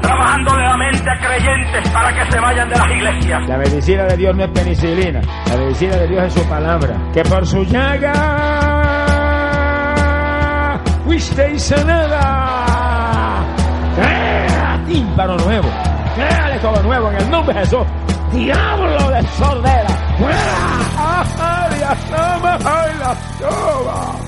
[0.00, 3.48] trabajándole la mente a creyentes para que se vayan de las iglesias.
[3.48, 6.96] La medicina de Dios no es penicilina, la medicina de Dios es su palabra.
[7.12, 8.12] Que por su llaga
[11.04, 13.44] fuisteis sanada.
[14.86, 15.68] Tímpano nuevo,
[16.14, 17.86] créale todo nuevo en el nombre de Jesús.
[18.32, 20.38] Diablo de sordera, fuera.
[21.40, 22.58] ¡Ay, la toma!
[22.64, 24.27] ¡Ay, la toma!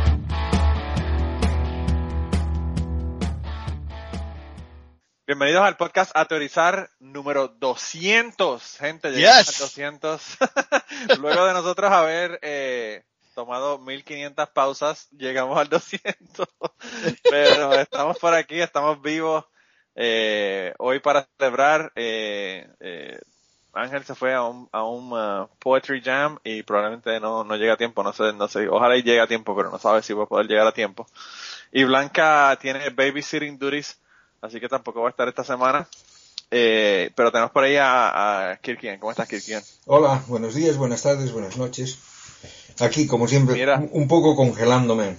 [5.31, 8.77] Bienvenidos al podcast A Teorizar número 200.
[8.77, 9.61] Gente, llegamos Yes.
[9.61, 10.37] al 200.
[11.19, 16.45] Luego de nosotros haber eh, tomado 1500 pausas, llegamos al 200.
[17.29, 19.45] Pero estamos por aquí, estamos vivos.
[19.95, 23.17] eh, hoy para celebrar, eh, eh,
[23.71, 27.75] Ángel se fue a un, a un uh, poetry jam y probablemente no, no llega
[27.75, 30.11] a tiempo, no sé, no sé, ojalá y llegue a tiempo, pero no sabe si
[30.11, 31.07] va a poder llegar a tiempo.
[31.71, 33.97] Y Blanca tiene babysitting duties,
[34.41, 35.87] así que tampoco va a estar esta semana.
[36.53, 38.99] Eh, pero tenemos por ahí a, a Kirkian.
[38.99, 39.63] ¿Cómo estás, Kirkian?
[39.85, 41.97] Hola, buenos días, buenas tardes, buenas noches.
[42.79, 43.81] Aquí, como siempre, Mira.
[43.91, 45.15] un- poco congelándome.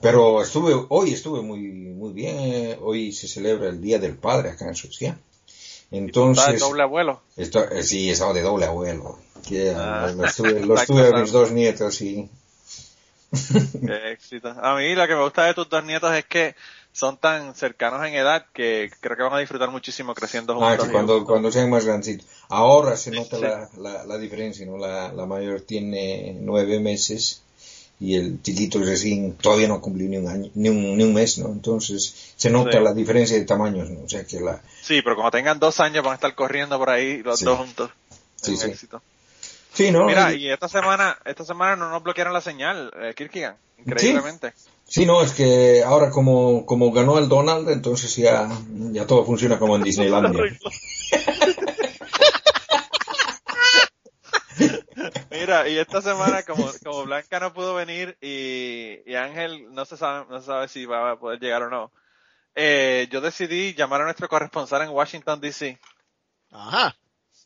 [0.00, 2.78] Pero estuve, hoy estuve muy, muy bien.
[2.82, 5.10] Hoy se celebra el Día del Padre acá en Suecia.
[5.10, 7.22] ¿Estás de Entonces, doble abuelo?
[7.36, 9.18] esto- eh, sí, estaba de doble abuelo.
[9.46, 10.12] Que, Ah.
[10.16, 12.28] lo estuve, lo Está estuve a mis dos nietos y
[13.86, 14.48] Qué éxito.
[14.60, 16.54] A mí lo que me gusta de tus dos nietos es que
[16.96, 20.84] son tan cercanos en edad que creo que van a disfrutar muchísimo creciendo Ah, juntos.
[20.86, 22.26] que y cuando, cuando sean más grandecitos.
[22.48, 23.42] Ahora se nota Sí.
[23.42, 24.78] la, la, la diferencia, ¿no?
[24.78, 27.42] La, la mayor tiene nueve meses
[28.00, 31.36] y el chiquito recién todavía no cumplió ni un año, ni un, ni un mes,
[31.36, 31.48] ¿no?
[31.48, 32.84] Entonces se nota Sí.
[32.84, 34.04] la diferencia de tamaños, ¿no?
[34.04, 36.88] O sea que la, Sí, pero cuando tengan dos años van a estar corriendo por
[36.88, 37.44] ahí los Sí.
[37.44, 37.90] dos juntos.
[38.40, 38.66] Sí, Un sí.
[38.70, 39.02] éxito.
[39.74, 40.06] sí, ¿no?
[40.06, 44.52] Mira, Y- y esta semana, esta semana no nos bloquearon la señal, eh, Kirkigan, increíblemente.
[44.56, 44.70] sí,
[45.04, 48.48] no, es que ahora como, como ganó el Donald, entonces ya,
[48.92, 50.42] ya todo funciona como en Disneylandia.
[55.30, 59.98] Mira, y esta semana como, como Blanca no pudo venir y, y Ángel no se
[59.98, 61.92] sabe, no se sabe si va a poder llegar o no,
[62.54, 65.78] eh, yo decidí llamar a nuestro corresponsal en Washington DC
[66.50, 66.96] Ajá.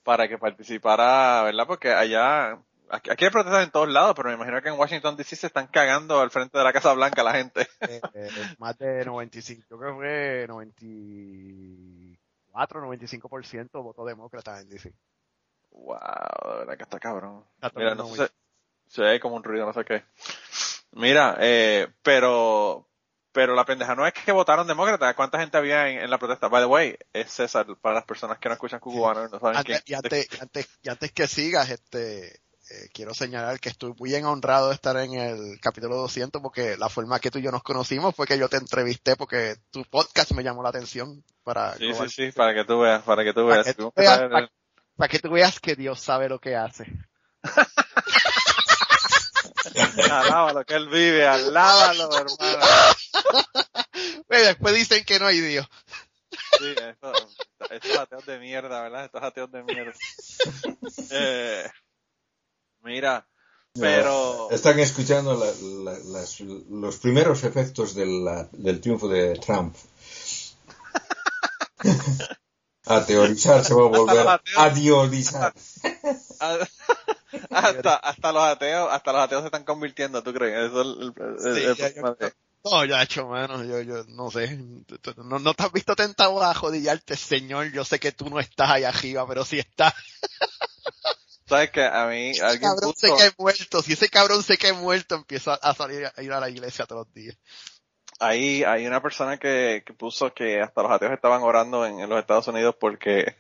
[0.05, 1.67] para que participara, ¿verdad?
[1.67, 2.59] Porque allá,
[2.91, 5.47] aquí, aquí hay protestas en todos lados, pero me imagino que en Washington DC se
[5.47, 7.69] están cagando al frente de la Casa Blanca la gente.
[7.81, 8.29] eh, eh,
[8.59, 14.93] más de 95, creo que fue 94, 95% votó demócrata en DC.
[15.71, 15.99] Wow,
[16.53, 17.45] de verdad que está cabrón.
[17.55, 18.29] Está Mira, no sé,
[18.89, 20.03] se ve como un ruido, no sé qué.
[20.93, 22.89] Mira, eh, pero,
[23.31, 25.15] pero la pendeja no es que votaron demócrata.
[25.15, 26.49] ¿Cuánta gente había en, en la protesta?
[26.49, 29.77] By the way, es César, para las personas que no escuchan cubano, no saben quién.
[29.77, 33.93] Antes, y, antes, y antes, y antes que sigas, este, eh, quiero señalar que estoy
[33.99, 37.43] muy bien honrado de estar en el capítulo 200 porque la forma que tú y
[37.43, 41.25] yo nos conocimos fue que yo te entrevisté porque tu podcast me llamó la atención
[41.43, 43.67] para, Sí, sí, global- sí, para que tú veas, para que tú Para veas.
[43.67, 44.51] que tú para-
[44.97, 46.85] para que tú veas que Dios sabe lo que hace.
[50.11, 52.37] Alábalo, que él vive, alábalo, hermano.
[54.27, 55.67] Pues después dicen que no hay Dios.
[56.59, 57.13] Sí, esto-
[57.71, 59.05] estos ateos de mierda, ¿verdad?
[59.07, 59.93] Estos ateos de mierda.
[61.13, 61.69] Eh,
[62.83, 63.27] mira,
[63.79, 64.49] pero...
[64.51, 69.75] Están escuchando la- la- las- los primeros efectos de la- del triunfo de Trump.
[72.87, 75.55] A teorizar se va a volver a teorizar.
[77.51, 80.71] hasta, hasta los ateos, hasta los ateos se están convirtiendo, ¿tú crees?
[80.71, 82.17] Eso es el, el- Sí, el ya, yo-
[82.65, 84.59] No, ya hecho, mano, yo, yo no sé.
[85.19, 87.71] No, no te has visto tentado a jodillarte, señor.
[87.71, 89.95] Yo sé que tú no estás ahí arriba, pero sí estás.
[91.51, 93.83] ¿Sabes que A mí, Ese alguien cabrón puso, se cae muerto.
[93.83, 97.07] Si ese cabrón se cae muerto, empieza a salir a ir a la iglesia todos
[97.07, 97.37] los días.
[98.21, 102.09] ahí hay una persona que, que puso que hasta los ateos estaban orando en, en
[102.09, 103.37] los Estados Unidos porque,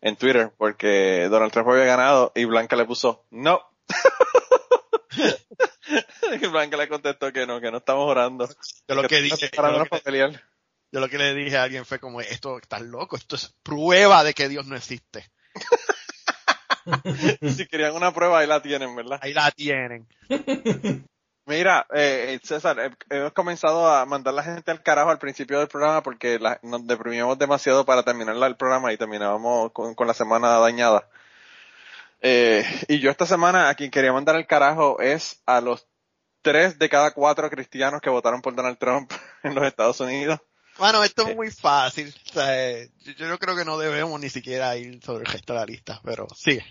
[0.00, 3.60] en Twitter, porque Donald Trump había ganado y Blanca le puso, no.
[6.40, 8.48] Y Blanca le contestó que no, que no estamos orando.
[8.88, 10.32] Yo lo que dije, lo que,
[10.90, 14.24] yo lo que le dije a alguien fue como, esto estás loco, esto es prueba
[14.24, 15.30] de que Dios no existe.
[17.56, 19.18] Si querían una prueba, ahí la tienen, ¿verdad?
[19.22, 20.06] Ahí la tienen.
[21.46, 25.68] Mira, eh, César, eh, hemos comenzado a mandar la gente al carajo al principio del
[25.68, 30.14] programa porque la- nos deprimíamos demasiado para terminar el programa y terminábamos con, con la
[30.14, 31.06] semana dañada.
[32.22, 35.86] Eh, y yo esta semana a quien quería mandar al carajo es a los
[36.40, 40.40] tres de cada cuatro cristianos que votaron por Donald Trump en los Estados Unidos.
[40.78, 42.12] Bueno, esto es muy fácil.
[42.30, 45.32] O sea, eh, yo, yo no creo que no debemos ni siquiera ir sobre el
[45.32, 46.64] resto de la lista, pero sigue.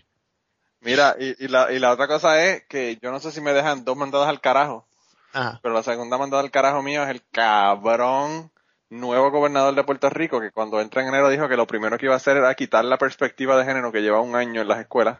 [0.82, 3.54] Mira, y, y la, y la otra cosa es que yo no sé si me
[3.54, 4.86] dejan dos mandadas al carajo,
[5.32, 5.60] Ajá.
[5.64, 8.52] pero la segunda mandada al carajo mío es el cabrón
[8.90, 12.06] nuevo gobernador de Puerto Rico que cuando entra en enero dijo que lo primero que
[12.06, 14.80] iba a hacer era quitar la perspectiva de género que lleva un año en las
[14.82, 15.20] escuelas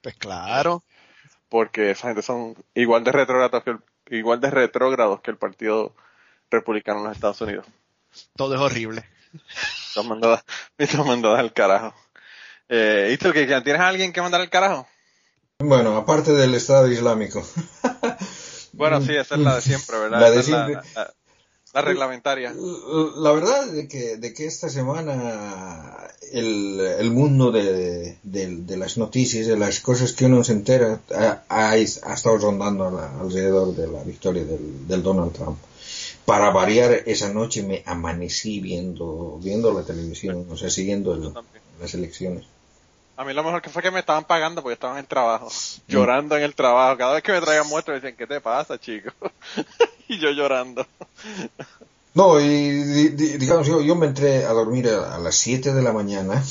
[0.00, 0.82] Pues claro.
[1.50, 3.80] porque esa gente son igual de retrógrados que el,
[4.16, 5.94] igual de retrógrados que el partido
[6.50, 7.66] republicano en los Estados Unidos.
[8.36, 9.04] Todo es horrible.
[9.94, 10.06] Dos
[11.06, 11.94] mandadas al carajo.
[12.68, 14.86] Eh, ¿Y tú que tienes a alguien que mandar al carajo?
[15.58, 17.46] Bueno, aparte del Estado Islámico.
[18.74, 20.18] Bueno, sí, esa es la de siempre, ¿verdad?
[20.20, 20.90] La de Esa es la- siempre.
[20.94, 21.14] la-
[21.74, 22.54] la reglamentaria.
[23.16, 28.96] La verdad de que, de que esta semana el, el mundo de, de- de las
[28.96, 33.74] noticias, de las cosas que uno se entera, ha, ha- ha estado rondando a- alrededor
[33.76, 35.58] de la victoria del, del Donald Trump.
[36.24, 41.32] Para variar, esa noche me amanecí viendo, viendo la televisión, o sea, siguiendo el-
[41.80, 42.44] las elecciones.
[43.16, 45.48] A mí lo mejor que fue que me estaban pagando porque estaban en trabajo,
[45.88, 46.96] llorando en el trabajo.
[46.96, 49.10] Cada vez que me traían muestras decían, ¿qué te pasa, chico?
[50.08, 50.86] y yo llorando.
[52.14, 55.72] No, y di- di- digamos, yo, yo me entré a dormir a, a las 7
[55.74, 56.42] de la mañana,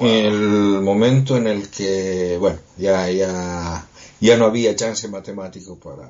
[0.00, 3.86] el momento en el que, bueno, ya, ya,
[4.20, 6.08] ya no había chance matemático para,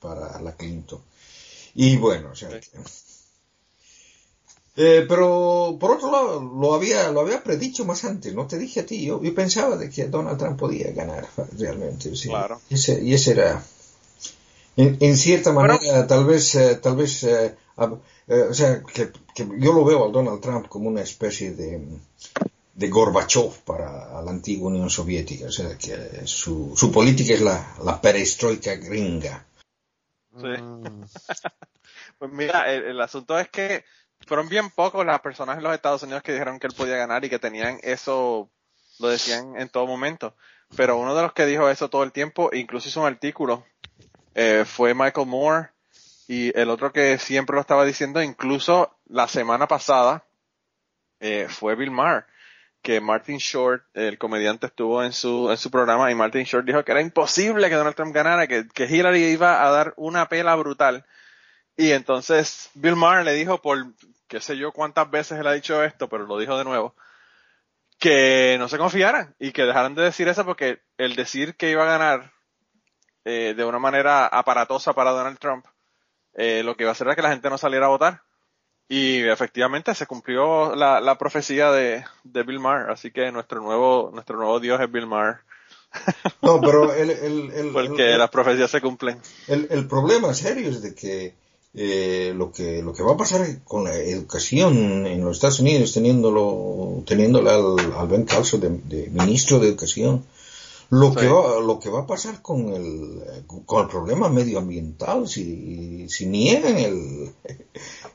[0.00, 1.00] para la Clinton.
[1.82, 2.68] Y bueno, o sea, que-
[4.76, 8.80] Eh, pero por otro lado, lo había, lo había predicho más antes, no te dije
[8.80, 11.26] a ti, yo, yo pensaba de que Donald Trump podía ganar
[11.58, 12.14] realmente.
[12.14, 12.28] sí.
[12.28, 12.60] Claro.
[12.68, 13.62] Y ese, y ese era,
[14.76, 15.74] en, en cierta Bueno.
[15.74, 17.54] manera, tal vez, eh, tal vez, eh,
[18.28, 21.82] eh, o sea, que, que yo lo veo al Donald Trump como una especie de,
[22.74, 27.74] de Gorbachev para la antigua Unión Soviética, o sea, que su, su política es la,
[27.84, 29.46] la perestroika gringa.
[30.38, 30.46] Sí.
[32.20, 33.82] Pues mira, el, el asunto es que
[34.26, 37.24] fueron bien pocos las personas en los Estados Unidos que dijeron que él podía ganar
[37.24, 38.50] y que tenían eso,
[38.98, 40.36] lo decían en todo momento.
[40.76, 43.64] Pero uno de los que dijo eso todo el tiempo, incluso hizo un artículo,
[44.34, 45.70] eh, fue Michael Moore
[46.28, 50.22] y el otro que siempre lo estaba diciendo, incluso la semana pasada,
[51.20, 52.26] eh, fue Bill Maher,
[52.82, 56.84] que Martin Short, el comediante, estuvo en su, en su programa y Martin Short dijo
[56.84, 60.54] que era imposible que Donald Trump ganara, que, que Hillary iba a dar una pela
[60.54, 61.06] brutal.
[61.80, 63.94] Y entonces Bill Maher le dijo por
[64.28, 66.94] qué sé yo cuántas veces él ha dicho esto, pero lo dijo de nuevo,
[67.98, 71.84] que no se confiaran y que dejaran de decir eso porque el decir que iba
[71.84, 72.32] a ganar
[73.24, 75.64] eh, de una manera aparatosa para Donald Trump,
[76.34, 78.24] eh, lo que iba a hacer era que la gente no saliera a votar.
[78.86, 84.10] Y efectivamente se cumplió la, la profecía de, de Bill Maher, así que nuestro nuevo,
[84.12, 85.38] nuestro nuevo Dios es Bill Maher,
[86.42, 89.18] No, pero el, el, el, porque las profecías se cumplen.
[89.48, 91.40] El problema serio es de que
[91.74, 95.92] eh, lo que lo que va a pasar con la educación en los Estados Unidos,
[95.94, 100.24] teniéndolo teniéndole al, al Ben Carson de, de ministro de educación,
[100.90, 101.18] lo Sí.
[101.20, 103.22] que va lo que va a pasar con el
[103.64, 107.30] con el problema medioambiental si, si niegan el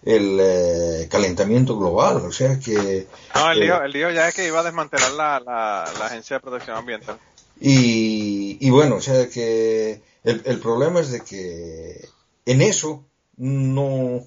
[0.04, 4.36] el eh, calentamiento global, o sea que No, el eh, lío, el lío ya es
[4.36, 7.18] que iba a desmantelar la, la, la Agencia de Protección Ambiental.
[7.62, 12.10] Y, y bueno, o sea que el, el problema es de que
[12.46, 13.06] en eso
[13.38, 14.26] no,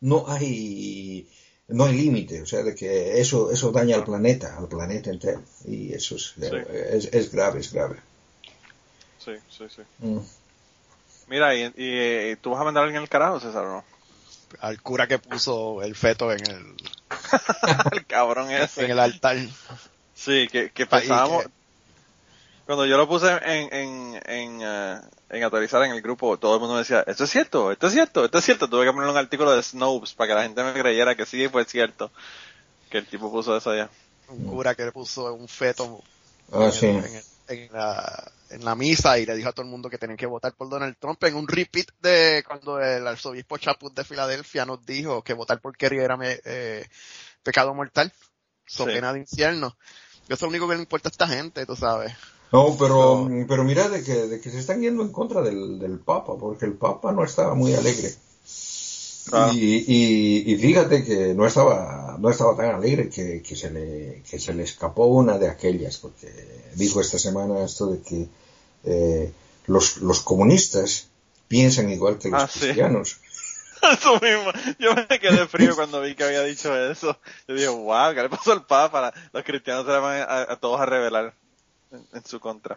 [0.00, 1.28] no hay
[1.68, 5.42] no hay límite, o sea de que eso eso daña al planeta, al planeta entero
[5.64, 7.96] y eso es, es, es grave, es grave.
[9.18, 9.82] Sí, sí, sí.
[9.98, 10.20] Mm.
[11.28, 13.84] Mira, y, y, y tú vas a mandar a alguien al carajo, César, ¿o no?
[14.60, 16.76] al cura que puso el feto en el,
[17.92, 18.84] el cabrón en ese.
[18.90, 19.36] el altar.
[20.14, 21.50] Sí, que, que pensábamos, que-
[22.66, 26.60] cuando yo lo puse en, en, en, eh, en autorizar en el grupo, todo el
[26.60, 28.68] mundo me decía, esto es cierto, esto es cierto, esto es cierto.
[28.68, 31.48] Tuve que poner un artículo de Snopes para que la gente me creyera que sí
[31.48, 32.10] fue cierto.
[32.90, 33.88] Que el tipo puso eso allá.
[34.28, 36.02] Un cura que le puso un feto
[36.52, 36.86] Ah, en, sí.
[36.86, 40.16] en- en la, en la misa y le dijo a todo el mundo que tenían
[40.16, 44.64] que votar por Donald Trump en un repeat de cuando el arzobispo Chaput de Filadelfia
[44.66, 46.84] nos dijo que votar por Kerry era me- eh,
[47.44, 48.12] pecado mortal,
[48.66, 48.90] so Sí.
[48.90, 49.76] pena de infierno.
[50.24, 52.12] Eso es lo único que le importa a esta gente, tú sabes.
[52.52, 55.98] No, pero, pero mira de que, de que se están yendo en contra del, del
[55.98, 58.14] Papa, porque el Papa no estaba muy alegre.
[59.32, 59.50] Ah.
[59.52, 64.22] Y, y, y fíjate que no estaba, no estaba tan alegre que, que, se le,
[64.30, 66.28] que se le escapó una de aquellas, porque
[66.76, 68.28] dijo esta semana esto de que
[68.84, 69.32] eh,
[69.66, 71.08] los, los comunistas
[71.48, 72.60] piensan igual que los Ah, sí.
[72.60, 73.18] cristianos.
[73.82, 74.52] Eso mismo.
[74.78, 77.18] Yo me quedé frío cuando vi que había dicho eso.
[77.46, 79.12] Yo dije, wow, ¿qué le pasó al Papa?
[79.32, 81.34] Los cristianos se van a, a todos a rebelar
[81.96, 82.76] en, en su contra.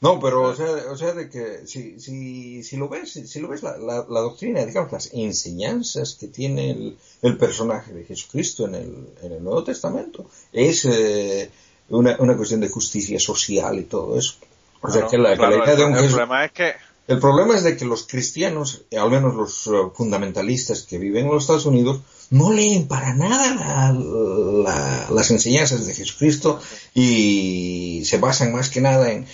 [0.00, 3.48] No, pero o sea, o sea de que si, si, si lo ves, si lo
[3.48, 8.66] ves la, la, la doctrina, digamos, las enseñanzas que tiene el, el personaje de Jesucristo
[8.66, 11.50] en el, en el Nuevo Testamento, es eh,
[11.88, 14.34] una, una cuestión de justicia social y todo eso.
[14.82, 16.52] O sea, que la, que claro, la idea de un el, el Jesús- problema es
[16.52, 16.74] que
[17.06, 21.26] el problema es de que los cristianos, eh, al menos los eh, fundamentalistas que viven
[21.26, 26.58] en los Estados Unidos, no leen para nada la- la- las enseñanzas de Jesucristo
[26.94, 29.26] y se basan más que nada en,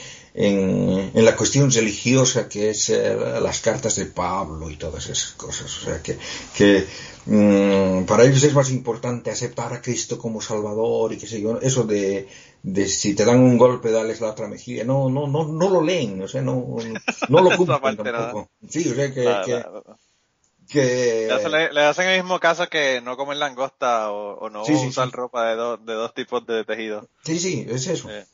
[1.15, 5.67] la cuestión religiosa que es eh, las cartas de Pablo y todas esas cosas.
[5.79, 6.17] O sea, que,
[6.57, 6.87] que
[7.27, 11.61] mm, para ellos es más importante aceptar a Cristo como Salvador y qué sé yo.
[11.61, 12.29] Eso de,
[12.63, 14.85] de si te dan un golpe, dales la otra mejilla.
[14.85, 16.77] No, no, no, no lo leen, o sea, no,
[17.29, 18.51] no lo cumplen tampoco.
[18.69, 19.83] Sí, o sea, que, la- que, la-
[20.69, 24.51] que- le, hacen, le- le hacen el mismo caso que no comer langosta o, o
[24.51, 25.13] no Sí, sí, usar sí.
[25.15, 27.09] ropa de, dos de dos tipos de tejido.
[27.25, 28.09] sí, sí, es eso.
[28.11, 28.25] Eh,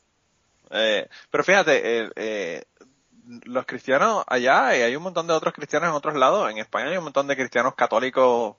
[0.71, 2.65] Eh, pero fíjate, eh, eh,
[3.45, 6.91] los cristianos allá, y hay un montón de otros cristianos en otros lados, en España
[6.91, 8.57] hay un montón de cristianos católicos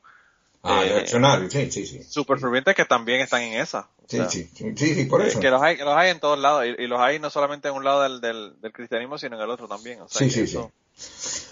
[0.63, 1.05] Ah, eh,
[1.49, 2.03] sí, sí, sí.
[2.03, 3.87] super fervientes que también están en esa.
[4.07, 5.39] Sí, sea, sí, sí, sí, sí, por que- eso.
[5.39, 7.75] Que los hay, los hay en todos lados, y, y los hay no solamente en
[7.75, 10.01] un lado del, del, del cristianismo, sino en el otro también.
[10.01, 10.71] O sea, Sí, sí, eso-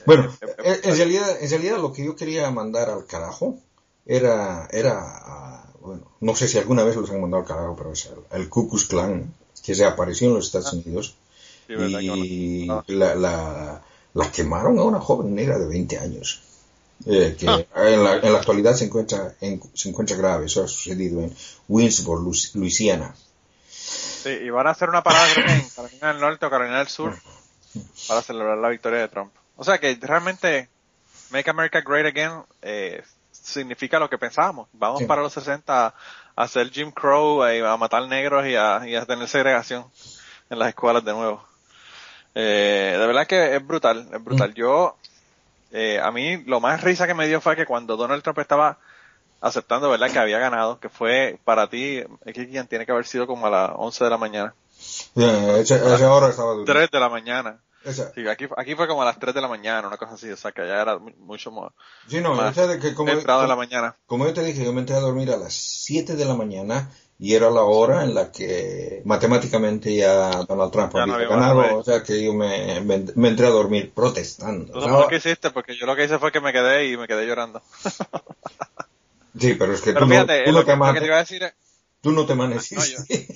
[0.05, 0.33] Bueno,
[0.63, 3.57] eh, en, realidad, en realidad lo que yo quería mandar al carajo
[4.05, 7.91] era, era, ah, bueno, no sé si alguna vez los han mandado al carajo, pero
[7.93, 9.33] es el, el Ku Klux Klan,
[9.63, 11.15] que se apareció en los Estados Unidos
[11.67, 13.81] sí, verdad que y la, la,
[14.13, 16.41] la quemaron a una joven negra de 20 años.
[17.05, 17.63] Eh, que Ah.
[17.87, 20.45] en, la, en la actualidad se encuentra, en- se encuentra grave.
[20.45, 21.35] Eso ha sucedido en
[21.67, 23.13] Winsboro, Lu- Luisiana.
[23.69, 27.15] Sí, y van a hacer una parada en Carolina del Norte o Carolina del Sur
[28.07, 29.31] para celebrar la victoria de Trump.
[29.57, 30.69] O sea que realmente
[31.31, 34.67] Make America Great Again eh, significa lo que pensábamos.
[34.73, 35.05] Vamos Sí.
[35.05, 35.93] para los 60 a,
[36.35, 39.85] a hacer Jim Crow, eh, a matar negros y a, y a tener segregación
[40.49, 41.43] en las escuelas de nuevo.
[42.33, 44.53] Eh, de verdad que es brutal, es brutal.
[44.53, 44.97] Yo,
[45.71, 48.77] eh, a mí lo más risa que me dio fue que cuando Donald Trump estaba
[49.41, 50.09] aceptando, ¿verdad?
[50.11, 52.01] Que había ganado, que fue para ti,
[52.33, 54.53] quien tiene que haber sido como a las 11 de la mañana.
[55.15, 56.73] Eh, esa, esa hora estaba durmiendo.
[56.73, 57.61] 3 de la mañana.
[58.15, 60.35] Sí, aquí, aquí fue como a las 3 de la mañana, una cosa así, o
[60.37, 61.71] sea que ya era mu- mucho más
[62.07, 63.95] Sí, no, más o sea, de que como, entrado de la como, mañana.
[64.07, 66.89] como yo te dije, yo me entré a dormir a las 7 de la mañana
[67.17, 71.37] y era la hora en la que matemáticamente ya Donald Trump Ya no había había
[71.37, 74.73] ganado, o sea que yo me, me, me entré a dormir protestando.
[74.73, 76.97] Tú sea, lo que hiciste, porque yo lo que hice fue que me quedé y
[76.97, 77.61] me quedé llorando.
[79.39, 80.89] sí, pero es que Pero tú, fíjate, no, tú, no lo, te que, lo que
[80.89, 81.53] amane- te iba a decir es,
[82.01, 83.27] tú no te No, amaneciste.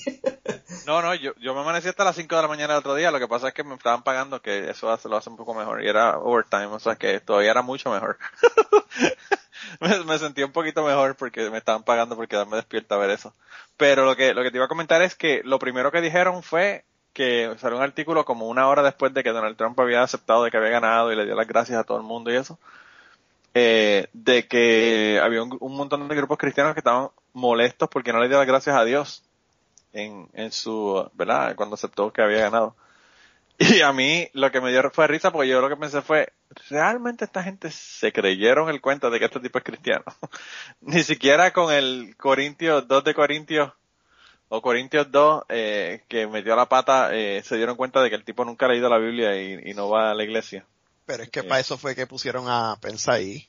[0.88, 3.12] no, no, yo, yo me amanecí hasta las 5 de la mañana el otro día,
[3.12, 5.54] lo que pasa es que me estaban pagando que eso hace, lo hace un poco
[5.54, 8.18] mejor, y era overtime, o sea que todavía era mucho mejor.
[10.06, 13.34] me, sentí un poquito mejor porque me estaban pagando por quedarme despierto a ver eso.
[13.78, 16.44] Pero lo que, lo que te iba a comentar es que lo primero que dijeron
[16.44, 20.44] fue que salió un artículo como una hora después de que Donald Trump había aceptado
[20.44, 22.60] de que había ganado y le dio las gracias a todo el mundo y eso,
[23.54, 28.20] eh, de que había un, un montón de grupos cristianos que estaban molestos porque no
[28.20, 29.24] le dio las gracias a Dios
[29.94, 31.56] en, en su, ¿verdad?
[31.56, 32.76] Cuando aceptó que había ganado.
[33.62, 36.32] Y a mí lo que me dio fue risa porque yo lo que pensé fue,
[36.70, 40.06] ¿realmente esta gente se creyeron el cuento de que este tipo es cristiano?
[40.82, 43.74] Ni siquiera con el Corintios 2 de Corintios
[44.48, 48.24] o Corintios 2 eh, que metió la pata eh, se dieron cuenta de que el
[48.24, 50.66] tipo nunca ha leído la Biblia y, y no va a la iglesia.
[51.06, 51.48] Pero es que Sí.
[51.48, 53.49] para eso fue que pusieron a Pence ahí.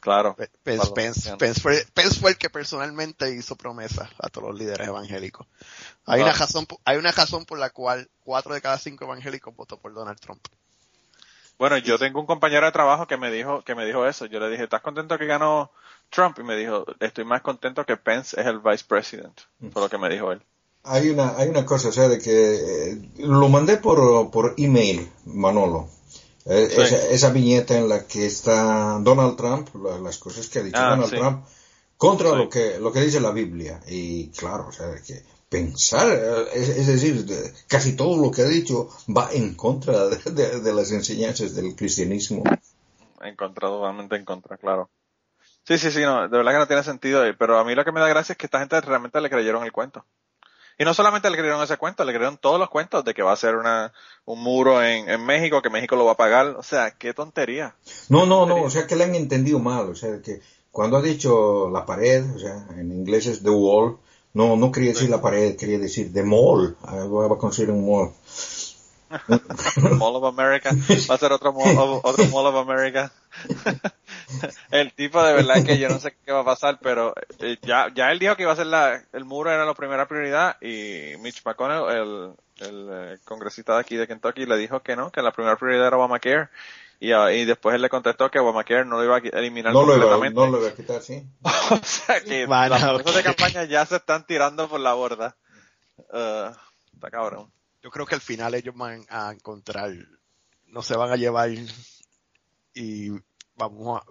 [0.00, 0.34] Claro.
[0.34, 1.36] Pe- Pence, Pence.
[1.36, 5.46] Pence fue, Pence fue el que personalmente hizo promesas a todos los líderes evangélicos.
[6.06, 6.24] Hay Ah.
[6.24, 9.78] una razón, po- hay una razón por la cual cuatro de cada cinco evangélicos votó
[9.78, 10.40] por Donald Trump.
[11.58, 14.26] Bueno, yo tengo un compañero de trabajo que me dijo, que me dijo eso.
[14.26, 15.72] Yo le dije, ¿estás contento que ganó
[16.08, 16.38] Trump?
[16.38, 19.36] Y me dijo, estoy más contento que Pence es el vice president.
[19.72, 20.40] Fue lo que me dijo él.
[20.84, 25.10] Hay una, hay una cosa, o sea, de que eh, lo mandé por, por email,
[25.24, 25.88] Manolo.
[26.48, 26.80] Eh, Sí.
[26.80, 30.78] esa, esa viñeta en la que está Donald Trump, la- las cosas que ha dicho
[30.80, 31.16] Ah, Donald sí.
[31.16, 31.44] Trump,
[31.98, 32.36] contra Sí.
[32.36, 33.80] lo que lo que dice la Biblia.
[33.86, 38.42] Y claro, o sea, que pensar, eh, es, es decir, de- casi todo lo que
[38.42, 42.42] ha dicho va en contra de, de- de las enseñanzas del cristianismo.
[43.20, 44.88] En contra, totalmente en contra, claro.
[45.66, 47.26] Sí, sí, sí, no, de verdad que no tiene sentido.
[47.26, 49.28] eh, Pero a mí lo que me da gracia es que esta gente realmente le
[49.28, 50.04] creyeron el cuento.
[50.78, 53.32] Y no solamente le creyeron ese cuento, le creyeron todos los cuentos de que va
[53.32, 53.92] a ser una,
[54.24, 56.46] un muro en, en México, que México lo va a pagar.
[56.56, 57.74] O sea, qué tontería.
[58.08, 61.02] No, no, no, o sea que le han entendido mal, o sea que cuando ha
[61.02, 63.98] dicho la pared, o sea, en inglés es the wall,
[64.34, 68.12] no, no quería decir la pared, quería decir the mall, va a conseguir un mall.
[69.98, 70.70] Mall of America.
[71.08, 73.10] Va a ser otro Mall of, otro Mall of America.
[74.70, 77.88] el tipo de verdad que yo no sé qué va a pasar, pero eh, ya,
[77.94, 81.16] ya él dijo que iba a ser la, el muro era la primera prioridad y
[81.18, 82.32] Mitch McConnell, el,
[82.66, 85.88] el eh, congresista de aquí de Kentucky, le dijo que no, que la primera prioridad
[85.88, 86.48] era Obamacare.
[87.00, 89.84] Y, ah, y después él le contestó que Obamacare no lo iba a eliminar No
[89.84, 90.40] lo, iba, completamente.
[90.40, 91.24] no lo iba a quitar, sí.
[91.70, 95.36] o sea que Bueno, las de campaña ya se están tirando por la borda.
[95.96, 96.50] Uh,
[96.94, 97.52] está cabrón.
[97.82, 99.92] Yo creo que al final ellos van a encontrar,
[100.66, 101.50] no se van a llevar
[102.74, 103.10] y
[103.56, 104.04] vamos a,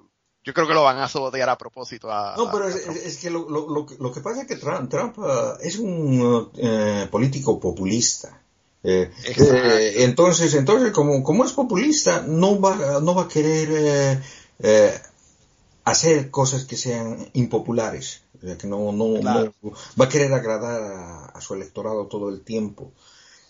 [0.43, 2.11] yo creo que lo van a sabotear a propósito.
[2.11, 4.55] A, No, pero a- es, es- es que lo, lo, lo, que- pasa es que
[4.55, 8.41] Trump, Trump, ah, es un eh, político populista.
[8.83, 14.21] Eh, eh, entonces, entonces como, como es populista, no va, no va a querer eh,
[14.59, 15.01] eh,
[15.83, 18.21] hacer cosas que sean impopulares.
[18.39, 19.53] Que no, no, Claro.
[19.61, 22.91] no- va a querer agradar a su electorado todo el tiempo.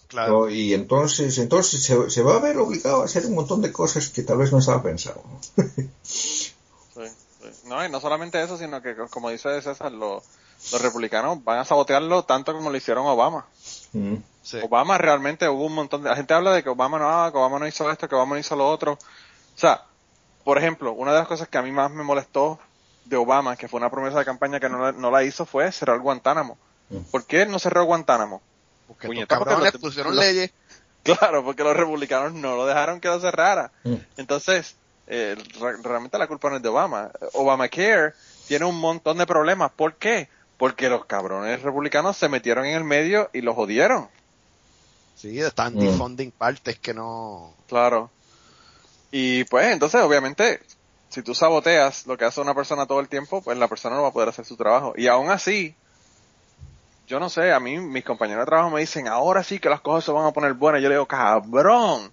[0.08, 0.42] Claro.
[0.42, 0.50] ¿no?
[0.50, 4.10] Y entonces, entonces se, se va a ver obligado a hacer un montón de cosas
[4.10, 5.22] que tal vez no estaba pensado.
[6.04, 6.52] Sí,
[6.94, 7.50] sí.
[7.66, 10.24] No, y no solamente eso, sino que, como dice César, lo-
[10.72, 13.46] los republicanos van a sabotearlo tanto como lo hicieron Obama.
[13.94, 14.16] Mm.
[14.42, 14.58] Sí.
[14.64, 16.10] Obama realmente hubo un montón de...
[16.10, 18.40] La gente habla de que Obama no, que Obama no hizo esto, que Obama no
[18.40, 18.94] hizo lo otro.
[18.94, 19.84] O sea,
[20.44, 22.58] por ejemplo, una de las cosas que a mí más me molestó
[23.06, 25.72] de Obama, que fue una promesa de campaña que no, la- no la hizo, fue
[25.72, 26.58] cerrar Guantánamo.
[26.90, 26.98] Mm.
[27.12, 28.42] ¿Por qué él no cerró Guantánamo?
[28.88, 30.51] Porque puñeta, porque cabrones los- pusieron los- leyes.
[31.03, 33.72] Claro, porque los republicanos no lo dejaron que lo cerrara.
[33.84, 33.96] Mm.
[34.17, 34.75] Entonces,
[35.08, 37.12] eh, re- realmente la culpa no es de Obama.
[37.34, 38.13] Obamacare
[38.48, 39.72] tiene un montón de problemas.
[39.72, 40.27] ¿Por qué?
[40.58, 44.10] Porque los cabrones republicanos se metieron en el medio y los jodieron.
[45.15, 45.79] Sí, están Mm.
[45.79, 47.53] defunding partes que no.
[47.67, 48.12] Claro.
[49.12, 50.60] Y pues, entonces, obviamente,
[51.10, 54.01] si tú saboteas lo que hace una persona todo el tiempo, pues la persona no
[54.03, 54.94] va a poder hacer su trabajo.
[54.98, 55.74] Y aún así,
[57.08, 59.79] yo no sé, a mí mis compañeros de trabajo me dicen, ahora sí que las
[59.79, 60.81] cosas se van a poner buenas.
[60.81, 62.12] Yo le digo, cabrón,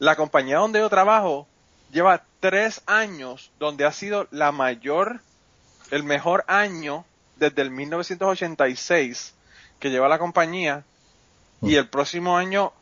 [0.00, 1.46] la compañía donde yo trabajo
[1.92, 5.20] lleva tres años donde ha sido la mayor,
[5.92, 7.04] el mejor año
[7.36, 9.34] desde el 1986
[9.78, 10.84] que lleva la compañía
[11.62, 12.72] y el próximo año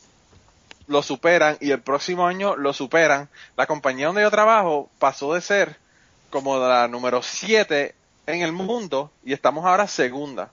[0.87, 3.29] lo superan y el próximo año lo superan.
[3.57, 5.76] La compañía donde yo trabajo pasó de ser
[6.31, 7.94] como la número 7
[8.26, 10.50] en el mundo y estamos ahora segunda.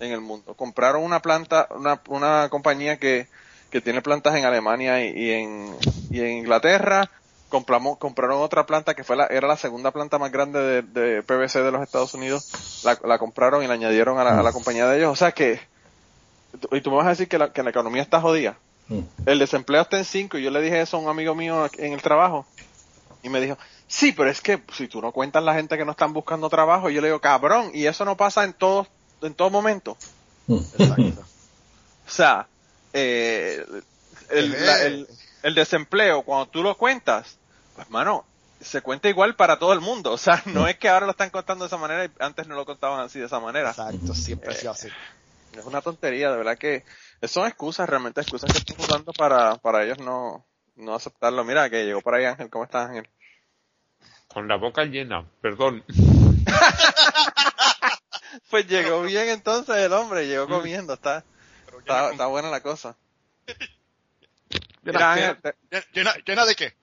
[0.00, 0.54] En el mundo.
[0.54, 3.28] Compraron una planta, una, una compañía que,
[3.70, 5.76] que tiene plantas en Alemania y, y en,
[6.10, 7.10] y en Inglaterra.
[7.48, 11.22] Compramos, compraron otra planta que fue la, era la segunda planta más grande de, de
[11.22, 12.82] PVC de los Estados Unidos.
[12.84, 15.12] La, la compraron y la añadieron a la, a la compañía de ellos.
[15.12, 15.60] O sea que,
[16.72, 18.58] y tú me vas a decir que la, que la economía está jodida.
[18.88, 19.00] Mm.
[19.26, 21.92] El desempleo está en 5 y yo le dije eso a un amigo mío en
[21.94, 22.46] el trabajo.
[23.22, 25.92] Y me dijo, sí, pero es que si tú no cuentas la gente que no
[25.92, 28.86] están buscando trabajo, y yo le digo, cabrón, y eso no pasa en todo,
[29.22, 29.96] en todo momento.
[30.46, 30.54] Mm.
[30.78, 31.24] Exacto.
[32.06, 32.48] O sea,
[32.94, 33.62] eh,
[34.30, 35.06] el, la- el-
[35.42, 37.38] el desempleo, cuando tú lo cuentas,
[37.74, 38.24] pues mano,
[38.60, 40.12] se cuenta igual para todo el mundo.
[40.12, 42.54] O sea, no es que ahora lo están contando de esa manera y antes no
[42.54, 43.70] lo contaban así de esa manera.
[43.70, 44.88] Exacto, siempre ha sido así.
[45.52, 46.84] Es una tontería, de verdad que
[47.24, 51.44] son excusas, realmente excusas que están usando para, para ellos no, no aceptarlo.
[51.44, 53.06] Mira, que llegó por ahí Ángel, ¿cómo estás Ángel?
[54.28, 55.84] Con la boca llena, perdón.
[58.50, 61.24] Pues llegó bien entonces el hombre, llegó comiendo, está,
[61.78, 62.96] está, está buena la cosa.
[64.82, 65.36] Mira, Ángel,
[65.70, 66.74] te- ¿Llena, llena de qué?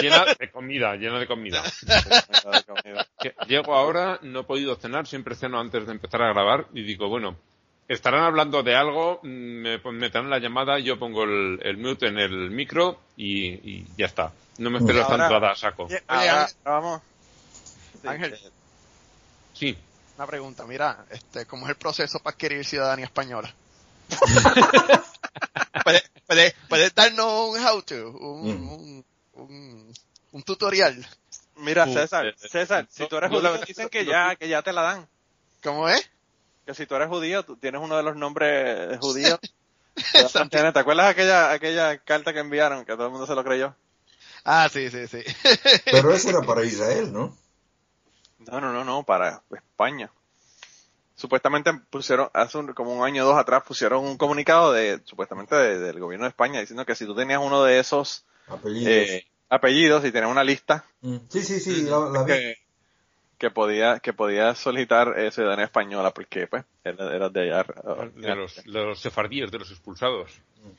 [0.00, 1.62] Llena de comida, llena de comida.
[3.20, 6.82] Que Llego ahora, no he podido cenar, siempre ceno antes de empezar a grabar y
[6.82, 7.36] digo, bueno,
[7.88, 12.08] estarán hablando de algo, mm, me pon- meterán la llamada, yo pongo el, el mute
[12.08, 14.32] en el micro y, y ya está.
[14.58, 15.84] No me espero esta Ahora- entrada a saco.
[15.84, 17.02] Oye, Ahora, Ángel, vamos.
[18.02, 18.34] Sí, Ángel.
[18.34, 18.50] eh,
[19.54, 19.78] Sí,
[20.20, 23.54] una pregunta, mira, este, ¿cómo es el proceso para adquirir ciudadanía española?
[25.82, 28.72] ¿Puedes, puedes, puedes darnos un how to, un, Mm.
[28.72, 29.94] un, un,
[30.32, 31.08] un tutorial?
[31.56, 34.82] Mira, César, eh, César, si tú eres judío, dicen que ya, que ya te la
[34.82, 35.08] dan.
[35.62, 36.06] ¿Cómo es?
[36.66, 39.38] Que si tú eres judío, tú tienes uno de los nombres judíos.
[40.50, 43.74] ¿Te acuerdas aquella, aquella carta que enviaron que todo el mundo se lo creyó?
[44.44, 45.22] Ah, sí, sí, sí.
[45.86, 47.39] Pero eso era para Israel, ¿no?
[48.46, 50.10] No, no, no, no, para España.
[51.14, 55.54] Supuestamente pusieron, hace un- como un año o dos atrás, pusieron un comunicado de, supuestamente
[55.54, 58.88] de- del gobierno de España, diciendo que si tú tenías uno de esos Apellidos.
[58.92, 61.16] eh, apellidos y tenías una lista, Mm.
[61.28, 62.32] Sí, sí, sí, la, la vi.
[62.32, 62.54] que,
[63.40, 67.64] que podía que podía solicitar eh, ciudadanía española porque pues era, era de allá.
[68.14, 70.30] De los, de los sefardíes, de los expulsados.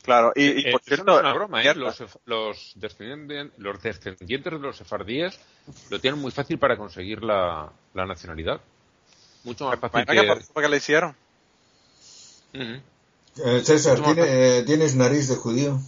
[0.03, 1.73] Claro, y, y Eh, por cierto, es una broma, ¿eh?
[1.73, 5.39] Los, los, descendientes, los descendientes de los sefardíes
[5.89, 8.61] lo tienen muy fácil para conseguir la, la nacionalidad.
[9.43, 10.23] Mucho más fácil que que...
[10.27, 11.15] por eso fue que le hicieron.
[12.53, 13.43] Ujú.
[13.43, 15.79] Eh, César, Mucho más ¿tiene- eh, ¿tienes nariz de judío?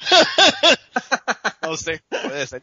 [1.62, 2.62] No sé, puede ser.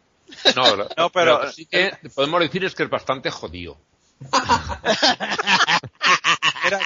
[0.56, 3.78] No, lo- No, pero- lo que sí que podemos decir es que es bastante jodido.
[6.64, 6.80] Mira,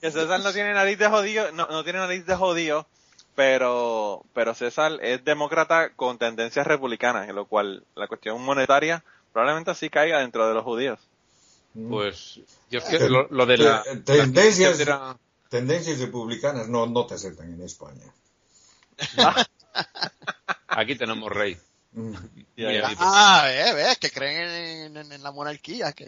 [0.00, 2.86] que César no tiene nariz de jodido, no, no tiene nariz de jodido,
[3.34, 9.02] pero, pero César es demócrata con tendencias republicanas, en lo cual la cuestión monetaria
[9.32, 11.00] probablemente así caiga dentro de los judíos.
[11.90, 12.38] Pues
[12.70, 13.82] yo es que lo, lo de la...
[13.82, 15.16] Te- tendencias- la
[15.48, 18.04] Tendencias republicanas no, no te aceptan en España.
[20.68, 21.56] Aquí tenemos rey.
[21.94, 22.14] Mm.
[22.56, 26.06] Y ahí- Mira, Ah, ves, ves, que creen en, en- en la monarquía, que.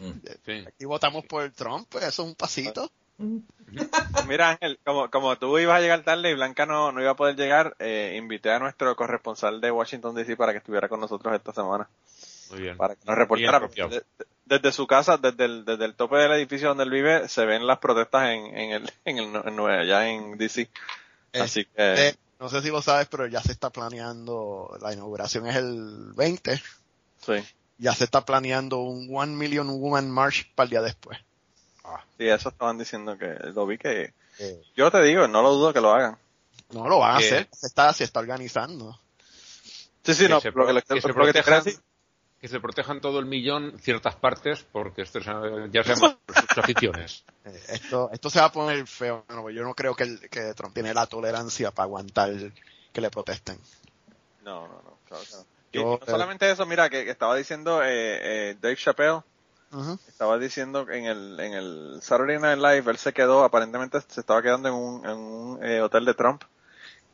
[0.00, 0.20] Mm.
[0.44, 0.64] Sí.
[0.66, 2.90] Aquí votamos por Trump, pues eso es un pasito.
[4.28, 7.16] Mira Ángel, como, como tú ibas a llegar tarde y Blanca no, no iba a
[7.16, 11.34] poder llegar, eh, invité a nuestro corresponsal de Washington DC para que estuviera con nosotros
[11.34, 11.88] esta semana,
[12.50, 12.76] Muy bien.
[12.76, 13.60] para que nos reportara.
[13.68, 14.02] Desde,
[14.44, 17.66] desde su casa, desde el, desde el tope del edificio donde él vive, se ven
[17.66, 20.68] las protestas en, en el, en el, en allá en DC.
[21.34, 25.46] Así que, Eh, no sé si lo sabes, pero ya se está planeando, la inauguración
[25.46, 26.60] es el 20,
[27.24, 27.34] sí.
[27.78, 31.18] ya se está planeando un One Million Woman March para el día después.
[32.18, 35.72] Sí, eso estaban diciendo que lo vi que Eh, yo te digo, no lo dudo
[35.72, 36.18] que lo hagan.
[36.70, 38.98] no lo van a hacer, se está, se está organizando.
[40.04, 41.76] Sí, sí, no, lo que, lo, que se lo que te protejan- creas, sí.
[42.46, 46.58] Que se protejan todo el millón ciertas partes porque esto es, eh, ya sabemos sus
[46.58, 47.24] aficiones.
[47.44, 49.24] Eh, esto, esto se va a poner feo.
[49.26, 52.30] Bueno, yo no creo que, el- que Trump tiene la tolerancia para aguantar
[52.92, 53.58] que le protesten.
[54.44, 55.24] No, no, no, claro.
[55.72, 59.22] Y- Yo, no solamente eso, mira, que, que estaba diciendo eh, eh, Dave Chappelle,
[60.06, 64.40] estaba diciendo en el, en el Saturday Night Live, él se quedó, aparentemente se estaba
[64.40, 66.44] quedando en un, en un eh, hotel de Trump.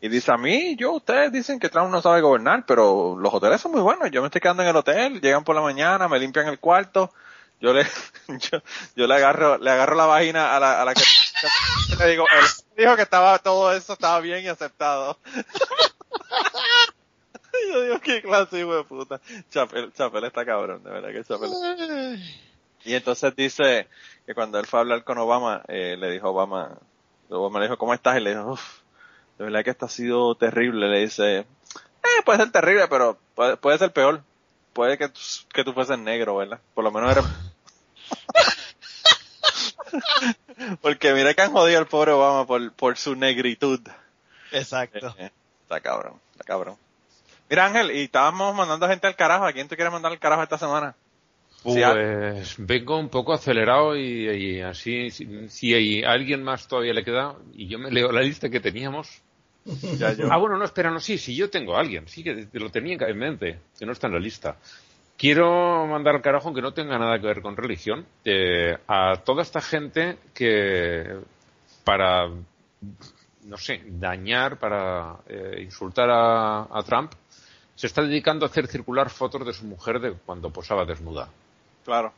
[0.04, 3.60] Y dice, a mí, yo, ustedes dicen que Trump no sabe gobernar, pero los hoteles
[3.60, 4.10] son muy buenos.
[4.10, 7.14] Yo me estoy quedando en el hotel, llegan por la mañana, me limpian el cuarto.
[7.60, 7.84] Yo le,
[8.28, 8.58] yo,
[8.96, 11.02] yo le agarro, le agarro la vagina a la, a la que,
[12.00, 12.44] le digo, él
[12.76, 15.18] dijo que estaba, todo eso estaba bien y aceptado.
[17.68, 19.20] Yo digo, qué clase hijo de puta.
[19.50, 21.50] Chapel, Chapel está cabrón, de verdad que Chapel.
[22.84, 23.86] Y entonces dice
[24.26, 26.76] que cuando él fue a hablar con Obama, eh, le dijo Obama,
[27.28, 28.16] Obama le dijo, ¿cómo estás?
[28.16, 28.81] Y le dijo, uff,
[29.42, 30.88] de verdad que esto ha sido terrible.
[30.88, 31.44] Le dice, eh,
[32.24, 34.22] puede ser terrible, pero puede, puede ser peor.
[34.72, 35.20] Puede que, tú-
[35.52, 36.60] que tú fueses negro, ¿verdad?
[36.74, 37.24] Por lo menos eres...
[40.80, 43.80] Porque mira que han jodido al pobre Obama por, por su negritud.
[44.52, 45.14] Exacto.
[45.18, 45.30] Eh,
[45.62, 46.76] está cabrón, está cabrón.
[47.50, 49.44] Mira Ángel, y estábamos mandando gente al carajo.
[49.44, 50.94] ¿A quién tú quieres mandar al carajo esta semana?
[51.64, 51.80] Sí.
[51.80, 57.04] Pues vengo un poco acelerado y, y así, si, si hay alguien más todavía le
[57.04, 59.22] queda, y yo me leo la lista que teníamos.
[59.64, 60.28] Ya yo.
[60.30, 62.96] Ah, bueno, no, espera, no, sí, sí, yo tengo a alguien, sí que lo tenía
[62.98, 64.56] en mente, que no está en la lista.
[65.16, 69.42] Quiero mandar al carajo, aunque no tenga nada que ver con religión, eh, a toda
[69.42, 71.16] esta gente que
[71.84, 72.28] para,
[73.44, 77.12] no sé, dañar, para eh, insultar a, a Trump,
[77.74, 81.28] se está dedicando a hacer circular fotos de su mujer de cuando posaba desnuda.
[81.84, 82.12] Claro.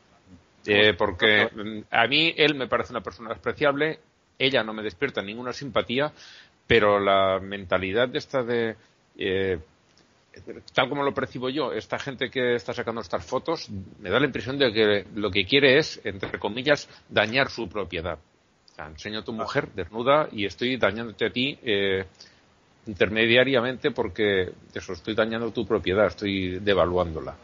[0.67, 4.01] Eh, porque mm, a mí él me parece una persona despreciable,
[4.39, 6.13] ella no me despierta ninguna simpatía,
[6.67, 8.77] pero la mentalidad de esta de,
[9.19, 9.59] eh,
[10.75, 13.69] tal como lo percibo yo, esta gente que está sacando estas fotos,
[14.01, 18.19] me da la impresión de que lo que quiere es, entre comillas, dañar su propiedad.
[18.73, 22.05] O sea, enseño a tu mujer desnuda y estoy dañándote a ti eh,
[22.87, 27.35] intermediariamente porque eso, estoy dañando tu propiedad, estoy devaluándola.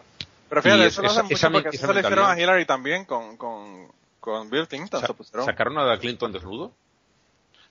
[0.48, 2.38] Pero fíjate, eso no esa- mucho porque se lo hicieron a.
[2.40, 3.86] Hillary también con, con,
[4.18, 5.00] con Bill Clinton.
[5.00, 6.72] Sa- se pusieron- ¿Sacaron a Clinton desnudo?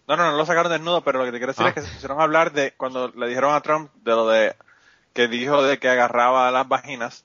[0.10, 1.70] No, no, no lo sacaron desnudo, pero lo que te quiero decir Ah.
[1.70, 4.56] es que se pusieron a hablar de cuando le dijeron a Trump de lo de
[5.14, 7.24] que dijo de que agarraba las vaginas,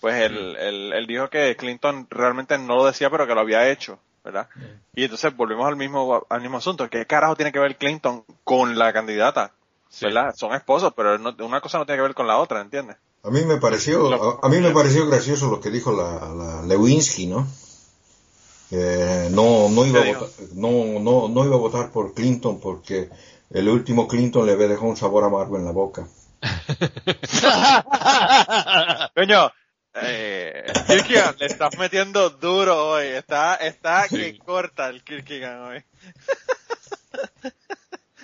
[0.00, 3.68] pues él, él, él dijo que Clinton realmente no lo decía, pero que lo había
[3.70, 4.48] hecho, ¿verdad?
[4.94, 6.90] Y entonces volvemos al mismo al mismo asunto.
[6.90, 9.52] ¿Qué carajo tiene que ver Clinton con la candidata?
[10.00, 10.34] ¿Verdad?
[10.36, 12.96] Son esposos, pero no- una cosa no tiene que ver con la otra, ¿entiendes?
[13.22, 16.62] A mí me pareció, a, a mí me pareció gracioso lo que dijo la, la
[16.66, 17.46] Lewinsky, ¿no?
[18.74, 23.08] Que no, no iba a votar, no, no, no iba a votar por Clinton porque
[23.50, 26.08] el último Clinton le había dejado un sabor amargo en la boca.
[29.14, 29.52] Coño,
[29.94, 33.06] eh, Kirkigan, le estás metiendo duro hoy.
[33.06, 35.84] Está, está que corta el Kirkigan hoy.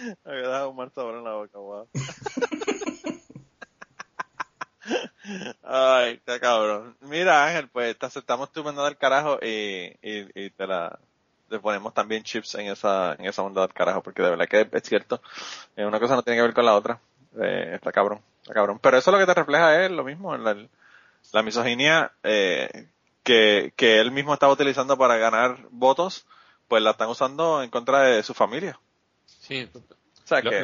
[0.24, 1.88] Me había dado un mal sabor en la boca, wow.
[5.62, 6.96] Ay, está cabrón.
[7.00, 10.98] Mira, Ángel, pues te aceptamos tu mandada al carajo y, y, y te la
[11.58, 14.82] ponemos también chips en esa en esa mandada al carajo, porque de verdad que es
[14.84, 15.20] cierto.
[15.76, 17.00] Eh, una cosa no tiene que ver con la otra.
[17.40, 18.78] Eh, está cabrón, está cabrón.
[18.80, 20.56] Pero eso lo que te refleja es lo mismo, la,
[21.32, 22.88] la misoginia eh,
[23.22, 26.26] que, que él mismo estaba utilizando para ganar votos,
[26.68, 28.78] pues la están usando en contra de su familia.
[29.26, 29.68] Sí,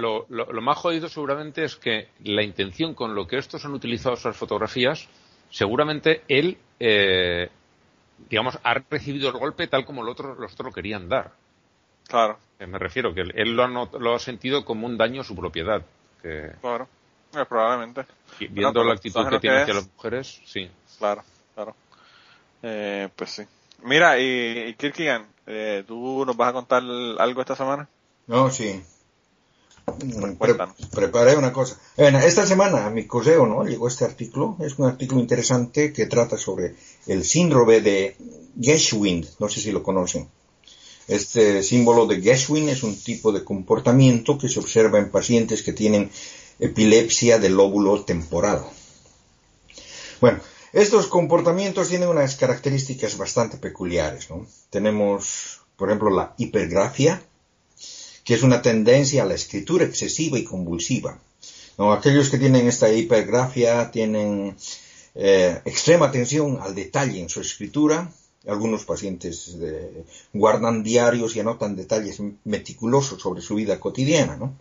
[0.01, 4.15] lo, lo, más jodido seguramente es que la intención con lo que estos han utilizado
[4.15, 5.09] esas fotografías,
[5.51, 7.49] seguramente él, eh,
[8.29, 11.33] digamos, ha recibido el golpe tal como los otros, los otros lo querían dar.
[12.09, 12.39] Claro.
[12.59, 15.35] Eh, me refiero, que él lo ha, lo ha sentido como un daño a su
[15.35, 15.83] propiedad.
[16.23, 16.53] Que...
[16.61, 16.89] Claro,
[17.35, 18.07] eh, probablemente.
[18.51, 20.71] viendo la actitud que tiene hacia las mujeres, sí.
[20.99, 21.23] Claro,
[21.55, 21.75] claro.
[22.63, 23.43] Eh, pues sí.
[23.83, 27.89] Mira, y, y Kirkigan, eh, ¿tú nos vas a contar algo esta semana?
[28.27, 28.83] No, sí.
[29.87, 30.57] Pre
[30.91, 31.79] preparé una cosa.
[31.97, 34.57] esta semana a mi correo no llegó este artículo.
[34.61, 36.75] Es un artículo interesante que trata sobre
[37.07, 38.17] el síndrome de
[38.61, 39.27] Geschwind.
[39.39, 40.29] No sé si lo conocen.
[41.07, 45.73] Este símbolo de Geschwind es un tipo de comportamiento que se observa en pacientes que
[45.73, 46.11] tienen
[46.59, 48.65] epilepsia del lóbulo temporal.
[50.21, 50.41] Bueno,
[50.73, 54.31] estos comportamientos tienen unas características bastante peculiares.
[54.31, 54.47] ¿no?
[54.69, 57.23] Tenemos, por ejemplo, la hipergrafia,
[58.27, 61.21] que es una tendencia a la escritura excesiva y convulsiva.
[61.79, 64.57] Aquellos que tienen esta hipergrafia tienen
[65.15, 68.11] eh, extrema atención al detalle en su escritura.
[68.49, 69.57] Algunos pacientes
[70.33, 74.37] guardan diarios y anotan detalles meticulosos sobre su vida cotidiana.
[74.37, 74.59] ¿no?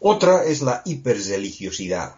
[0.00, 2.16] Otra es la hiperreligiosidad,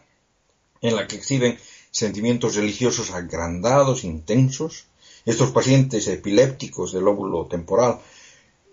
[0.81, 1.59] en la que exhiben
[1.91, 4.87] sentimientos religiosos agrandados, intensos.
[5.27, 8.01] Estos pacientes epilépticos del lóbulo temporal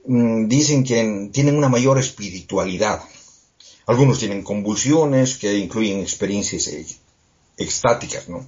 [0.05, 3.01] Mm, dicen que tienen una mayor espiritualidad.
[3.85, 6.69] Algunos tienen convulsiones que incluyen experiencias
[7.57, 8.45] extáticas, ¿no?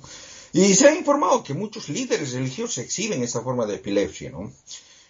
[0.54, 4.52] Y se ha informado que muchos líderes religiosos exhiben esta forma de epilepsia, ¿no?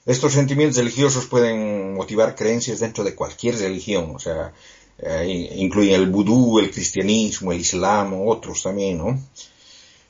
[0.05, 4.53] Estos sentimientos religiosos pueden motivar creencias dentro de cualquier religión, o sea,
[4.97, 9.19] eh, incluyen el vudú, el cristianismo, el islam, otros también, ¿no?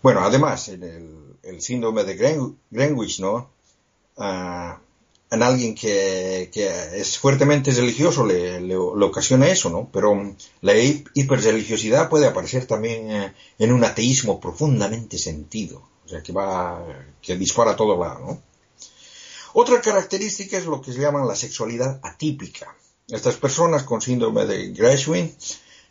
[0.01, 3.49] Bueno, además, el, síndrome de Greenwich, ¿no?
[4.17, 4.79] Ah,
[5.31, 6.49] en alguien que,
[6.93, 9.89] es fuertemente religioso le, ocasiona eso, ¿no?
[9.91, 16.31] Pero la hiperreligiosidad puede aparecer también eh, en un ateísmo profundamente sentido, o sea, que
[16.31, 16.83] va,
[17.21, 18.41] que dispara a todo lado, ¿no?
[19.53, 22.75] Otra característica es lo que se llama la sexualidad atípica.
[23.07, 25.33] Estas personas con síndrome de Gershwin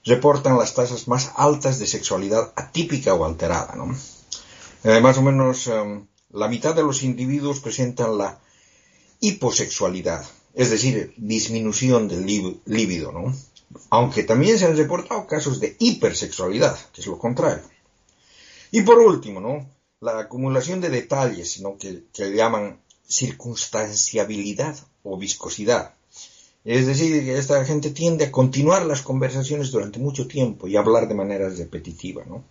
[0.05, 3.97] reportan las tasas más altas de sexualidad atípica o alterada, ¿no?
[4.85, 8.39] Eh, más o menos em, la mitad de los individuos presentan la
[9.25, 12.27] hiposexualidad, es decir, disminución del
[12.65, 13.35] líbido, ¿no?
[13.91, 17.65] Aunque también se han reportado casos de hipersexualidad, que es lo contrario.
[18.71, 19.69] Y por último, ¿no?
[20.01, 21.79] La acumulación de detalles, ¿no?
[21.79, 25.95] Que, que llaman circunstanciabilidad o viscosidad.
[26.65, 31.09] Es decir, que esta gente tiende a continuar las conversaciones durante mucho tiempo y hablar
[31.09, 32.45] de manera repetitiva, ¿no?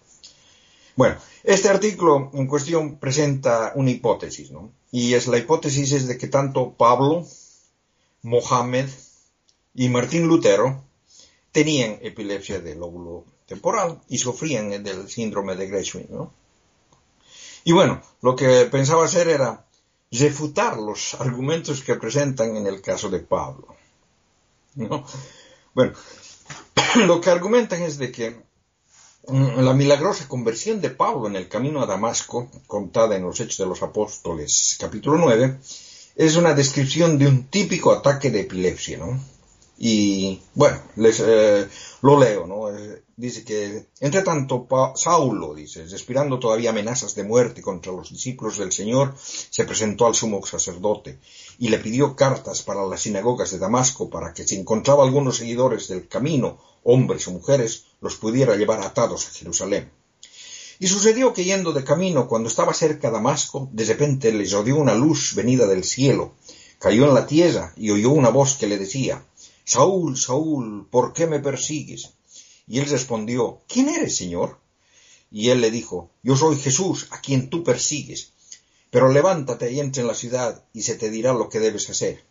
[0.96, 4.72] Bueno, este artículo en cuestión presenta una hipótesis, ¿no?
[4.92, 7.26] Y es la hipótesis es de que tanto Pablo,
[8.22, 8.90] Mohammed
[9.74, 10.84] y Martín Lutero
[11.52, 16.32] tenían epilepsia del lóbulo temporal y sufrían del síndrome de Gershwin, ¿no?
[17.64, 19.66] Y bueno, lo que pensaba hacer era
[20.12, 23.76] refutar los argumentos que presentan en el caso de Pablo.
[24.76, 25.06] ¿no?
[25.74, 25.94] Bueno,
[27.08, 28.42] lo que argumentan es de que
[29.28, 33.66] la milagrosa conversión de Pablo en el camino a Damasco, contada en los Hechos de
[33.66, 35.60] los Apóstoles, capítulo 9,
[36.16, 39.20] es una descripción de un típico ataque de epilepsia, ¿no?
[39.78, 41.68] Y bueno, les, eh,
[42.02, 42.68] lo leo, ¿no?
[43.16, 48.72] dice que, entre tanto, Saulo, dice, respirando todavía amenazas de muerte contra los discípulos del
[48.72, 51.20] Señor, se presentó al sumo sacerdote
[51.60, 55.88] y le pidió cartas para las sinagogas de Damasco para que si encontraba algunos seguidores
[55.88, 59.90] del camino, hombres o mujeres, los pudiera llevar atados a Jerusalén.
[60.78, 64.94] Y sucedió que yendo de camino, cuando estaba cerca Damasco, de repente les rodeó una
[64.94, 66.34] luz venida del cielo,
[66.80, 69.26] cayó en la tierra y oyó una voz que le decía,
[69.64, 72.10] Saúl, Saúl, ¿por qué me persigues?
[72.68, 74.60] Y él respondió, ¿quién eres, Señor?
[75.32, 78.34] Y él le dijo, Yo soy Jesús, a quien tú persigues,
[78.90, 82.26] pero levántate y entra en la ciudad, y se te dirá lo que debes hacer.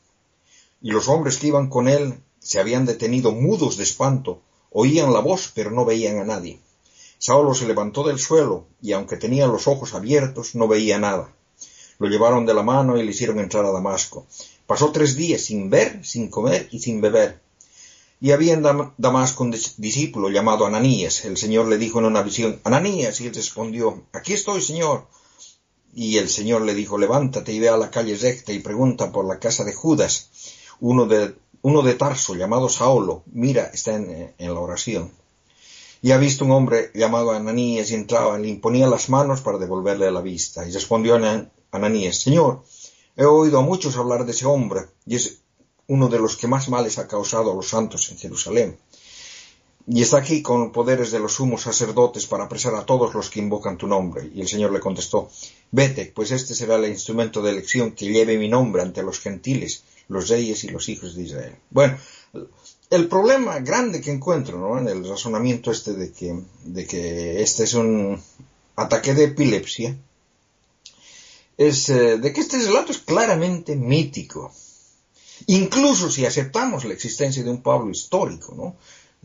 [0.83, 5.21] Y los hombres que iban con él se habían detenido mudos de espanto, oían la
[5.21, 6.59] voz, pero no veían a nadie.
[7.19, 11.33] Saulo se levantó del suelo, y aunque tenía los ojos abiertos, no veía nada.
[11.99, 14.27] Lo llevaron de la mano y le hicieron entrar a Damasco.
[14.67, 17.41] Pasó tres días sin ver, sin comer y sin beber.
[18.21, 18.65] Y había en
[18.99, 21.25] Damasco un discípulo llamado Ananías.
[21.25, 25.07] El Señor le dijo en una visión, Ananías, y él respondió, aquí estoy, Señor.
[25.95, 29.27] Y el Señor le dijo, levántate y ve a la calle recta y pregunta por
[29.27, 30.31] la casa de Judas,
[30.81, 33.23] uno de, uno de Tarso llamado Saulo.
[33.27, 35.13] Mira, está en, en la oración.
[36.03, 39.59] Y ha visto un hombre llamado Ananías y entraba, y le imponía las manos para
[39.59, 40.67] devolverle la vista.
[40.67, 41.15] Y respondió
[41.71, 42.65] Ananías, Señor,
[43.17, 45.43] he oído a muchos hablar de ese hombre, y es
[45.87, 48.79] uno de los que más males ha causado a los santos en Jerusalén.
[49.87, 53.41] Y está aquí con poderes de los sumos sacerdotes para apresar a todos los que
[53.41, 54.29] invocan tu nombre.
[54.35, 55.29] Y el Señor le contestó,
[55.71, 59.85] Vete, pues este será el instrumento de elección que lleve mi nombre ante los gentiles,
[60.13, 61.57] los reyes y los hijos de Israel.
[61.71, 61.97] Bueno,
[62.91, 64.79] el problema grande que encuentro ¿no?
[64.79, 68.21] en el razonamiento este de que, de que este es un
[68.77, 69.97] ataque de epilepsia,
[71.57, 74.53] es eh, de que este relato es claramente mítico.
[75.47, 78.77] Incluso si aceptamos la existencia de un Pablo histórico, ¿no?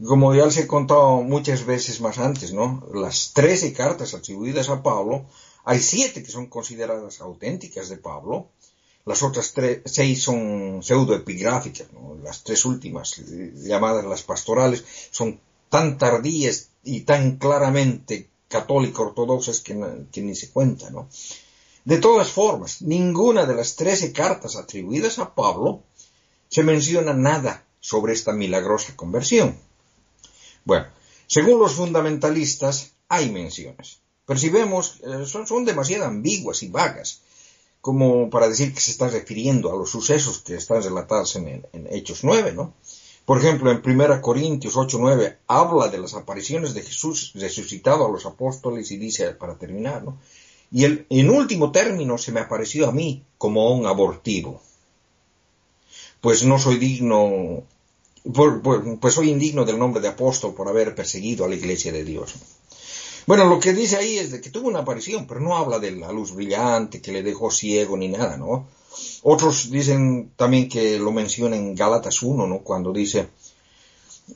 [0.05, 2.87] como ya les he contado muchas veces más antes, ¿no?
[2.93, 5.25] Las trece cartas atribuidas a Pablo,
[5.65, 8.47] hay siete que son consideradas auténticas de Pablo,
[9.07, 9.53] las otras
[9.85, 12.17] seis son pseudoepigráficas, ¿no?
[12.21, 13.15] Las tres últimas,
[13.55, 15.39] llamadas las pastorales, son
[15.69, 19.73] tan tardías y tan claramente católico-ortodoxas que,
[20.11, 21.07] que, ni se cuenta, ¿no?
[21.85, 25.83] De todas formas, ninguna de las trece cartas atribuidas a Pablo
[26.49, 29.57] se menciona nada sobre esta milagrosa conversión.
[30.65, 30.87] Bueno,
[31.27, 37.21] según los fundamentalistas, hay menciones, pero si vemos, eh, son, demasiado ambiguas y vagas,
[37.81, 42.23] como para decir que se está refiriendo a los sucesos que están relatados en, Hechos
[42.23, 42.73] 9, ¿no?
[43.25, 48.25] Por ejemplo, en 1 Corintios 8.9 habla de las apariciones de Jesús resucitado a los
[48.25, 50.17] apóstoles y dice, para terminar, ¿no?
[50.71, 54.61] Y el, en último término se me apareció a mí como un abortivo.
[56.19, 57.63] Pues no soy digno
[59.01, 62.35] pues soy indigno del nombre de apóstol por haber perseguido a la iglesia de Dios.
[63.27, 65.91] Bueno, lo que dice ahí es de que tuvo una aparición, pero no habla de
[65.91, 68.69] la luz brillante que le dejó ciego ni nada, ¿no?
[69.21, 72.59] Otros dicen también que lo menciona en Gálatas 1, ¿no?
[72.59, 73.27] Cuando dice,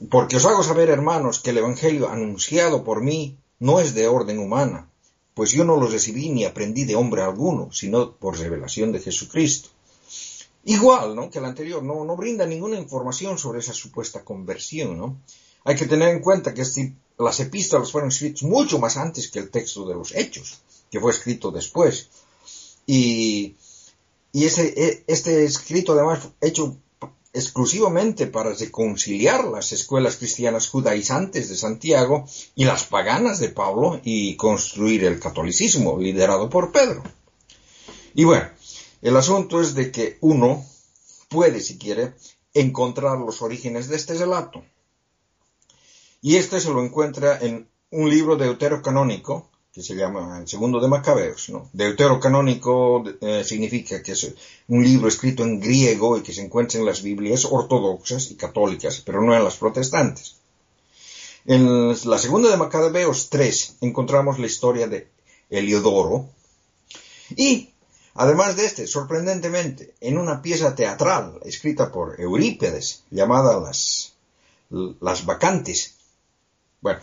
[0.09, 4.39] porque os hago saber, hermanos, que el Evangelio anunciado por mí no es de orden
[4.39, 4.89] humana,
[5.35, 9.69] pues yo no lo recibí ni aprendí de hombre alguno, sino por revelación de Jesucristo.
[10.65, 11.29] Igual, ¿no?
[11.29, 15.17] Que el anterior, no, no brinda ninguna información sobre esa supuesta conversión, ¿no?
[15.63, 19.39] Hay que tener en cuenta que este, las epístolas fueron escritas mucho más antes que
[19.39, 22.09] el texto de los Hechos, que fue escrito después.
[22.85, 23.55] Y,
[24.31, 26.77] y e, este escrito además hecho
[27.33, 34.35] exclusivamente para reconciliar las escuelas cristianas judaizantes de Santiago y las paganas de Pablo y
[34.35, 37.03] construir el catolicismo liderado por Pedro.
[38.13, 38.49] Y bueno,
[39.01, 40.65] el asunto es de que uno
[41.29, 42.13] puede, si quiere,
[42.53, 44.63] encontrar los orígenes de este relato.
[46.21, 50.87] Y este se lo encuentra en un libro deuterocanónico que se llama El Segundo de
[50.87, 51.49] Macabeos.
[51.49, 51.69] ¿no?
[51.73, 54.33] Deuterocanónico eh, significa que es
[54.67, 59.01] un libro escrito en griego y que se encuentra en las Biblias ortodoxas y católicas,
[59.05, 60.35] pero no en las protestantes.
[61.45, 65.07] En la Segunda de Macabeos 3 encontramos la historia de
[65.49, 66.29] Heliodoro
[67.35, 67.71] y
[68.13, 74.13] Además de este, sorprendentemente, en una pieza teatral escrita por Eurípedes llamada Las,
[74.69, 75.95] las Vacantes.
[76.81, 76.99] Bueno,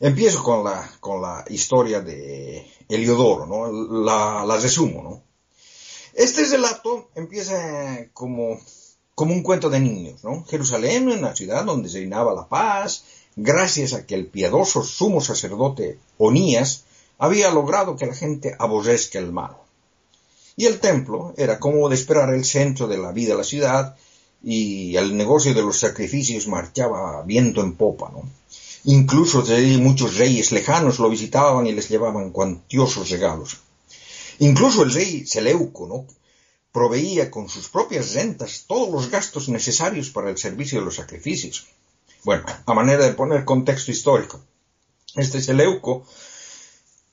[0.00, 4.02] empiezo con la, con la historia de Heliodoro, ¿no?
[4.02, 5.22] La, la resumo, ¿no?
[6.14, 8.58] Este relato empieza como,
[9.14, 10.44] como un cuento de niños, ¿no?
[10.46, 13.04] Jerusalén, una ciudad donde reinaba la paz,
[13.36, 16.84] gracias a que el piadoso sumo sacerdote Onías
[17.16, 19.56] había logrado que la gente aborrezca el mal.
[20.56, 23.96] Y el templo era como de esperar el centro de la vida de la ciudad
[24.42, 28.39] y el negocio de los sacrificios marchaba viento en popa, ¿no?
[28.84, 29.44] Incluso
[29.78, 33.58] muchos reyes lejanos lo visitaban y les llevaban cuantiosos regalos.
[34.38, 36.06] Incluso el rey Seleuco, ¿no?
[36.72, 41.66] proveía con sus propias rentas todos los gastos necesarios para el servicio de los sacrificios.
[42.24, 44.40] Bueno, a manera de poner contexto histórico,
[45.16, 46.06] este Seleuco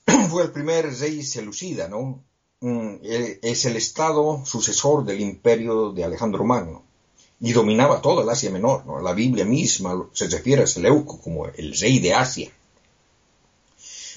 [0.30, 2.22] fue el primer rey selucida, ¿no?
[2.60, 6.87] Mm, eh, es el estado sucesor del imperio de Alejandro Magno
[7.40, 9.02] y dominaba toda el Asia Menor.
[9.02, 12.50] La Biblia misma se refiere a Seleuco como el rey de Asia.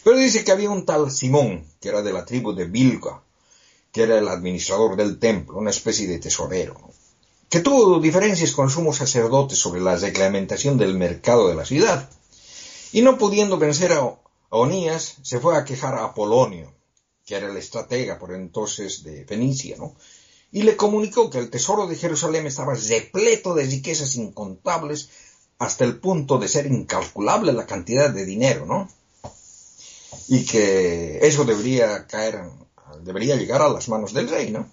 [0.03, 3.21] Pero dice que había un tal Simón, que era de la tribu de Bilga,
[3.91, 6.79] que era el administrador del templo, una especie de tesorero,
[7.49, 12.09] que tuvo diferencias con el sumo sacerdote sobre la reglamentación del mercado de la ciudad.
[12.93, 14.17] Y no pudiendo vencer a
[14.49, 16.73] Onías, se fue a quejar a Apolonio,
[17.25, 19.95] que era el estratega por entonces de Fenicia, ¿no?
[20.51, 25.09] Y le comunicó que el tesoro de Jerusalén estaba repleto de riquezas incontables,
[25.61, 28.89] hasta el punto de ser incalculable la cantidad de dinero, ¿no?
[30.27, 32.41] Y que eso debería caer,
[33.03, 34.67] debería llegar a las manos del rey, ¿no?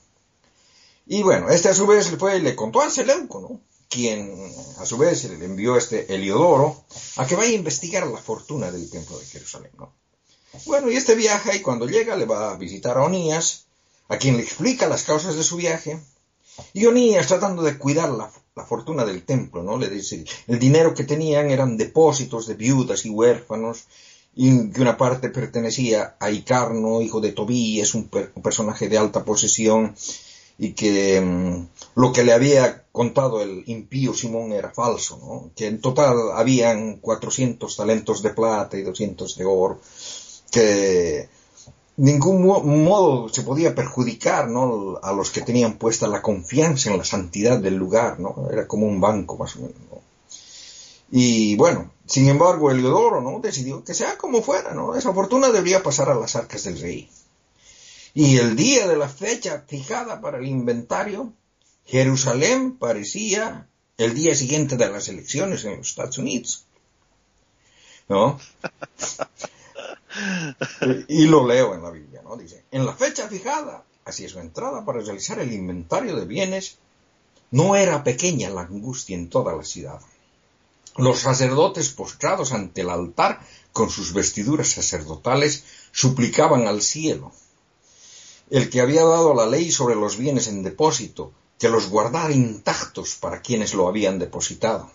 [1.07, 3.61] Y bueno, este a su vez le fue y le contó a Seleuco, ¿no?
[3.91, 6.83] Quien a su vez le envió este Heliodoro
[7.16, 9.93] a que vaya a investigar la fortuna del templo de Jerusalén, ¿no?
[10.64, 13.68] Bueno, y este viaja y cuando llega le va a visitar a Onías,
[14.09, 16.01] a quien le explica las causas de su viaje.
[16.73, 19.79] Y Onías, tratando de cuidar la, la fortuna del templo, ¿no?
[19.79, 23.85] Le dice, el dinero que tenían eran depósitos de viudas y huérfanos,
[24.35, 29.95] y que una parte pertenecía a Icarno, hijo de Tobías, un personaje de alta posesión,
[30.59, 35.51] y que mm, lo que le había contado el impío Simón era falso, ¿no?
[35.55, 39.81] Que en total habían 400 talentos de plata y 200 de oro,
[40.51, 41.29] que
[41.99, 44.99] ningún mo- modo se podía perjudicar ¿no?
[45.03, 48.49] a los que tenían puesta la confianza en la santidad del lugar, ¿no?
[48.51, 49.76] Era como un banco más o menos.
[49.90, 50.01] ¿no?
[51.11, 53.40] Y bueno, sin embargo, Heliodoro ¿no?
[53.40, 54.94] decidió que sea como fuera, ¿no?
[54.94, 57.11] Esa fortuna debería pasar a las arcas del rey.
[58.14, 61.32] Y el día de la fecha fijada para el inventario,
[61.84, 66.64] Jerusalén parecía el día siguiente de las elecciones en los Estados Unidos.
[68.09, 68.38] ¿No?
[71.09, 72.37] Y lo leo en la Biblia, ¿no?
[72.37, 76.79] Dice, en la fecha fijada, así es su entrada para realizar el inventario de bienes,
[77.51, 80.01] no era pequeña la angustia en toda la ciudad.
[80.97, 83.41] Los sacerdotes postrados ante el altar
[83.73, 87.33] con sus vestiduras sacerdotales suplicaban al cielo,
[88.51, 93.15] el que había dado la ley sobre los bienes en depósito, que los guardara intactos
[93.15, 94.91] para quienes lo habían depositado.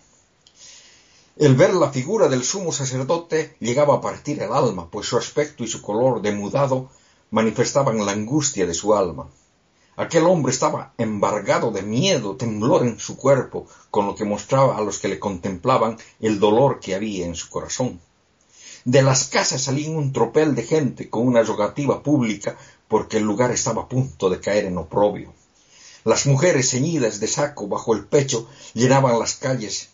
[1.36, 5.63] El ver la figura del sumo sacerdote llegaba a partir el alma, pues su aspecto
[5.63, 6.91] y su color demudado
[7.31, 9.27] manifestaban la angustia de su alma.
[9.95, 14.81] Aquel hombre estaba embargado de miedo, temblor en su cuerpo, con lo que mostraba a
[14.81, 17.99] los que le contemplaban el dolor que había en su corazón.
[18.86, 22.57] De las casas salía un tropel de gente con una rogativa pública
[22.88, 25.34] porque el lugar estaba a punto de caer en oprobio.
[26.03, 29.92] Las mujeres ceñidas de saco bajo el pecho llenaban las calles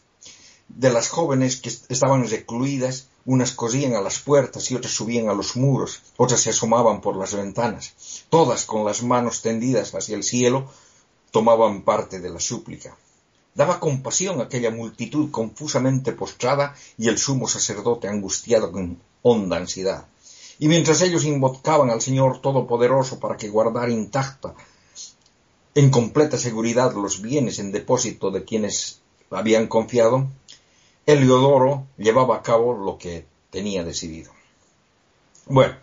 [0.69, 5.33] de las jóvenes que estaban recluidas, unas corrían a las puertas y otras subían a
[5.33, 7.93] los muros, otras se asomaban por las ventanas.
[8.29, 10.71] Todas con las manos tendidas hacia el cielo
[11.31, 12.97] tomaban parte de la súplica.
[13.53, 20.07] Daba compasión aquella multitud confusamente postrada y el sumo sacerdote angustiado con honda ansiedad.
[20.59, 24.53] Y mientras ellos invocaban al Señor Todopoderoso para que guardara intacta
[25.75, 30.27] en completa seguridad los bienes en depósito de quienes habían confiado,
[31.09, 34.31] Heliodoro llevaba a cabo lo que tenía decidido.
[35.47, 35.73] Bueno,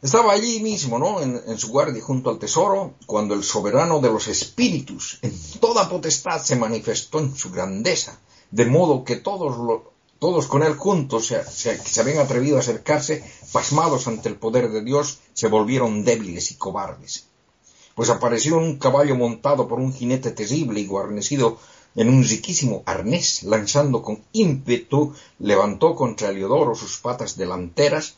[0.00, 1.20] estaba allí mismo, ¿no?
[1.20, 6.40] En, su guardia junto al tesoro, cuando el soberano de los espíritus en toda potestad
[6.40, 8.18] se manifestó en su grandeza,
[8.50, 9.82] de modo que todos,
[10.18, 13.22] todos con él juntos se, se habían atrevido a acercarse,
[13.52, 17.26] pasmados ante el poder de Dios, se volvieron débiles y cobardes.
[17.94, 21.58] Pues apareció un caballo montado por un jinete terrible y guarnecido
[21.94, 28.14] en un riquísimo arnés, lanzando con ímpetu, levantó contra Heliodoro sus patas delanteras,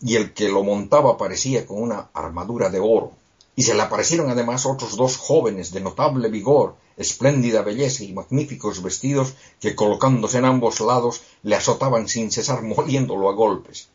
[0.00, 3.12] y el que lo montaba parecía con una armadura de oro.
[3.56, 8.82] Y se le aparecieron además otros dos jóvenes de notable vigor, espléndida belleza y magníficos
[8.82, 13.88] vestidos, que colocándose en ambos lados le azotaban sin cesar moliéndolo a golpes.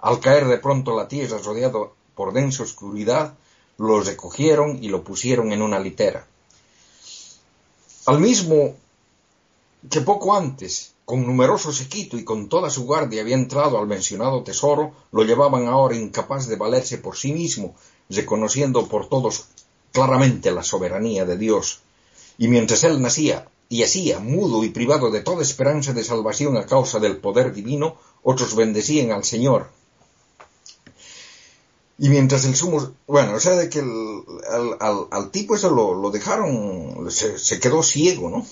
[0.00, 3.34] Al caer de pronto la tierra rodeado por densa oscuridad,
[3.78, 6.26] lo recogieron y lo pusieron en una litera.
[8.06, 8.76] Al mismo
[9.90, 14.42] que poco antes, con numeroso sequito y con toda su guardia había entrado al mencionado
[14.42, 17.74] tesoro, lo llevaban ahora incapaz de valerse por sí mismo,
[18.10, 19.46] reconociendo por todos
[19.92, 21.80] claramente la soberanía de Dios.
[22.36, 26.66] Y mientras él nacía y hacía mudo y privado de toda esperanza de salvación a
[26.66, 29.70] causa del poder divino, otros bendecían al Señor.
[31.98, 35.68] Y mientras el sumo, bueno, o sea, de que el, al, al, al, tipo ese
[35.68, 38.44] lo, lo dejaron, se, se, quedó ciego, ¿no?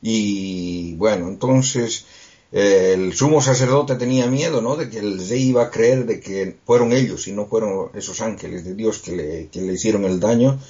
[0.00, 2.06] Y bueno, entonces
[2.52, 4.76] eh, el sumo sacerdote tenía miedo, ¿no?
[4.76, 8.20] De que el rey iba a creer de que fueron ellos y no fueron esos
[8.20, 10.60] ángeles de Dios que le, que le hicieron el daño.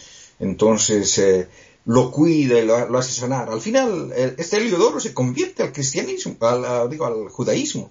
[0.41, 1.49] Entonces eh,
[1.85, 3.51] lo cuida y lo, lo, hace sanar.
[3.51, 7.91] Al final, este Heliodoro se convierte al cristianismo, al, digo, al judaísmo.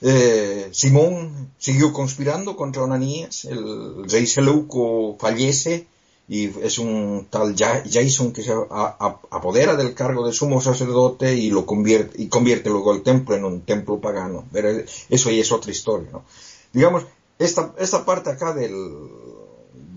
[0.00, 5.86] Eh, Simón siguió conspirando contra Onanías, el rey Seleuco fallece
[6.28, 11.64] y es un tal Jason que se apodera del cargo de sumo sacerdote y lo
[11.64, 14.44] convierte y convierte luego el templo en un templo pagano.
[14.52, 14.68] Pero
[15.08, 16.24] eso ya es otra historia, ¿no?
[16.72, 17.04] Digamos,
[17.38, 18.74] esta, esta parte acá del,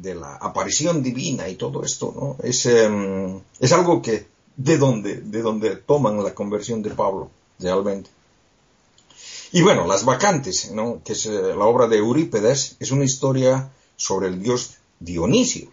[0.01, 2.37] de la aparición divina y todo esto, ¿no?
[2.47, 4.25] Es, um, es algo que
[4.55, 7.29] de donde, de donde toman la conversión de Pablo,
[7.59, 8.09] realmente.
[9.53, 11.01] Y bueno, Las Vacantes, ¿no?
[11.03, 15.69] que es eh, la obra de Eurípedes, es una historia sobre el dios Dionisio.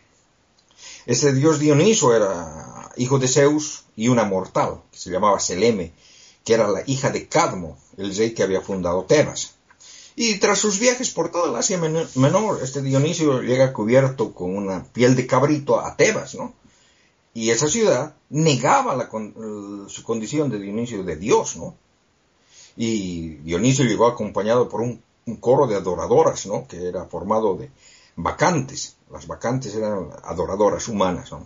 [1.07, 5.93] Este dios Dionisio era hijo de Zeus y una mortal, que se llamaba Seleme,
[6.45, 9.55] que era la hija de Cadmo, el rey que había fundado Tebas.
[10.17, 14.83] Y tras sus viajes por toda el Asia Menor, este Dionisio llega cubierto con una
[14.93, 16.53] piel de cabrito a Tebas, ¿no?
[17.33, 19.09] Y esa ciudad negaba
[19.87, 21.77] su condición de Dionisio de Dios, ¿no?
[22.81, 25.03] Y Dionisio llegó acompañado por un,
[25.41, 26.69] coro de adoradoras, ¿no?
[26.69, 27.71] Que era formado de
[28.15, 28.95] vacantes.
[29.11, 31.45] Las vacantes eran adoradoras humanas, ¿no?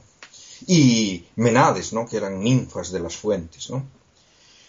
[0.66, 2.06] Y menades, ¿no?
[2.06, 3.82] Que eran ninfas de las fuentes, ¿no?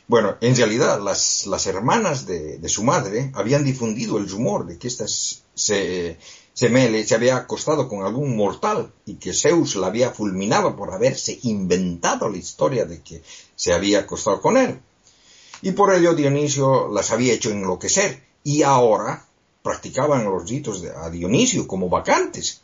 [0.08, 4.88] Bueno, en realidad las, las hermanas de, su madre habían difundido el rumor de que
[4.88, 6.18] esta se,
[6.54, 11.40] se, se había acostado con algún mortal y que Zeus la había fulminado por haberse
[11.44, 13.22] inventado la historia de que
[13.56, 14.80] se había acostado con él
[15.64, 19.26] y por ello Dionisio las había hecho enloquecer y ahora
[19.62, 22.62] practicaban los ritos a Dionisio como vacantes.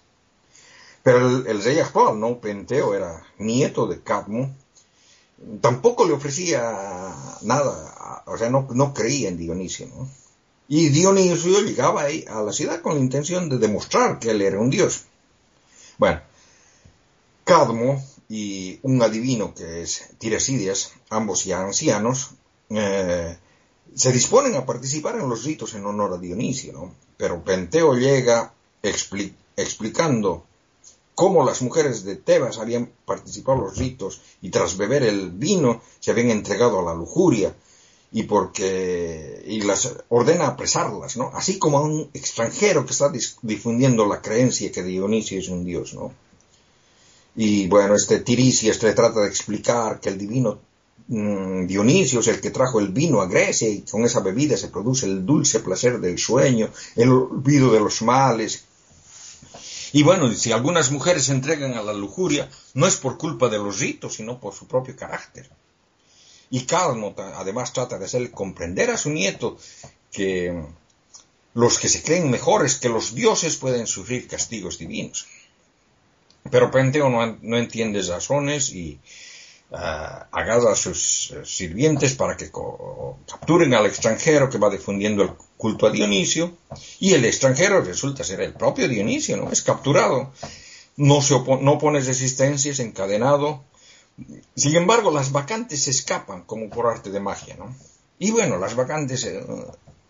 [1.02, 2.42] Pero el, rey actual, ¿no?
[2.42, 4.54] Penteo era nieto de Cadmo,
[5.62, 6.60] tampoco le ofrecía
[7.44, 9.88] nada, o sea, no, creía en Dionisio.
[10.68, 14.70] Y Dionisio llegaba a la ciudad con la intención de demostrar que él era un
[14.70, 15.06] dios.
[15.98, 16.20] Bueno,
[17.46, 22.32] Cadmo y un adivino que es Tiresidias, ambos ya ancianos,
[22.70, 23.38] eh,
[23.96, 26.94] se disponen a participar en los ritos en honor a Dionisio, ¿no?
[27.18, 30.46] Pero Penteo llega explicando
[31.16, 35.82] cómo las mujeres de Tebas habían participado en los ritos y tras beber el vino
[36.00, 37.54] se habían entregado a la lujuria
[38.12, 41.32] y porque y las ordena apresarlas, ¿no?
[41.34, 43.12] Así como a un extranjero que está
[43.42, 46.14] difundiendo la creencia que Dionisio es un dios, ¿no?
[47.36, 50.60] Y bueno, este Tiresias le trata de explicar que el divino
[51.12, 55.08] Dionisio es el que trajo el vino a Grecia y con esa bebida se produce
[55.08, 58.66] el dulce placer del sueño, el olvido de los males.
[59.92, 63.58] Y bueno, si algunas mujeres se entregan a la lujuria, no es por culpa de
[63.58, 65.50] los ritos, sino por su propio carácter.
[66.52, 69.58] Y Calmo además trata de hacer comprender a su nieto
[70.12, 70.64] que
[71.56, 75.26] los que se creen mejores que los dioses pueden sufrir castigos divinos.
[76.52, 79.00] Pero Penteo no, no entiende razones y,
[79.72, 82.52] uh, a sus eh, sirvientes para que
[83.28, 86.58] capturen al extranjero que va difundiendo el culto a Dionisio
[87.00, 89.52] y el extranjero resulta ser el propio Dionisio, ¿no?
[89.52, 90.32] Es capturado,
[90.98, 93.64] no, se no pone resistencia, es encadenado.
[94.56, 97.76] Sin embargo, las vacantes se escapan como por arte de magia, ¿no?
[98.18, 99.42] Y bueno, las vacantes, eh,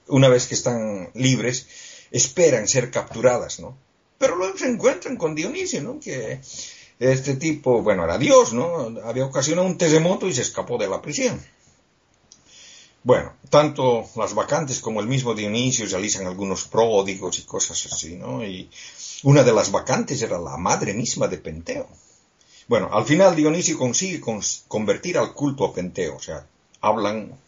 [0.08, 1.68] una vez que están libres,
[2.12, 3.78] esperan ser capturadas, ¿no?
[4.18, 6.00] Pero luego se encuentran con Dionisio, ¿no?
[6.00, 6.42] Que
[7.00, 8.94] este tipo, bueno, era Dios, ¿no?
[9.06, 11.42] Había ocasionado un terremoto y se escapó de la prisión.
[13.02, 18.44] Bueno, tanto las vacantes como el mismo Dionisio realizan algunos pródigos y cosas así, ¿no?
[18.44, 18.70] Y
[19.24, 21.88] una de las vacantes era la madre misma de Penteo.
[22.68, 24.22] Bueno, al final Dionisio consigue
[24.68, 26.46] convertir al culto a Penteo, o sea,
[26.82, 27.40] hablan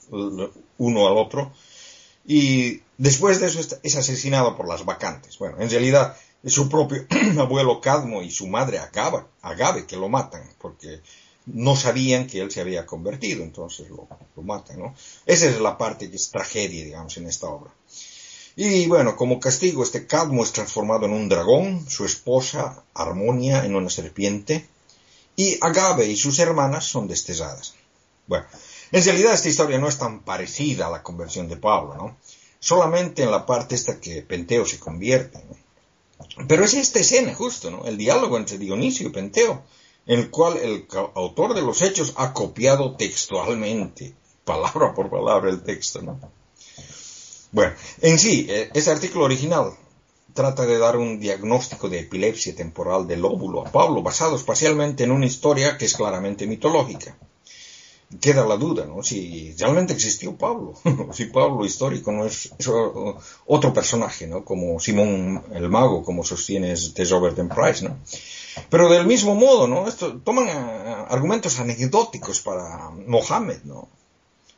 [0.78, 1.52] uno al otro,
[2.26, 5.38] y después de eso es asesinado por las vacantes.
[5.38, 6.16] Bueno, en realidad
[6.50, 7.06] su propio
[7.40, 11.02] abuelo Cadmo y su madre Agave, Agave que lo matan, porque
[11.46, 14.08] no sabían que él se había convertido, entonces lo,
[14.44, 14.96] matan, ¿no?
[15.26, 17.72] Esa es la parte que es tragedia, digamos, en esta obra.
[18.56, 23.76] Y bueno, como castigo, este Cadmo es transformado en un dragón, su esposa Armonia en
[23.76, 24.68] una serpiente,
[25.36, 27.76] y Agave y sus hermanas son destesadas.
[28.28, 28.46] Bueno,
[28.92, 32.18] en realidad esta historia no es tan parecida a la conversión de Pablo, ¿no?
[32.60, 35.56] Solamente en la parte esta que Penteo se convierte, ¿no?
[36.48, 37.86] Pero es esta escena justo, ¿no?
[37.86, 39.64] El diálogo entre Dionisio y Penteo,
[40.06, 45.64] en el cual el autor de los hechos ha copiado textualmente, palabra por palabra, el
[45.64, 46.20] texto, ¿no?
[47.52, 49.74] Bueno, en sí, eh, ese artículo original
[50.34, 55.12] trata de dar un diagnóstico de epilepsia temporal del óvulo a Pablo, basado espacialmente en
[55.12, 57.18] una historia que es claramente mitológica
[58.20, 59.04] queda la duda, ¿no?
[59.04, 60.74] Si realmente existió Pablo,
[61.14, 62.54] si Pablo histórico no es,
[63.46, 64.44] otro personaje, ¿no?
[64.44, 67.54] Como Simón el Mago, como sostiene de Robert M.
[67.54, 67.98] Price, ¿no?
[68.70, 69.88] Pero del mismo modo, ¿no?
[69.88, 73.88] Esto, toman eh, argumentos anecdóticos para Mohammed, ¿no?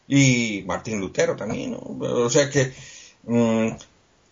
[0.07, 1.79] Y Martín Lutero también, ¿no?
[1.99, 2.73] O sea que
[3.23, 3.69] mm,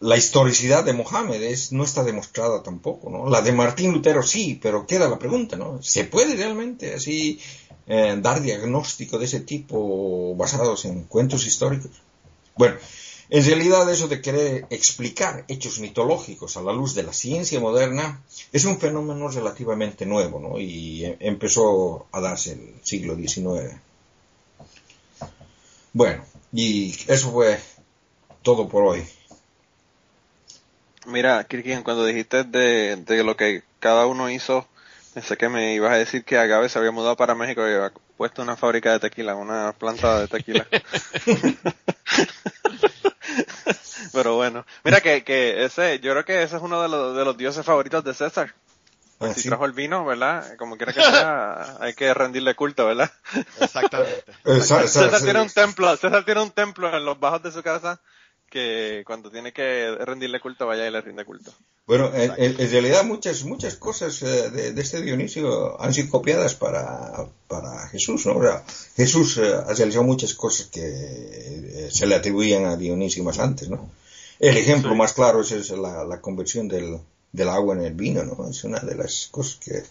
[0.01, 3.29] la historicidad de Mohammed es, no está demostrada tampoco, ¿no?
[3.29, 5.81] La de Martín Lutero sí, pero queda la pregunta, ¿no?
[5.81, 7.39] ¿Se puede realmente así
[7.87, 11.91] eh, dar diagnóstico de ese tipo basados en cuentos históricos.
[12.55, 12.75] Bueno,
[13.29, 18.21] En realidad eso de querer explicar hechos mitológicos a la luz de la ciencia moderna
[18.51, 20.59] es un fenómeno relativamente nuevo, ¿no?
[20.59, 23.75] Y e- empezó a darse en el siglo XIX.
[25.93, 26.23] Bueno,
[26.53, 27.59] y eso fue
[28.43, 29.03] todo por hoy.
[31.07, 34.67] Mira, Kirkian, cuando dijiste de, de lo que cada uno hizo,
[35.13, 37.91] pensé que me ibas a decir que Agave se había mudado para México y había
[38.17, 40.67] puesto una fábrica de tequila, una planta de tequila.
[44.13, 47.25] Pero bueno, mira que, que ese, yo creo que ese es uno de los, de
[47.25, 48.53] los dioses favoritos de César.
[49.19, 49.49] Ah, si sí.
[49.49, 50.55] trajo el vino, ¿verdad?
[50.57, 53.11] Como quiera que sea, hay que rendirle culto, ¿verdad?
[53.59, 54.31] Exactamente.
[54.61, 57.61] Sa- César sa- tiene un templo, César tiene un templo en los bajos de su
[57.61, 58.01] casa
[58.51, 61.53] que cuando tiene que rendirle culto vaya y le rinde culto.
[61.87, 67.25] Bueno, en, realidad muchas muchas cosas eh, de, de este Dionisio han sido copiadas para,
[67.47, 68.37] para Jesús, ¿no?
[68.37, 68.63] O sea,
[68.95, 73.69] Jesús eh, ha realizado muchas cosas que eh, se le atribuían a Dionisio más antes,
[73.69, 73.89] ¿no?
[74.37, 76.99] El ejemplo más claro es, es la, la conversión del,
[77.31, 78.49] del agua en el vino, ¿no?
[78.49, 79.83] Es una de las cosas que,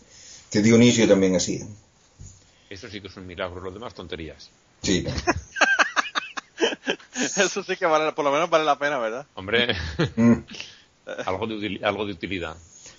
[0.51, 1.67] que Dionisio también hacía.
[2.69, 4.51] Eso sí que es un milagro, lo demás tonterías.
[4.83, 5.05] Sí.
[7.37, 9.27] Eso sí que vale, por lo menos vale la pena, ¿verdad?
[9.35, 9.75] Hombre,
[10.17, 10.33] Mm.
[11.27, 12.57] algo de, util- algo de utilidad.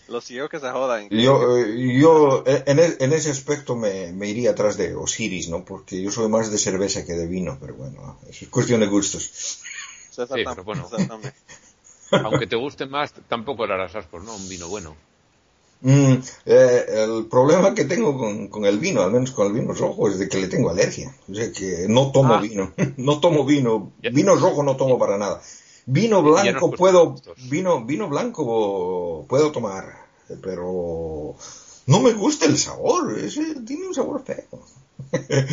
[0.08, 1.08] Los ciegos que se jodan.
[1.10, 5.48] Yo, eh, yo eh, en, e- en ese aspecto me, me iría atrás de Osiris,
[5.50, 5.64] ¿no?
[5.64, 8.88] Porque yo soy más de cerveza que de vino, pero bueno, eso es cuestión de
[8.88, 9.30] gustos.
[9.32, 10.90] Sí, pero bueno.
[12.12, 14.36] Aunque te guste más, tampoco le harás ascos, ¿no?
[14.36, 14.96] Un vino bueno.
[15.84, 16.14] Mm,
[16.46, 20.08] eh, el problema que tengo con, con el vino, al menos con el vino rojo,
[20.10, 21.14] es de que le tengo alergia.
[21.30, 22.40] O sea que no tomo Ah.
[22.42, 22.72] vino.
[22.98, 23.92] No tomo vino.
[24.00, 25.42] Vino rojo no tomo para nada.
[25.88, 27.16] Vino blanco puedo,
[27.50, 29.98] vino, vino blanco puedo tomar,
[30.44, 31.36] pero
[31.88, 33.18] no me gusta el sabor.
[33.18, 34.46] ese tiene un sabor feo.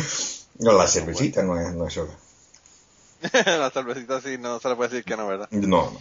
[0.59, 2.11] No, la cervecita no es, no es hora.
[3.45, 5.47] la cervecita sí, no se le puede decir que no, ¿verdad?
[5.51, 5.99] No, no.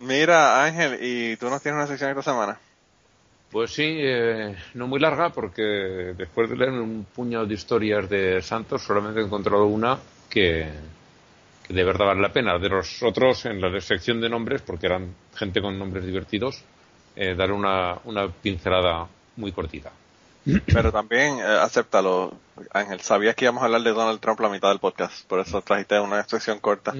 [0.00, 2.58] Mira, Ángel, ¿y tú nos tienes una sección esta semana?
[3.50, 5.62] Pues sí, eh, no muy larga, porque
[6.16, 9.98] después de leer un puñado de historias de santos, solamente he encontrado una
[10.28, 10.68] que,
[11.68, 12.58] de verdad vale la pena.
[12.58, 16.62] De los otros, en la sección de nombres, porque eran gente con nombres divertidos,
[17.16, 19.90] eh, daré una, una pincelada muy cortita.
[20.44, 22.32] Pero también, eh, acéptalo,
[22.72, 23.00] Ángel.
[23.00, 26.00] Sabías que íbamos a hablar de Donald Trump la mitad del podcast, por eso trajiste
[26.00, 26.94] una sección corta.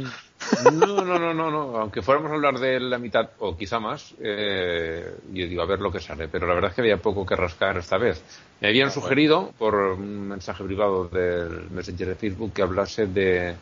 [0.73, 1.79] No, no, no, no, no.
[1.79, 5.81] Aunque fuéramos a hablar de la mitad o quizá más, eh, yo digo a ver
[5.81, 6.29] lo que sale.
[6.29, 8.23] Pero la verdad es que había poco que rascar esta vez.
[8.61, 13.55] Me habían sugerido por un mensaje privado del Messenger de Facebook que hablase de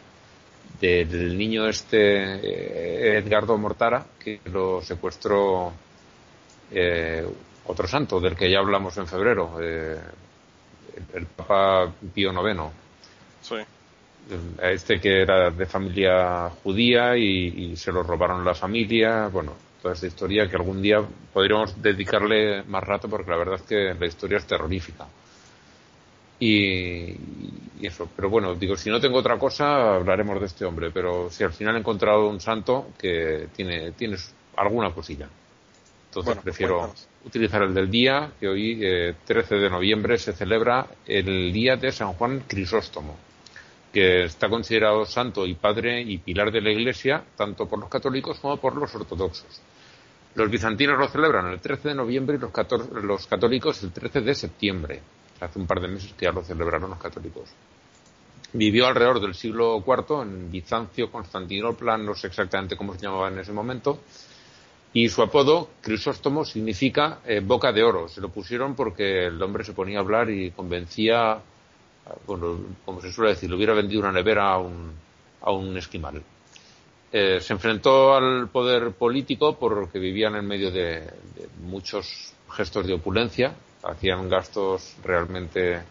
[0.81, 5.73] del niño este eh, Edgardo Mortara que lo secuestró
[6.71, 7.27] eh,
[7.69, 9.99] otro santo del que ya hablamos en febrero, eh,
[10.97, 12.61] el, el Papa Pío IX
[13.43, 13.57] Sí.
[14.63, 19.95] este que era de familia judía y, y se lo robaron la familia, bueno, toda
[19.95, 21.03] esta historia que algún día
[21.33, 25.07] podríamos dedicarle más rato porque la verdad es que la historia es terrorífica.
[26.41, 27.11] Y,
[27.81, 31.31] y eso, pero bueno, digo, si no tengo otra cosa, hablaremos de este hombre, pero
[31.31, 34.17] si al final he encontrado un santo que tiene, tiene
[34.57, 35.29] alguna cosilla.
[36.09, 37.09] Entonces Bueno, prefiero cuéntanos.
[37.29, 41.93] Utilizar el del día, que hoy, eh, 13 de noviembre, se celebra el día de
[41.93, 43.17] San Juan Crisóstomo
[43.93, 48.39] que está considerado santo y padre y pilar de la Iglesia, tanto por los católicos
[48.39, 49.61] como por los ortodoxos.
[50.35, 52.53] Los bizantinos lo celebran el 13 de noviembre y los,
[53.03, 55.03] los católicos el 13 de septiembre.
[55.41, 57.49] Hace un par de meses que ya lo celebraron los católicos.
[58.53, 63.39] Vivió alrededor del siglo IV en Bizancio, Constantinopla, no sé exactamente cómo se llamaba en
[63.39, 64.01] ese momento.
[64.93, 68.09] Y su apodo, Crisóstomo, significa eh, boca de oro.
[68.09, 71.41] Se lo pusieron porque el hombre se ponía a hablar y convencía
[72.27, 74.93] bueno, como se suele decir, le hubiera vendido una nevera a un,
[75.43, 76.23] a un esquimal.
[77.11, 81.09] Eh, se enfrentó al poder político porque vivían en medio de,
[81.63, 85.83] muchos gestos de opulencia, hacían gastos realmente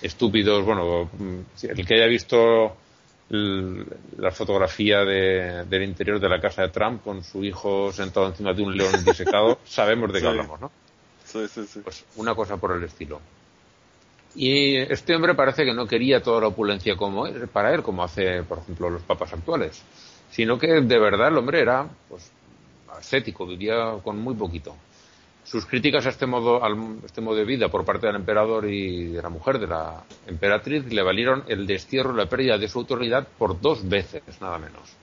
[0.00, 0.64] estúpidos.
[0.64, 1.10] Bueno,
[1.62, 2.76] el que haya visto
[3.32, 8.52] la fotografía de- del interior de la casa de Trump con su hijo sentado encima
[8.52, 10.26] de un león disecado, sabemos de qué Sí.
[10.26, 10.70] hablamos, ¿no?
[11.24, 11.80] Sí, sí, sí.
[11.82, 13.20] Pues una cosa por el estilo.
[14.34, 18.02] Y este hombre parece que no quería toda la opulencia como él, para él, como
[18.02, 19.82] hace, por ejemplo, los papas actuales,
[20.30, 22.30] sino que de verdad el hombre era pues,
[22.88, 24.76] ascético, vivía con muy poquito.
[25.44, 29.06] Sus críticas a este modo, al este modo de vida por parte del emperador y
[29.06, 32.78] de la mujer, de la emperatriz, le valieron el destierro y la pérdida de su
[32.78, 34.96] autoridad por dos veces, nada menos.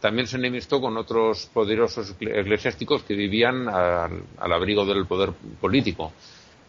[0.00, 6.12] También se enemistó con otros poderosos eclesiásticos que vivían al, al abrigo del poder político.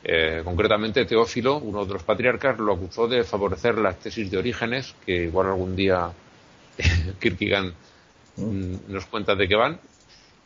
[0.07, 4.95] Eh, concretamente, Teófilo, uno de los patriarcas, lo acusó de favorecer las tesis de Orígenes,
[5.03, 6.11] que igual algún día
[7.19, 7.73] Kierkegaard
[8.37, 9.79] mm, nos cuenta de qué van.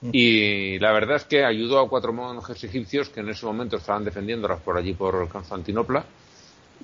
[0.01, 4.05] Y la verdad es que ayudó a cuatro monjes egipcios que en ese momento estaban
[4.05, 6.05] defendiéndolas por allí por Constantinopla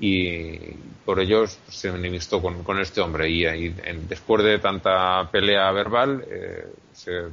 [0.02, 0.58] y
[1.06, 3.30] por ellos se enemistó con, con este hombre.
[3.30, 3.70] Y,
[4.08, 7.24] después de tanta pelea verbal eh, se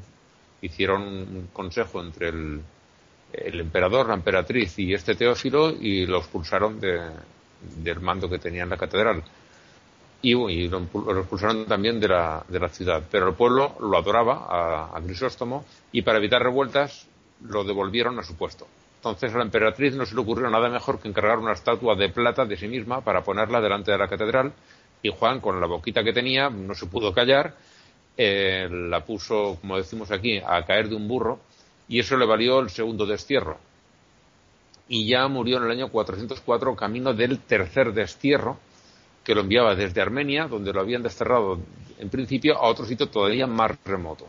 [0.60, 2.60] hicieron un consejo entre el,
[3.32, 7.00] el, emperador, la emperatriz y este Teófilo y lo expulsaron de,
[7.78, 9.24] del mando que tenía en la catedral
[10.22, 10.78] y, lo,
[11.18, 13.02] expulsaron también de la, de la ciudad.
[13.10, 17.06] Pero el pueblo lo adoraba a, a Grisóstomo y para evitar revueltas
[17.48, 18.66] lo devolvieron a su puesto.
[18.96, 22.08] Entonces a la emperatriz no se le ocurrió nada mejor que encargar una estatua de
[22.08, 24.52] plata de sí misma para ponerla delante de la catedral
[25.02, 27.56] y Juan, con la boquita que tenía, no se pudo callar,
[28.16, 31.40] eh, la puso, como decimos aquí, a caer de un burro
[31.88, 33.58] y eso le valió el segundo destierro.
[34.88, 38.58] Y ya murió en el año 404 camino del tercer destierro,
[39.24, 41.60] que lo enviaba desde Armenia, donde lo habían desterrado
[41.98, 44.26] en principio, a otro sitio todavía más remoto.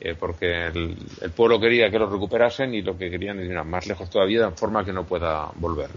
[0.00, 0.96] Eh, porque el,
[1.34, 4.84] pueblo quería que lo recuperasen y lo que querían era más lejos todavía, de forma
[4.84, 5.90] que no pueda volver.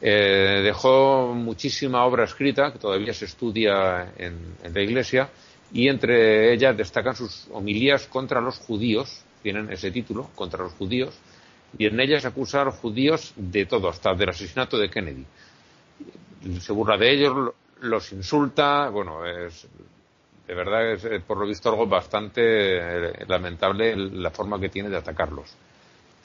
[0.00, 5.28] Eh, dejó muchísima obra escrita, que todavía se estudia en, la Iglesia,
[5.72, 11.14] y entre ellas destacan sus homilías contra los judíos, tienen ese título, contra los judíos,
[11.78, 15.24] y en ellas acusa a los judíos de todo, hasta del asesinato de Kennedy
[16.60, 19.66] se burla de ellos, los insulta, bueno, es,
[20.46, 24.96] de verdad es por lo visto algo bastante eh, lamentable la forma que tiene de
[24.96, 25.56] atacarlos.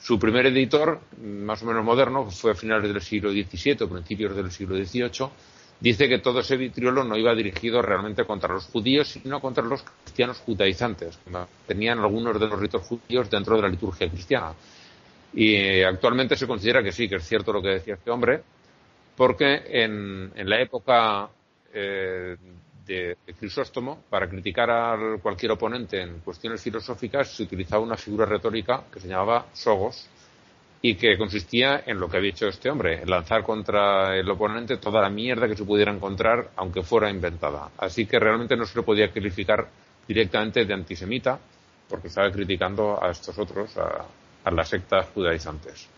[0.00, 4.36] Su primer editor, más o menos moderno, fue a finales del siglo XVII o principios
[4.36, 5.28] del siglo XVIII,
[5.80, 9.82] dice que todo ese vitriolo no iba dirigido realmente contra los judíos, sino contra los
[10.04, 11.32] cristianos judaizantes, que
[11.66, 14.54] tenían algunos de los ritos judíos dentro de la liturgia cristiana.
[15.34, 18.42] Y eh, actualmente se considera que sí, que es cierto lo que decía este hombre,
[19.18, 21.28] porque en, la época
[21.74, 22.36] eh,
[22.86, 28.84] de, Crisóstomo, para criticar a cualquier oponente en cuestiones filosóficas, se utilizaba una figura retórica
[28.92, 30.08] que se llamaba sogos
[30.80, 35.02] y que consistía en lo que había hecho este hombre, lanzar contra el oponente toda
[35.02, 37.70] la mierda que se pudiera encontrar, aunque fuera inventada.
[37.76, 39.66] Así que realmente no se le podía calificar
[40.06, 41.40] directamente de antisemita,
[41.88, 44.04] porque estaba criticando a estos otros, a,
[44.44, 45.88] a las sectas judaizantes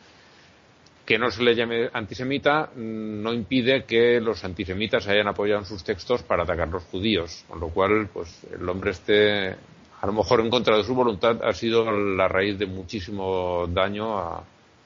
[1.10, 5.66] que no se le llame antisemita mm, no impide que los antisemitas hayan apoyado en
[5.66, 10.06] sus textos para atacar a los judíos, con lo cual, pues el hombre este, a
[10.06, 14.44] lo mejor en contra de su voluntad, ha sido la raíz de muchísimo daño a,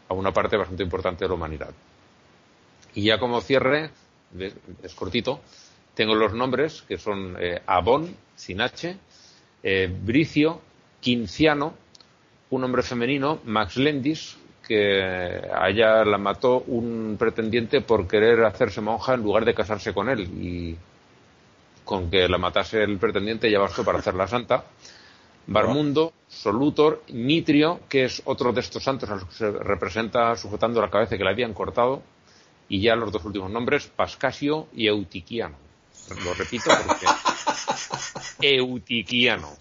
[0.08, 1.74] una parte bastante importante de la humanidad.
[2.94, 3.90] Y ya como cierre,
[4.82, 5.42] es cortito,
[5.92, 8.96] tengo los nombres que son eh, Abón, sin H,
[9.62, 10.62] eh, Bricio,
[11.00, 11.74] Quinciano,
[12.48, 18.80] un hombre femenino, Max Lendis, que a ella la mató un pretendiente por querer hacerse
[18.80, 20.76] monja en lugar de casarse con él y
[21.84, 24.64] con que la matase el pretendiente ya bastó para hacerla santa.
[25.46, 30.80] Barmundo, Solutor, Mitrio, que es otro de estos santos a los que se representa sujetando
[30.80, 32.02] la cabeza que le habían cortado,
[32.68, 35.56] y ya los dos últimos nombres, Pascasio y Eutiquiano.
[36.24, 37.06] Lo repito porque
[38.40, 39.56] Eutiquiano.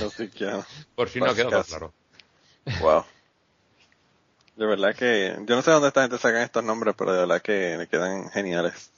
[0.00, 0.64] Eutiquiano.
[0.94, 1.92] Por si no ha quedado claro.
[2.80, 3.04] Wow.
[4.56, 7.42] De verdad que yo no sé dónde esta gente sacan estos nombres, pero de verdad
[7.42, 8.90] que me quedan geniales.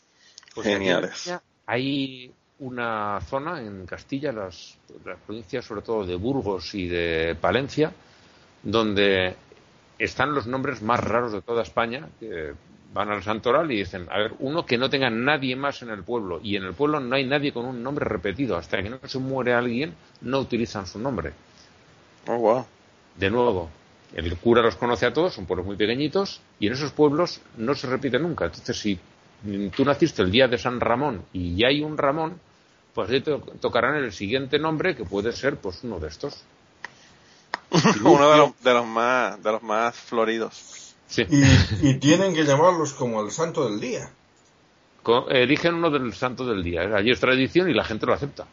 [0.55, 1.33] Pues geniales.
[1.67, 4.79] Hay una zona en Castilla, las,
[5.27, 7.93] provincias sobre todo de Burgos y de Palencia,
[8.63, 9.35] donde
[9.99, 12.55] están los nombres más raros de toda España, que
[12.93, 16.03] van al santoral y dicen, a ver, uno que no tenga nadie más en el
[16.03, 18.99] pueblo, y en el pueblo no hay nadie con un nombre repetido, hasta que no
[19.05, 21.33] se muere alguien, no utilizan su nombre.
[22.27, 22.67] Oh, wow.
[23.17, 23.71] De nuevo,
[24.15, 27.75] el cura los conoce a todos, son pueblos muy pequeñitos, y en esos pueblos no
[27.75, 28.47] se repite nunca.
[28.47, 28.99] Entonces, si
[29.75, 32.41] tú naciste el día de San Ramón y ya hay un Ramón,
[32.95, 36.43] pues te tocarán el siguiente nombre, que puede ser pues uno de estos.
[38.05, 40.95] uno de los, de los, más de los más floridos.
[41.07, 41.25] Sí.
[41.83, 44.11] Y, tienen que llamarlos como el santo del día.
[45.29, 46.85] eligen uno del santo del día.
[46.85, 46.95] ¿eh?
[46.95, 48.47] Allí es tradición y la gente lo acepta.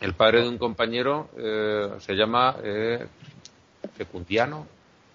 [0.00, 3.06] El padre de un compañero eh, se llama eh,
[3.96, 4.66] Secundiano,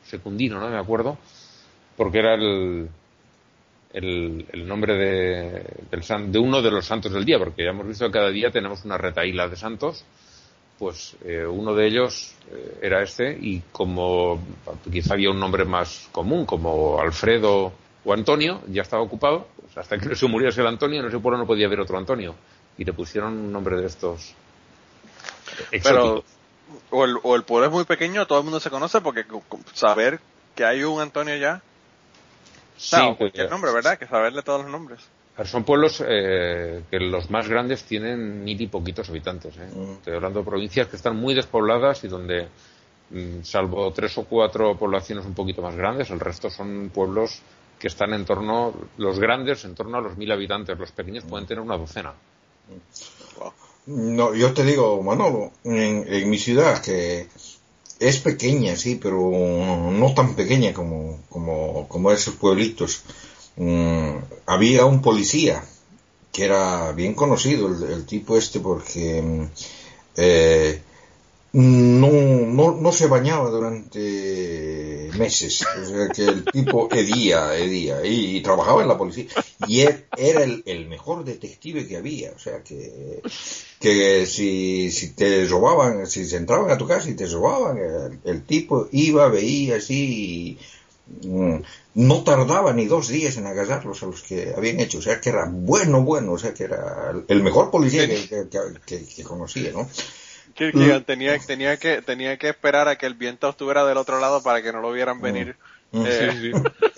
[0.04, 1.18] Secundino, no me acuerdo,
[1.96, 2.90] porque era el,
[3.94, 8.06] el, nombre de, del, de uno de los santos del día, porque ya hemos visto
[8.06, 10.06] que cada día tenemos una retaíla de santos,
[10.78, 14.40] pues eh, uno de ellos eh, era este, y como
[14.92, 17.74] quizá había un nombre más común, como Alfredo
[18.06, 21.20] o Antonio, ya estaba ocupado, pues hasta que no se muriese el Antonio, en ese
[21.20, 22.36] pueblo no podía haber otro Antonio,
[22.78, 24.36] y le pusieron un nombre de estos
[25.72, 26.37] exóticos
[26.90, 29.26] o el, o el pueblo es muy pequeño, todo el mundo se conoce porque
[29.74, 30.20] saber
[30.56, 31.62] que hay un Antonio ya.
[32.78, 32.96] Sí,
[33.34, 33.98] el nombre, ¿verdad?
[33.98, 35.00] Que saberle todos los nombres.
[35.46, 39.56] Son pueblos eh, que los más grandes tienen mil y poquitos habitantes.
[39.58, 39.70] ¿eh?
[39.72, 39.92] Mm.
[39.94, 42.48] Estoy hablando de provincias que están muy despobladas y donde,
[43.12, 47.42] mm, salvo tres o cuatro poblaciones un poquito más grandes, el resto son pueblos
[47.78, 51.46] que están en torno, los grandes en torno a los mil habitantes, los pequeños pueden
[51.46, 52.14] tener una docena.
[53.88, 57.28] No, yo te digo, Manolo, en, en mi ciudad, que
[58.00, 59.18] es pequeña, sí, pero
[59.92, 63.04] no tan pequeña como, como, como esos pueblitos,
[63.56, 64.10] mm,
[64.46, 65.64] había un policía
[66.34, 69.44] que era bien conocido, el, tipo este, porque mm,
[70.18, 70.82] eh,
[71.54, 75.66] no, no, no se bañaba durante meses.
[75.82, 78.06] O sea que el tipo hedía, hedía.
[78.06, 79.26] Y trabajaba en la policía.
[79.68, 82.32] Y él era el, el mejor detective que había.
[82.32, 83.22] O sea que,
[83.80, 88.20] que si, si te robaban, si se entraban a tu casa y te robaban, el,
[88.24, 90.60] el tipo iba, veía así
[91.24, 91.62] y mm,
[91.96, 95.00] no tardaba ni dos días en agarrarlos a los que habían hecho.
[95.00, 96.34] O sea que era bueno, bueno.
[96.34, 99.90] O sea que era el- mejor policía que, que, que- que conocía, ¿no?
[100.56, 104.20] Que- que tenía, tenía, que, tenía que esperar a que el viento estuviera del otro
[104.20, 105.56] lado para que no lo vieran venir.
[105.92, 106.04] Mm.
[106.06, 106.52] eh, Sí,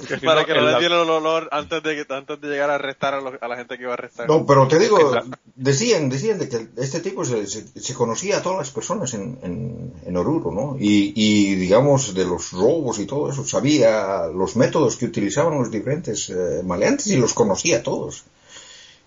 [0.08, 0.16] sí.
[0.26, 2.70] Para no, que no le la- diera el olor antes de, que, antes de llegar
[2.72, 4.28] a arrestar a, los- a la gente que iba a arrestar.
[4.28, 5.12] No, pero te digo,
[5.56, 9.38] decían, decían de que este tipo se, se, se conocía a todas las personas en,
[9.44, 10.76] en, en Oruro, ¿no?
[10.80, 15.70] Y, y, digamos, de los robos y todo eso, sabía los métodos que utilizaban los
[15.70, 18.24] diferentes eh, maleantes y los conocía a todos.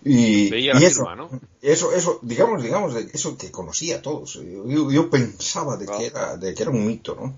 [0.04, 1.30] Y, Veía la y eso, firma, ¿no?
[1.60, 4.34] eso, eso, digamos, digamos, de eso que conocía a todos.
[4.66, 7.34] Yo, yo pensaba de que, era, de que era un mito, ¿no?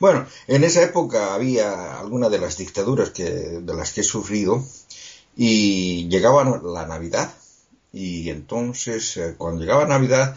[0.00, 4.64] Bueno, en esa época había alguna de las dictaduras que, de las que he sufrido
[5.36, 7.32] y llegaba la Navidad
[7.92, 10.36] y entonces eh, cuando llegaba Navidad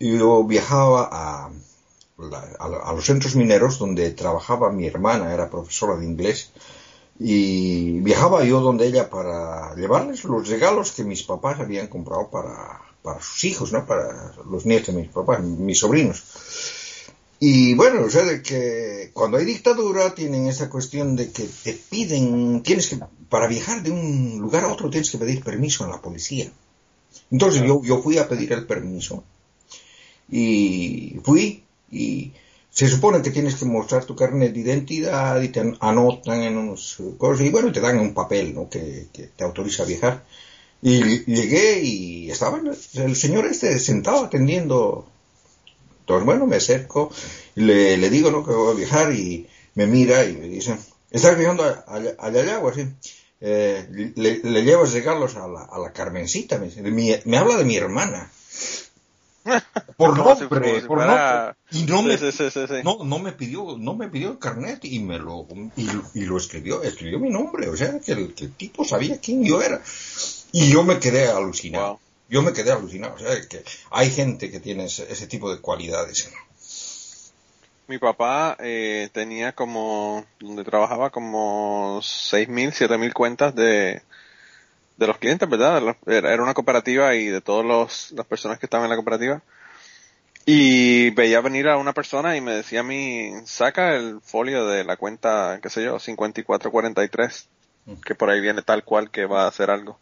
[0.00, 1.50] yo viajaba a,
[2.58, 6.50] a los centros mineros donde trabajaba mi hermana, era profesora de inglés
[7.18, 12.80] y viajaba yo donde ella para llevarles los regalos que mis papás habían comprado para,
[13.02, 13.86] para sus hijos, ¿no?
[13.86, 16.24] Para los nietos de mis papás, mis sobrinos.
[17.40, 21.72] Y bueno, o sea, de que cuando hay dictadura tienen esa cuestión de que te
[21.74, 25.88] piden, tienes que, para viajar de un lugar a otro tienes que pedir permiso a
[25.88, 26.50] la policía.
[27.30, 29.24] Entonces yo, yo fui a pedir el permiso
[30.30, 32.32] y fui y
[32.70, 36.56] se supone que tienes que mostrar tu carnet de identidad y te an- anotan en
[36.56, 38.68] unos cosas y bueno, te dan un papel, ¿no?
[38.68, 40.24] Que, te autoriza a viajar.
[40.82, 42.60] Y llegué y estaba
[42.94, 45.08] el señor este sentado atendiendo
[46.08, 47.10] entonces, bueno, me acerco
[47.54, 48.42] le, le digo, ¿no?
[48.46, 50.74] Que voy a viajar y me mira y me dice,
[51.10, 51.84] ¿estás viajando a-
[52.62, 52.86] o así?
[53.42, 56.80] Eh, le, le llevas regalos a la, a la Carmencita, me dice.
[56.82, 58.30] De mi- me habla de mi hermana.
[59.98, 60.34] Por nombre,
[60.80, 61.54] si por nombre.
[61.72, 62.74] Y no me, Sí, sí, sí, sí.
[62.84, 65.46] no, no me pidió, no me pidió el carnet y me lo,
[65.76, 69.18] y, y lo escribió, escribió mi nombre, o sea, que el, que el tipo sabía
[69.20, 69.82] quién yo era.
[70.52, 71.86] Y yo me quedé alucinado.
[71.94, 72.00] Wow.
[72.28, 75.60] Yo me quedé alucinado, o sea, que hay gente que tiene ese, ese tipo de
[75.60, 76.30] cualidades.
[77.86, 84.02] Mi papá eh, tenía como, donde trabajaba como 6.000, 7.000 cuentas de,
[84.98, 85.96] de los clientes, ¿verdad?
[86.06, 89.42] Era era una cooperativa y de todas las personas que estaban en la cooperativa.
[90.44, 94.84] Y veía venir a una persona y me decía a mí, saca el folio de
[94.84, 97.48] la cuenta, qué sé yo, 5443,
[98.04, 99.98] que por ahí viene tal cual que va a hacer algo.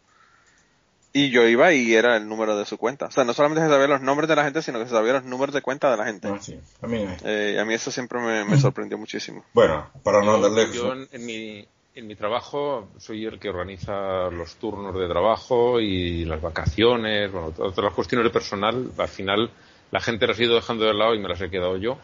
[1.17, 3.07] Y yo iba y era el número de su cuenta.
[3.07, 5.13] O sea, no solamente se sabía los nombres de la gente, sino que se sabía
[5.13, 6.27] los números de cuenta de la gente.
[6.27, 7.17] Ah, sí, también hay.
[7.23, 9.43] Eh, a mí eso siempre me, me sorprendió muchísimo.
[9.51, 10.75] Bueno, para no andar lejos.
[10.75, 15.79] Yo en, en mi, en mi trabajo soy el que organiza los turnos de trabajo
[15.79, 18.91] y las vacaciones, bueno, todas las cuestiones de personal.
[18.95, 19.49] Al final
[19.89, 21.97] la gente las he ido dejando de lado y me las he quedado yo.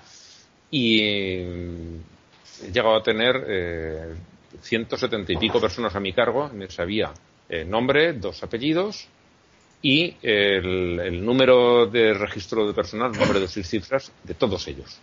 [0.71, 1.99] Y eh,
[2.63, 4.15] he llegado a tener eh,
[4.59, 6.49] 170 y pico personas a mi cargo.
[6.49, 7.13] Me sabía
[7.49, 9.07] eh, nombre, dos apellidos
[9.81, 14.97] y el, el número de registro de personal, nombre de sus cifras de todos ellos.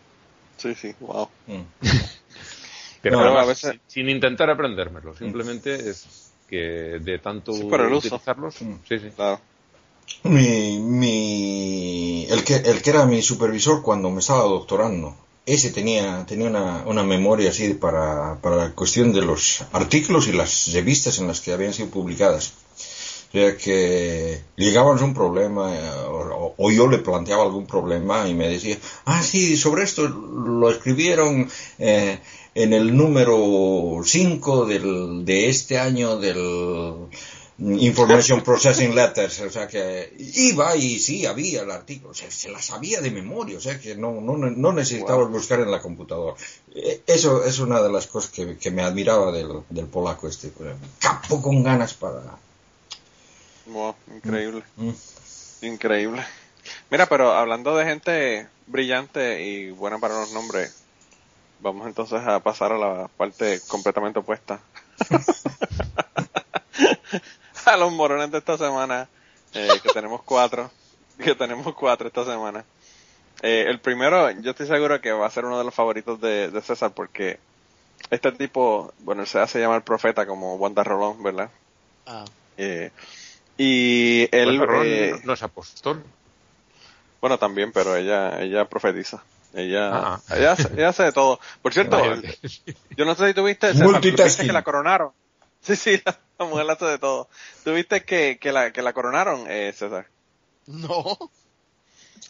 [0.56, 1.28] Sí, sí, wow.
[1.46, 1.60] Mm.
[3.02, 6.06] Pero No, además, a veces- sin, sin intentar aprendérmelo, simplemente es
[6.48, 6.56] que
[7.00, 8.08] de tanto Sí, por el uso.
[8.08, 8.74] utilizarlos, Mm.
[8.88, 9.10] sí, sí.
[9.16, 9.40] Claro.
[10.24, 15.14] Mi, mi, el que, el que era mi supervisor cuando me estaba doctorando,
[15.46, 20.32] ese tenía, tenía una, una memoria así para, para la cuestión de los artículos y
[20.32, 22.52] las revistas en las que habían sido publicadas.
[23.30, 25.90] O sea que llegábamos a un problema eh,
[26.56, 31.48] o, yo le planteaba algún problema y me decía, ah, sí, sobre esto lo escribieron
[31.78, 32.18] eh,
[32.54, 37.08] en el número 5 del, de este año del
[37.60, 42.50] Information Processing Letters, o sea que iba y sí, había el artículo, o sea, se
[42.50, 46.36] la sabía de memoria, o sea que no, no, no necesitaba buscar en la computadora.
[46.74, 50.50] Eh, Eso es una de las cosas que, que me admiraba del, del polaco este,
[50.98, 52.22] capo con ganas para,
[53.66, 54.62] Wow, increíble.
[54.76, 54.90] Mm.
[55.62, 56.24] Increíble.
[56.90, 60.82] Mira, pero hablando de gente brillante y buena para los nombres,
[61.60, 64.60] vamos entonces a pasar a la parte completamente opuesta.
[67.66, 69.08] a los morones de esta semana,
[69.54, 70.70] eh, que tenemos cuatro,
[71.18, 72.64] que tenemos cuatro esta semana.
[73.42, 76.50] Eh, el primero, yo estoy seguro que va a ser uno de los favoritos de,
[76.50, 77.38] de César porque
[78.10, 81.50] este tipo, bueno, se hace llamar profeta como Wanda Rolón, ¿verdad?
[82.06, 82.24] Ah,
[82.58, 82.90] Eh,
[83.56, 86.02] y él, Ron eh, no es apóstol.
[87.20, 89.22] bueno, también, pero ella, ella profetiza.
[89.54, 90.20] Ella, Ah.
[90.36, 91.40] ella, hace, ella hace de todo.
[91.62, 91.98] Por cierto,
[92.96, 95.12] yo no sé si tuviste, César, tuviste que la coronaron.
[95.62, 97.28] Sí, sí, la, la mujer hace de todo.
[97.64, 100.06] ¿Tuviste que, que la, que la coronaron, eh, César?
[100.66, 101.18] no.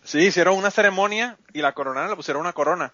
[0.03, 2.93] Sí, hicieron una ceremonia y la coronaron, le pusieron una corona.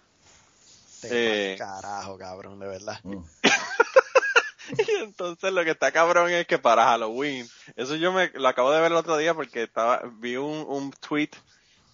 [1.01, 1.57] Te Eh.
[1.57, 3.01] carajo, cabrón, de verdad.
[3.03, 3.23] Mm.
[4.79, 8.73] Y entonces lo que está cabrón es que para Halloween, eso yo me lo acabo
[8.73, 11.31] de ver el otro día porque estaba, vi un, un tweet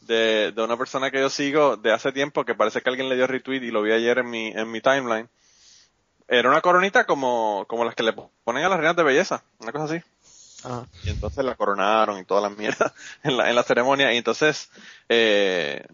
[0.00, 3.16] de, de una persona que yo sigo de hace tiempo que parece que alguien le
[3.16, 5.28] dio retweet y lo vi ayer en mi, en mi timeline.
[6.28, 9.72] Era una coronita como, como las que le ponen a las reinas de belleza, una
[9.72, 10.02] cosa así.
[10.64, 10.86] Ajá.
[11.04, 12.92] Y entonces la coronaron y todas las mierdas
[13.22, 14.12] en la, en la ceremonia.
[14.12, 14.70] Y entonces,
[15.08, 15.84] eh,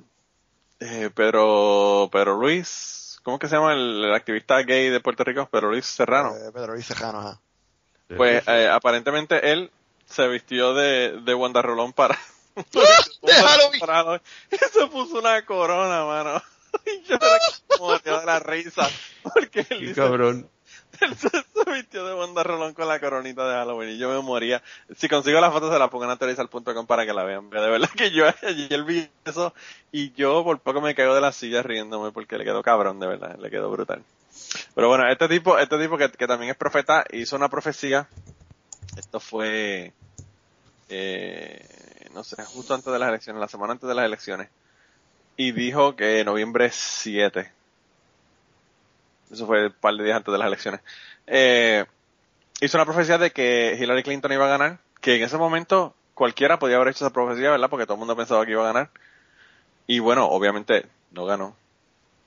[0.80, 5.48] eh, Pedro, Pedro Luis, ¿cómo que se llama el, el activista gay de Puerto Rico?
[5.50, 6.36] Pedro Luis Serrano.
[6.36, 7.40] Eh, Pedro Luis Serrano, ajá.
[8.16, 9.70] Pues eh, aparentemente él
[10.06, 12.18] se vistió de, de Wanda Rolón para,
[12.54, 13.80] De Halloween.
[13.80, 16.42] para y se puso una corona, mano.
[16.86, 17.18] Y yo
[17.76, 18.88] como de la risa.
[19.22, 20.48] Porque él, Qué dice, cabrón.
[21.00, 24.20] él se, se vistió de Wanda Rolón con la coronita de Halloween y yo me
[24.20, 24.62] moría.
[24.96, 27.50] Si consigo la foto se la pongo en actualizar.com para que la vean.
[27.50, 29.52] De verdad que yo ayer vi eso
[29.92, 33.06] y yo por poco me caigo de la silla riéndome porque le quedó cabrón, de
[33.06, 33.38] verdad.
[33.38, 34.02] Le quedó brutal.
[34.74, 38.08] Pero bueno, este tipo, este tipo que, que también es profeta, hizo una profecía.
[38.96, 39.92] Esto fue,
[40.88, 44.48] eh, no sé, justo antes de las elecciones, la semana antes de las elecciones.
[45.38, 47.52] Y dijo que noviembre 7.
[49.30, 50.80] Eso fue un par de días antes de las elecciones.
[51.28, 51.84] Eh,
[52.60, 56.58] hizo una profecía de que Hillary Clinton iba a ganar, que en ese momento cualquiera
[56.58, 57.70] podía haber hecho esa profecía, ¿verdad?
[57.70, 58.90] Porque todo el mundo pensaba que iba a ganar.
[59.86, 61.54] Y bueno, obviamente no ganó.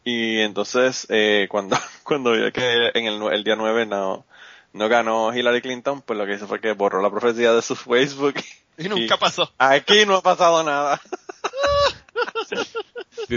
[0.06, 4.26] Y entonces, eh, cuando, cuando vio que en el, el día 9 no,
[4.72, 7.76] no ganó Hillary Clinton, pues lo que hizo fue que borró la profecía de su
[7.76, 8.36] Facebook.
[8.78, 9.52] Y nunca pasó.
[9.58, 11.02] Aquí no ha pasado nada.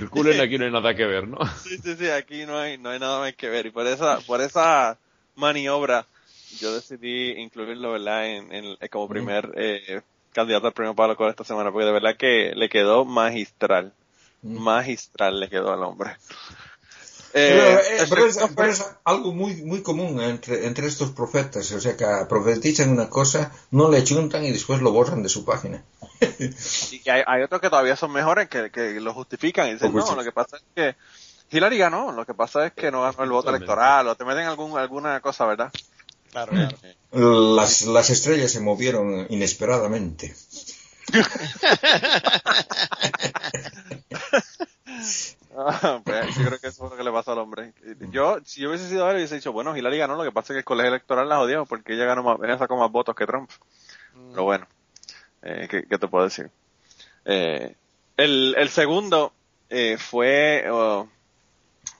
[0.01, 1.39] Circulen, aquí no hay nada que ver, ¿no?
[1.63, 3.67] Sí, sí, sí, aquí no hay, no hay nada más que ver.
[3.67, 4.99] Y por esa, por esa
[5.37, 6.05] maniobra,
[6.61, 8.27] yo decidí incluirlo, ¿verdad?
[8.27, 12.17] En, en- como primer eh, candidato al premio Pablo Cole esta semana, porque de verdad
[12.17, 13.93] que le quedó magistral.
[14.43, 14.59] Mm.
[14.59, 16.17] Magistral le quedó al hombre.
[17.43, 21.11] Pero, Eh, eh, el pero es, pero es algo muy muy común entre, entre estos
[21.11, 25.29] profetas, o sea que profetizan una cosa, no le chuntan y después lo borran de
[25.29, 25.83] su página.
[26.93, 29.91] Y que hay, hay otros que todavía son mejores, que, que lo justifican y dicen,
[29.91, 30.15] Pues no, sí.
[30.15, 30.95] lo que pasa es que
[31.51, 33.65] Hillary ganó, lo que pasa es que no ganó el voto Totalmente.
[33.65, 35.73] electoral, o te meten algún, alguna cosa, ¿verdad?
[36.31, 36.77] Claro, claro.
[37.57, 40.35] Las, las estrellas se movieron inesperadamente.
[45.57, 47.73] Ah, pues, yo creo que eso es lo que le pasa al hombre.
[48.11, 50.55] Yo, si yo hubiese sido él, hubiese dicho, bueno, Hillary ganó, lo que pasa es
[50.57, 53.27] que el colegio electoral la jodió porque ella ganó más, ella sacó más votos que
[53.27, 53.49] Trump.
[54.31, 54.67] Pero bueno,
[55.43, 56.51] eh, ¿qué, qué te puedo decir?
[57.25, 57.75] Eh,
[58.17, 59.33] el, el segundo
[59.71, 61.09] eh, fue oh,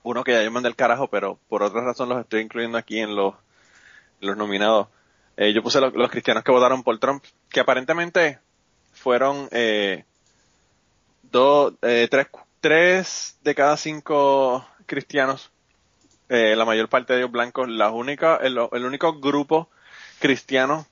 [0.03, 2.99] uno que ya yo mandé el carajo, pero por otra razón los estoy incluyendo aquí
[2.99, 3.35] en los,
[4.21, 4.89] en los nominados.
[5.37, 8.39] Eh, yo puse lo- los cristianos que votaron por Trump, que aparentemente
[8.93, 10.05] fueron eh,
[11.23, 12.29] dos, eh, tres,
[12.65, 15.53] tres de cada cinco cristianos,
[16.31, 19.69] eh, la mayor parte de ellos blancos, la única, el, el único grupo
[20.19, 20.87] cristiano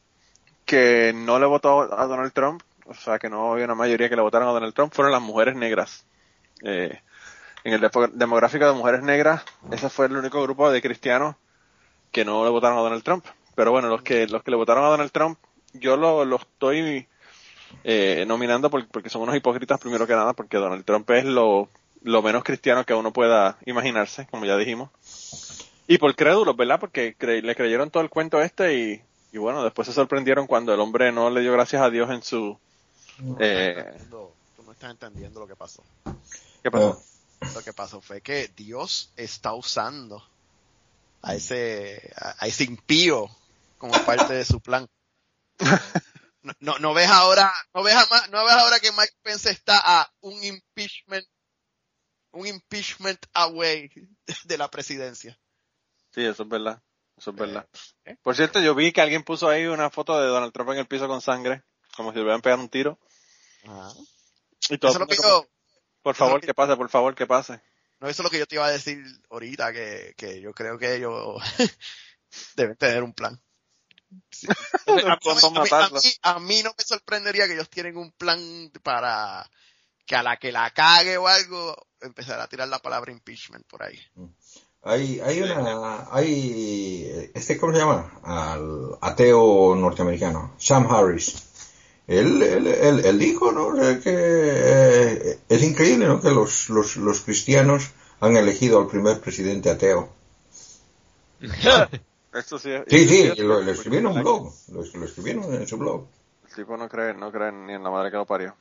[0.67, 4.17] que no le votó a Donald Trump, o sea que no había una mayoría que
[4.17, 6.05] le votaron a Donald Trump, fueron las mujeres negras.
[6.63, 7.01] Eh,
[7.65, 11.37] en el demográfico de mujeres negras, ese fue el único grupo de cristianos
[12.11, 13.25] que no le votaron a Donald Trump.
[13.55, 15.39] Pero bueno, los que los que le votaron a Donald Trump,
[15.73, 17.09] yo lo, lo estoy
[17.85, 21.69] eh, nominando por- porque son unos hipócritas primero que nada, porque Donald Trump es lo,
[22.03, 24.91] lo menos cristiano que uno pueda imaginarse, como ya dijimos.
[25.89, 26.79] Y por crédulos, ¿verdad?
[26.81, 29.03] Porque cre- le creyeron todo el cuento este y,
[29.33, 32.23] y bueno, después se sorprendieron cuando el hombre no le dio gracias a Dios en
[32.23, 32.59] su...
[33.39, 33.85] Eh,
[34.57, 35.83] Tú no estás entendiendo lo que pasó.
[36.63, 37.03] ¿Qué pasó?
[37.55, 40.23] Lo que pasó fue que Dios está usando
[41.23, 43.29] a ese, a, a ese impío
[43.79, 44.87] como parte de su plan.
[46.43, 49.79] No, no, no ves ahora, no ves, ama- no ves ahora que Mike Pence está
[49.83, 51.27] a un impeachment,
[52.33, 53.91] un impeachment away
[54.45, 55.39] de la presidencia.
[56.15, 56.83] Sí, eso es verdad.
[57.17, 57.69] Eso es verdad.
[58.23, 60.87] Por cierto, yo vi que alguien puso ahí una foto de Donald Trump en el
[60.89, 61.63] piso con sangre.
[61.95, 62.99] como si le hubieran pegado un tiro.
[63.65, 63.91] Ajá.
[64.71, 65.47] Y todo Eso es lo que yo,
[66.03, 67.61] por favor, que- que pase, por favor, que pase.
[68.01, 70.79] no, eso es lo que yo te iba a decir ahorita, que, que yo creo
[70.79, 71.37] que ellos
[72.57, 73.41] deben tener un plan.
[74.87, 75.99] A, mí, ¿Cuándo a mí- matarlo?
[75.99, 79.49] a mí- a mí no me sorprendería que ellos tienen un plan para
[80.05, 83.83] que a la que la cague o algo, empezar a tirar la palabra impeachment por
[83.85, 83.99] ahí.
[84.83, 88.11] Hay, hay una, hay, este, ¿cómo se llama?
[88.25, 91.45] Al ateo norteamericano, Sam Harris.
[92.09, 93.69] Él, él, él, él dijo, ¿no?
[93.69, 96.21] O sea, que eh, es increíble, ¿no?
[96.21, 97.91] Que los, los, los cristianos
[98.21, 100.13] han elegido al primer presidente ateo.
[102.33, 102.85] Eso sí es.
[102.89, 106.07] Sí, sí, lo, lo escribió en un blog, lo, lo escribieron en su blog.
[106.49, 108.55] El tipo no cree, no cree ni en la madre que lo parió.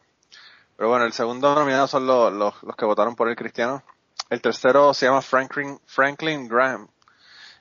[0.76, 3.84] Pero bueno, el segundo nominado son los, los, los que votaron por el cristiano.
[4.30, 6.88] El tercero se llama Franklin, Franklin Graham.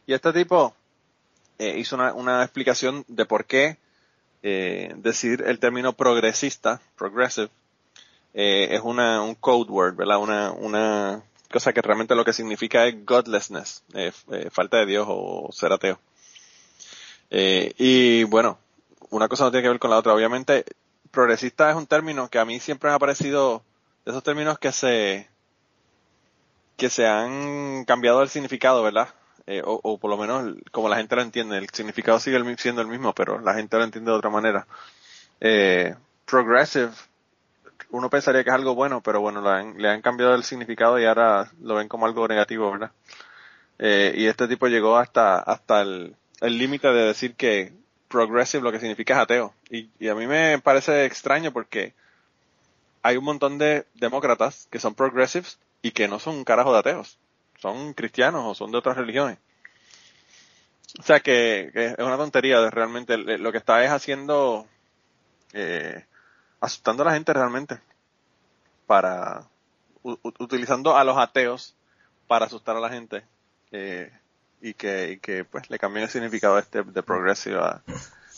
[0.07, 0.75] Y este tipo
[1.59, 3.77] eh, hizo una, una explicación de por qué
[4.43, 7.51] eh, decir el término progresista, progressive,
[8.33, 10.19] eh, es una, un code word, ¿verdad?
[10.19, 15.07] Una, una cosa que realmente lo que significa es godlessness, eh, eh, falta de Dios
[15.09, 15.98] o ser ateo.
[17.30, 18.59] Eh, y bueno,
[19.11, 20.14] una cosa no tiene que ver con la otra.
[20.14, 20.64] Obviamente,
[21.11, 23.62] progresista es un término que a mí siempre me ha parecido
[24.05, 25.28] de esos términos que se
[26.76, 29.09] que se han cambiado el significado, ¿verdad?
[29.46, 31.59] Eh, o, o por lo menos como la gente lo entiende.
[31.59, 34.66] El significado sigue siendo el mismo, pero la gente lo entiende de otra manera.
[35.40, 35.94] Eh,
[36.24, 36.90] progressive,
[37.91, 39.43] uno pensaría que es algo bueno, pero bueno,
[39.76, 42.93] le han, cambiado el significado y ahora lo ven como algo negativo, ¿verdad?
[43.78, 47.72] Eh, y este tipo llegó hasta, hasta el límite de decir que
[48.11, 49.55] progressive lo que significa es ateo.
[49.70, 51.95] Y, a mí me parece extraño porque
[53.03, 57.18] hay un montón de demócratas que son progressives y que no son carajo de ateos.
[57.59, 59.38] Son cristianos o son de otras religiones.
[60.99, 63.16] O sea que, que es una tontería de realmente.
[63.16, 64.66] Lo que está es haciendo,
[65.53, 66.05] eh,
[66.61, 67.81] asustando a la gente realmente.
[68.87, 69.45] Para,
[70.03, 71.75] utilizando a los ateos
[72.27, 73.25] para asustar a la gente.
[73.73, 74.11] Eh,
[74.63, 77.83] y que, y que pues le cambien el significado este de progressive a,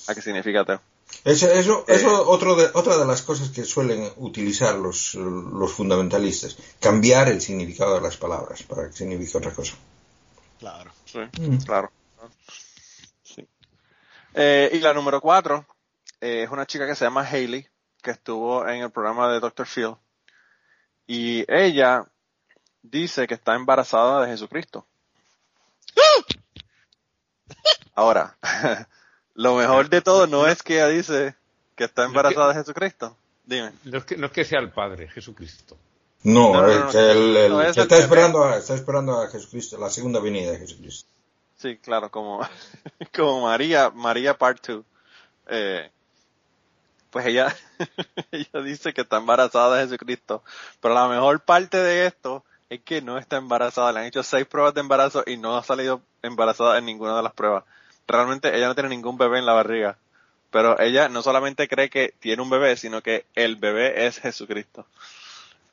[0.06, 0.80] a que significa ateo.
[1.24, 1.94] Eso, eso, Eh.
[1.96, 7.40] eso otro de, otra de las cosas que suelen utilizar los, los fundamentalistas, cambiar el
[7.40, 9.74] significado de las palabras para que signifique otra cosa.
[10.58, 10.90] Claro.
[11.04, 11.18] Sí,
[11.66, 11.90] claro.
[13.22, 13.46] Sí.
[14.34, 15.66] Eh, y la número cuatro
[16.20, 17.66] eh, es una chica que se llama Hailey,
[18.02, 19.66] que estuvo en el programa de Dr.
[19.66, 19.94] Phil.
[21.06, 22.04] Y ella
[22.82, 24.86] dice que está embarazada de Jesucristo.
[27.94, 28.36] Ahora,
[29.34, 31.34] lo mejor de todo no es que ella dice
[31.76, 33.16] que está embarazada de Jesucristo.
[33.44, 33.72] Dime.
[33.84, 35.76] No es, que, no es que sea el Padre, Jesucristo.
[36.24, 38.56] No, No, no, eh, no, que el, el- no, es que el está esperando, a,
[38.56, 41.08] está esperando a Jesucristo, la segunda venida de Jesucristo.
[41.56, 42.40] Sí, claro, como,
[43.14, 44.84] como María, María Part 2.
[45.48, 45.90] Eh,
[47.12, 47.54] pues ella,
[48.32, 50.42] ella dice que está embarazada de Jesucristo.
[50.80, 53.92] Pero la mejor parte de esto es que no está embarazada.
[53.92, 57.22] Le han hecho seis pruebas de embarazo y no ha salido embarazada en ninguna de
[57.22, 57.64] las pruebas.
[58.08, 59.98] Realmente ella no tiene ningún bebé en la barriga.
[60.50, 64.86] Pero ella no solamente cree que tiene un bebé, sino que el bebé es Jesucristo.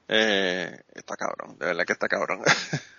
[0.10, 2.42] Eh, está cabrón, de verdad que está cabrón.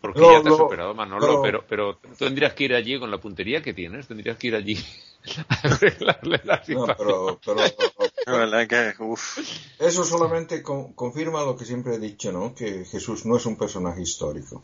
[0.00, 1.42] Porque No, ya te has no, superado, Manolo, no.
[1.42, 4.76] pero, pero tendrías que ir allí con la puntería que tienes, tendrías que ir allí
[5.48, 6.96] a arreglarle la No, situación.
[6.98, 9.38] pero, pero De verdad que, uff.
[9.78, 12.54] eso solamente con- confirma lo que siempre he dicho, ¿no?
[12.54, 14.62] Que Jesús no es un personaje histórico.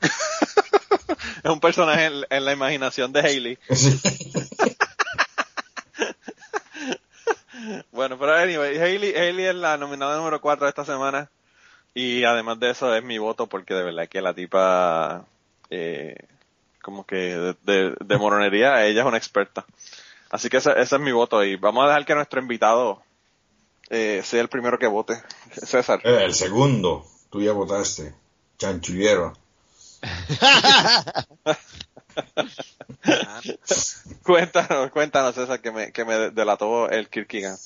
[0.00, 3.58] Es un personaje en, en la imaginación de Hailey.
[3.74, 4.00] Sí.
[7.92, 11.30] Bueno, pero anyway, Hailey, Hailey es la nominada número 4 de esta semana.
[11.94, 15.24] Y además de eso es mi voto porque de verdad que la tipa,
[15.70, 16.16] eh,
[16.82, 19.64] como que de, de, de moronería, ella es una experta.
[20.30, 23.00] Así que ese, ese es mi voto y vamos a dejar que nuestro invitado
[23.90, 25.22] eh, sea el primero que vote.
[25.52, 26.00] César.
[26.02, 28.12] Eh, el segundo, tú ya votaste.
[28.58, 29.32] Chanchullero.
[34.22, 37.58] Cuéntanos, cuéntanos César que me, que me delató el Kierkegaard.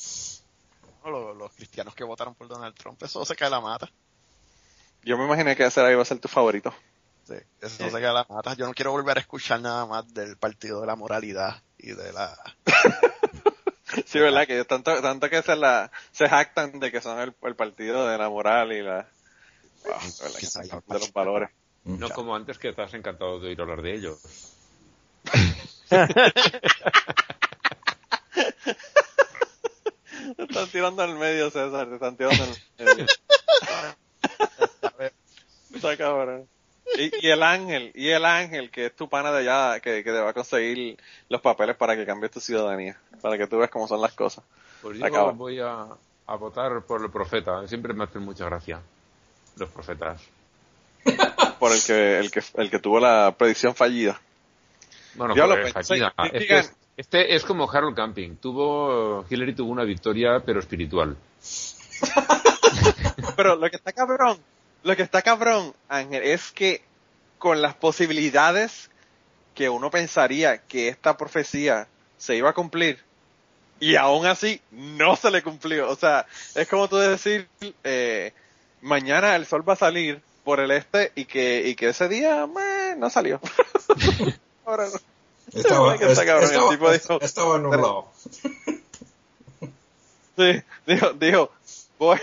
[1.05, 3.88] Los, los cristianos que votaron por Donald Trump, eso se cae la mata.
[5.04, 6.74] Yo me imaginé que ese iba a ser tu favorito.
[7.24, 8.54] Sí, eso se cae la mata.
[8.54, 12.12] Yo no quiero volver a escuchar nada más del partido de la moralidad y de
[12.12, 12.36] la...
[14.04, 17.34] Sí, verdad que ellos tanto, tanto que se la, se jactan de que son el,
[17.42, 19.08] el partido de la moral y la,
[19.84, 21.50] Wow, de, verdad que están hablando de los valores.
[21.84, 24.18] No como antes que estás encantado de oír hablar de ellos.
[30.36, 33.06] Te están tirando al medio, César, te están tirando al medio.
[35.78, 36.48] Está cabrón.
[36.96, 40.10] Y, y el ángel, y el ángel, que es tu pana de allá, que, que
[40.10, 40.98] te va a conseguir
[41.28, 44.42] los papeles para que cambies tu ciudadanía, para que tú veas cómo son las cosas.
[44.80, 45.32] Pues yo Acaba.
[45.32, 45.86] voy a,
[46.26, 47.66] a votar por el profeta.
[47.68, 48.80] Siempre me hacen mucha gracia
[49.56, 50.22] los profetas.
[51.59, 54.20] Por el que, el que, el que tuvo la predicción fallida.
[55.14, 56.14] Bueno, Yo lo pues, fallida.
[56.32, 58.36] Este es, este es como Harold Camping.
[58.36, 61.16] Tuvo, Hillary tuvo una victoria, pero espiritual.
[63.36, 64.38] Pero lo que está cabrón,
[64.82, 66.82] lo que está cabrón, Ángel, es que
[67.38, 68.90] con las posibilidades
[69.55, 73.02] que uno pensaría que esta profecía se iba a cumplir,
[73.80, 75.88] y aún así no se le cumplió.
[75.88, 77.48] O sea, es como tú decir,
[77.84, 78.32] eh,
[78.80, 82.46] mañana el sol va a salir por el este y que, y que ese día
[82.46, 83.40] meh, no salió.
[84.66, 84.98] Ahora no.
[85.59, 88.09] Estaba, el estaba, tipo dijo- estaba nublado.
[90.36, 91.50] Sí, dijo, dijo,
[91.98, 92.20] voy,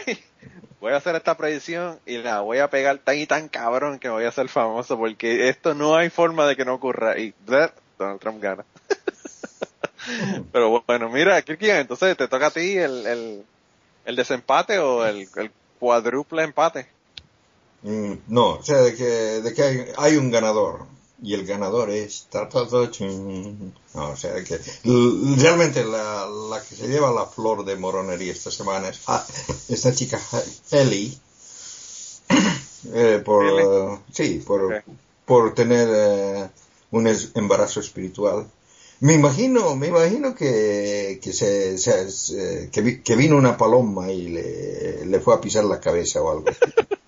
[0.85, 4.07] voy a hacer esta predicción y la voy a pegar tan y tan cabrón que
[4.07, 7.33] me voy a hacer famoso porque esto no hay forma de que no ocurra y
[7.47, 7.71] ¡bleh!
[7.97, 8.63] Donald Trump gana.
[10.51, 13.43] Pero bueno, mira, Kirkian, entonces te toca a ti el,
[14.05, 16.85] el, desempate o el, el cuádruple empate.
[17.81, 20.85] Mm, no, o sea, de que, de que hay un ganador.
[21.25, 22.27] Y el ganador es...
[23.95, 24.59] No, o sea, que
[25.37, 29.25] realmente la, la que se lleva la flor de moronería esta semana es ah,
[29.69, 30.19] esta chica
[30.71, 31.17] Ellie.
[32.93, 34.83] Eh, por, sí, por,
[35.25, 36.49] por tener eh,
[36.91, 38.45] un embarazo espiritual.
[38.99, 44.27] Me imagino, me imagino que, que se, se- que, vi- que vino una paloma y
[44.29, 46.45] le, le fue a pisar la cabeza o algo.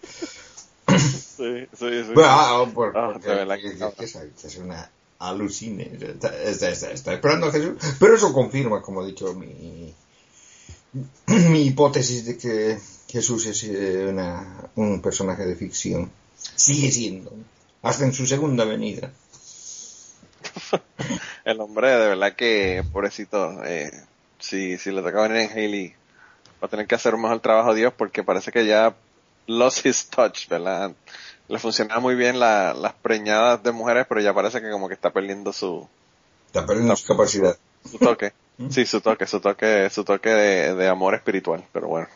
[1.37, 2.11] Sí, sí, sí.
[2.13, 4.03] Bueno, ah, ah, por- Ah, porque-
[4.43, 4.89] es, una
[5.19, 5.91] alucine.
[6.01, 7.73] Está, está- está- está esperando a Jesús.
[7.99, 9.93] Pero eso confirma, como he dicho, mi,
[11.27, 12.77] mi hipótesis de que
[13.07, 16.11] Jesús es eh, una, un personaje de ficción.
[16.35, 17.31] Sigue siendo.
[17.83, 19.11] Hasta en su segunda venida.
[21.45, 23.91] El hombre, de verdad que, pobrecito, eh,
[24.39, 25.93] si, si le toca venir en Haley,
[26.61, 28.95] va a tener que hacer un mejor trabajo Dios porque parece que ya
[29.47, 30.91] lost his touch, ¿verdad?
[31.47, 34.93] Le funcionaba muy bien la- las preñadas de mujeres, pero ya parece que como que
[34.93, 35.87] está perdiendo su,
[36.47, 37.57] Está perdiendo su capacidad.
[37.89, 38.33] su toque.
[38.69, 42.07] Sí, su toque, su toque, su toque de, de amor espiritual, pero bueno.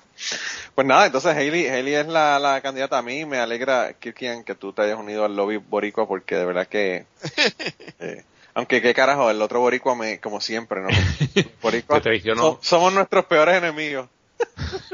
[0.74, 4.56] Pues nada, entonces Hailey, Hailey es la, la candidata a mí, me alegra, Kirkian, que
[4.56, 7.06] tú te hayas unido al lobby boricua, porque de verdad que,
[8.00, 8.24] eh,
[8.56, 10.88] aunque qué carajo, el otro boricua me, como siempre, ¿no?
[11.62, 12.42] Boricua, Te traicionó.
[12.42, 14.10] so- somos nuestros peores enemigos.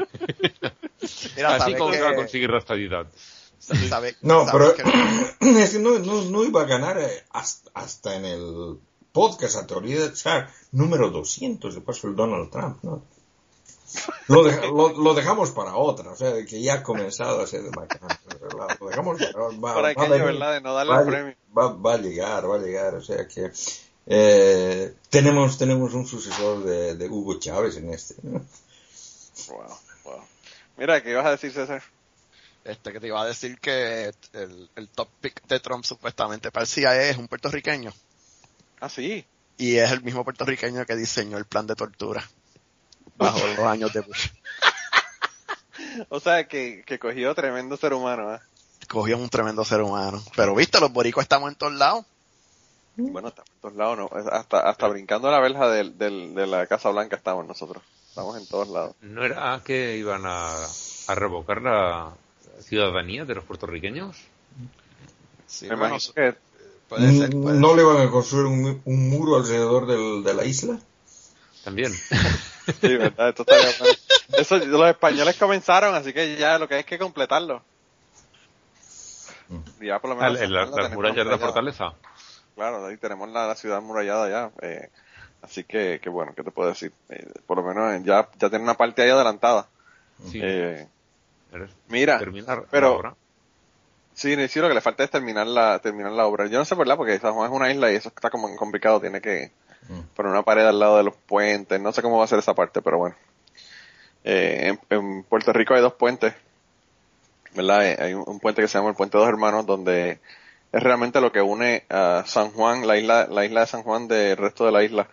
[1.36, 3.06] Mira, Así como que- va a conseguir la estadidad.
[3.88, 4.82] sabe- No, sabe pero que-
[5.62, 8.78] es que no, no, no iba a ganar eh, hasta, hasta en el
[9.12, 10.12] podcast actualidad
[10.72, 13.02] número 200, de paso el Donald Trump, ¿no?
[14.28, 17.46] Lo, deja- lo, lo dejamos para otra, o sea, de que ya ha comenzado a
[17.46, 18.00] ser bacán.
[18.80, 20.52] Lo dejamos para, va, Por va a aquello, venir, ¿verdad?
[20.52, 21.34] De no darle va, el premio.
[21.56, 23.50] va- va a llegar, va a llegar, o sea que
[24.06, 28.14] eh, tenemos, tenemos un sucesor de, de Hugo Chávez en este.
[28.22, 28.42] ¿no?
[29.48, 29.64] Wow.
[30.78, 31.82] Mira, ¿qué ibas a decir, César?
[32.64, 36.62] Este que te iba a decir que el, el top pick de Trump supuestamente para
[36.62, 37.92] el CIA es un puertorriqueño.
[38.80, 39.26] Ah, sí.
[39.56, 42.22] Y es el mismo puertorriqueño que diseñó el plan de tortura
[43.16, 44.28] bajo los años de Bush.
[46.10, 48.38] O sea, que, que cogió tremendo ser humano, ¿eh?
[48.88, 50.22] Cogió un tremendo ser humano.
[50.36, 52.04] Pero viste, los boricos estamos en todos lados.
[52.96, 54.10] Bueno, estamos en todos lados, ¿no?
[54.30, 57.82] Hasta, hasta brincando la verja del, del, de la Casa Blanca estamos nosotros.
[58.18, 58.96] Estamos en todos lados.
[59.00, 60.64] ¿No era que iban a,
[61.06, 62.14] a revocar la
[62.58, 64.16] ciudadanía de los puertorriqueños?
[65.46, 66.34] Sí, Me bueno, imagino que
[66.88, 70.44] puede ser, puede ¿No le van a construir un, un muro alrededor del- de la
[70.44, 70.80] isla?
[71.62, 71.92] También.
[72.80, 73.28] sí, ¿verdad?
[73.28, 73.92] Esto bueno.
[74.36, 77.62] Eso, los españoles comenzaron, así que ya lo que hay es que completarlo.
[79.80, 80.40] Ya por lo Ah, menos.
[80.50, 81.92] la- la- la las murallas de la fortaleza.
[82.56, 84.50] Claro, ahí tenemos la, la ciudad murallada ya.
[84.68, 84.90] eh,
[85.42, 86.92] así que, que bueno, ¿qué te puedo decir?
[87.08, 89.66] Eh, por lo menos ya, ya tiene una parte ahí adelantada.
[90.26, 90.40] Sí.
[90.42, 90.86] Eh,
[91.88, 93.14] mira, terminar pero- la obra.
[94.14, 96.46] Sí, sí, lo que le falta es terminar la, terminar la obra.
[96.48, 96.96] Yo no sé, ¿verdad?
[96.96, 99.00] Porque San Juan es una isla y eso está como complicado.
[99.00, 99.52] Tiene que
[100.16, 101.80] poner una pared al lado de los puentes.
[101.80, 103.14] No sé cómo va a ser esa parte, pero bueno.
[104.24, 106.34] Eh, en, en Puerto Rico hay dos puentes,
[107.54, 107.86] ¿verdad?
[107.86, 110.18] Eh, Hay un, un puente que se llama el Puente Dos Hermanos, donde
[110.78, 114.06] es realmente lo que une a San Juan, la isla, la isla de San Juan
[114.06, 115.08] del resto de la isla.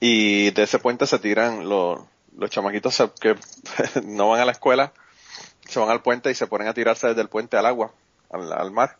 [0.00, 2.00] Y de ese puente se tiran los,
[2.36, 3.36] los chamaquitos que
[4.04, 4.92] no van a la escuela,
[5.66, 7.92] se van al puente y se ponen a tirarse desde el puente al agua,
[8.30, 8.98] al, al mar.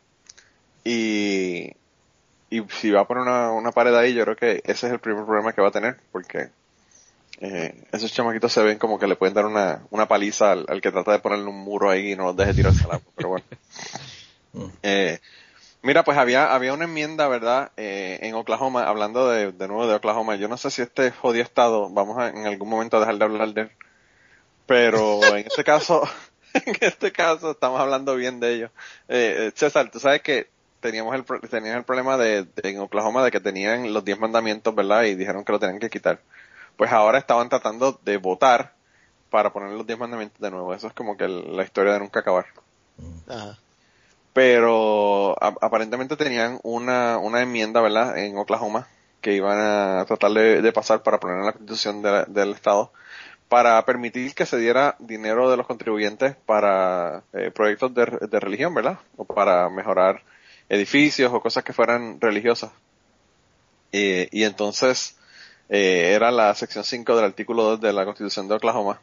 [0.82, 1.72] Y,
[2.48, 4.98] y si va a poner una, una pared ahí, yo creo que ese es el
[4.98, 6.48] primer problema que va a tener, porque
[7.40, 10.80] eh, esos chamaquitos se ven como que le pueden dar una, una paliza al, al
[10.80, 13.28] que trata de ponerle un muro ahí y no los deje tirarse al agua, pero
[13.28, 13.44] bueno.
[14.82, 15.18] Eh,
[15.82, 17.72] Mira, pues había, había una enmienda, ¿verdad?
[17.76, 20.36] Eh, en Oklahoma, hablando de, de nuevo de Oklahoma.
[20.36, 23.24] Yo no sé si este jodido estado, vamos a en algún momento a dejar de
[23.24, 23.70] hablar de él.
[24.66, 26.02] Pero en este caso,
[26.54, 28.70] en este caso estamos hablando bien de ellos.
[29.08, 30.48] Eh, eh, César, tú sabes que
[30.80, 34.18] teníamos el, pro- tenían el problema de, de- en Oklahoma de que tenían los 10
[34.18, 35.02] mandamientos, ¿verdad?
[35.04, 36.20] Y dijeron que lo tenían que quitar.
[36.76, 38.72] Pues ahora estaban tratando de votar
[39.30, 40.74] para poner los 10 mandamientos de nuevo.
[40.74, 42.46] Eso es como que el- la historia de nunca acabar
[43.28, 43.58] Ajá.
[44.32, 48.88] Pero aparentemente tenían una, una enmienda, ¿verdad?, en Oklahoma
[49.20, 52.92] que iban a tratar de, pasar para poner en la constitución del estado
[53.48, 58.74] para permitir que se diera dinero de los contribuyentes para eh, proyectos de, de religión,
[58.74, 58.98] ¿verdad?
[59.16, 60.22] O para mejorar
[60.70, 62.72] edificios o cosas que fueran religiosas.
[63.92, 65.16] Y entonces
[65.68, 69.00] eh, era la sección 5 del artículo 2 de la constitución de Oklahoma.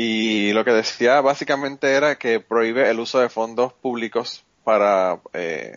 [0.00, 5.76] Y lo que decía básicamente era que prohíbe el uso de fondos públicos para eh,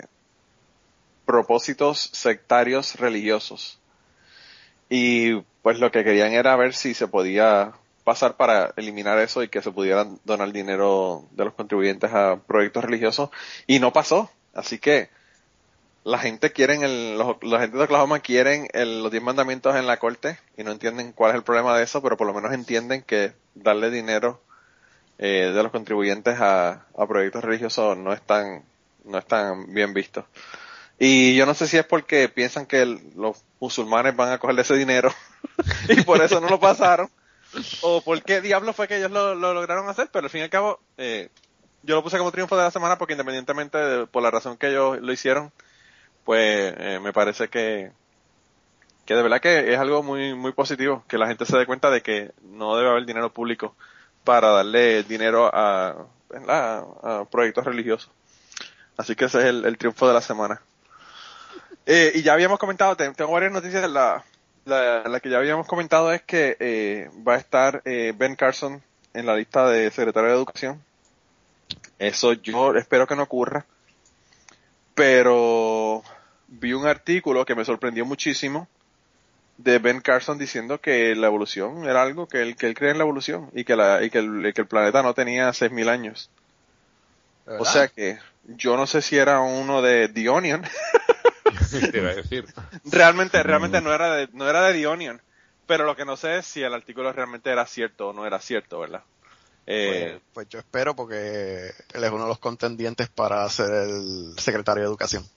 [1.26, 3.80] propósitos sectarios religiosos.
[4.92, 7.72] Y pues lo que querían era ver si se podía
[8.04, 12.84] pasar para eliminar eso y que se pudieran donar dinero de los contribuyentes a proyectos
[12.84, 13.32] religiosos.
[13.66, 14.30] Y no pasó.
[14.54, 15.10] Así que
[16.04, 19.86] la gente quieren el, los, la gente de Oklahoma quieren el- los diez mandamientos en
[19.88, 22.52] la corte y no entienden cuál es el problema de eso, pero por lo menos
[22.54, 24.42] entienden que darle dinero
[25.20, 28.64] eh, de los contribuyentes a, a proyectos religiosos no es tan,
[29.06, 30.26] no es tan bien visto.
[30.98, 34.64] Y yo no sé si es porque piensan que el- los musulmanes van a cogerle
[34.64, 35.14] ese dinero
[35.90, 37.10] y por eso no lo pasaron,
[37.82, 40.44] o por qué diablo fue que ellos lo, lo lograron hacer, pero al fin y
[40.46, 41.30] al cabo, eh,
[41.84, 44.70] yo lo puse como triunfo de la semana porque independientemente de, por la razón que
[44.70, 45.52] ellos lo hicieron,
[46.26, 47.92] pues eh, me parece que
[49.06, 51.90] que de verdad que es algo muy muy positivo que la gente se dé cuenta
[51.90, 53.76] de que no debe haber dinero público
[54.24, 56.06] para darle dinero a,
[56.48, 58.12] a proyectos religiosos.
[58.98, 60.62] Así que ese es el, triunfo de la semana.
[61.88, 63.90] Eh, y ya habíamos comentado te- tengo varias noticias.
[63.90, 64.24] La,
[64.66, 68.82] la, la que ya habíamos comentado es que eh, va a estar eh, Ben Carson
[69.14, 70.84] en la lista de secretario de educación.
[71.98, 73.66] Eso yo espero que no ocurra
[75.02, 76.04] pero
[76.48, 78.68] vi un artículo que me sorprendió muchísimo
[79.58, 83.00] de Ben Carson diciendo que la evolución era algo que él, que él cree en
[83.00, 86.30] la evolución y que, la, y que, el, que el planeta no tenía 6.000 años.
[87.48, 90.62] O sea que yo no sé si era uno de The Onion.
[91.92, 92.46] Te iba a decir.
[92.86, 95.20] realmente, realmente no era de, no era de The Onion.
[95.66, 98.40] Pero lo que no sé es si el artículo realmente era cierto o no era
[98.40, 99.02] cierto, ¿verdad?
[99.68, 104.34] Eh, Pues, pues yo espero porque él es uno de los contendientes para ser el
[104.38, 105.28] secretario de educación.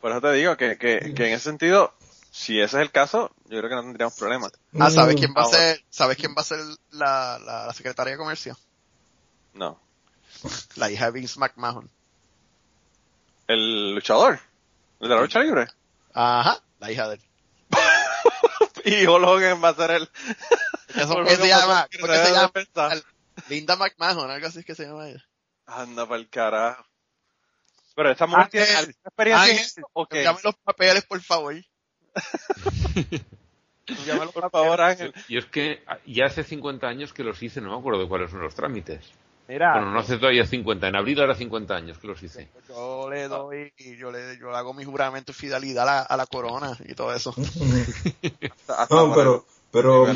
[0.00, 1.92] por eso te digo que, que, que en ese sentido,
[2.30, 4.52] si ese es el caso, yo creo que no tendríamos problemas.
[4.78, 6.58] Ah, ¿sabes quién va a ser, sabes quién va a ser
[6.90, 8.56] la, la, la secretaria de comercio?
[9.54, 9.80] No.
[10.76, 11.88] La hija de Vince McMahon.
[13.48, 14.40] El luchador.
[15.00, 15.66] El de la lucha libre.
[16.14, 17.20] Ajá, la hija de él.
[18.84, 20.10] Y Hulk Hogan va a ser el...
[20.96, 22.52] Eso que Hogan se llama, ¿cómo que se llama?
[23.48, 25.24] Linda McMahon, algo así es que se llama ella.
[25.66, 26.84] Anda para el carajo.
[27.94, 30.16] Pero esta mujer Ángel, tiene alguna experiencia en Ángel, esto, ¿o qué?
[30.18, 31.54] Envíame los papeles, por favor.
[33.86, 35.12] Envíamelo, por favor, Ángel.
[35.28, 38.30] Y es que ya hace 50 años que los hice, no me acuerdo de cuáles
[38.30, 39.04] son los trámites.
[39.48, 42.48] Mira, Bueno, no hace todavía 50, en abril era 50 años que los hice.
[42.68, 46.16] Yo le doy, yo le, yo le hago mi juramento de fidelidad a la, a
[46.16, 47.34] la corona y todo eso.
[47.36, 50.06] Hasta- hasta No, pero, pero.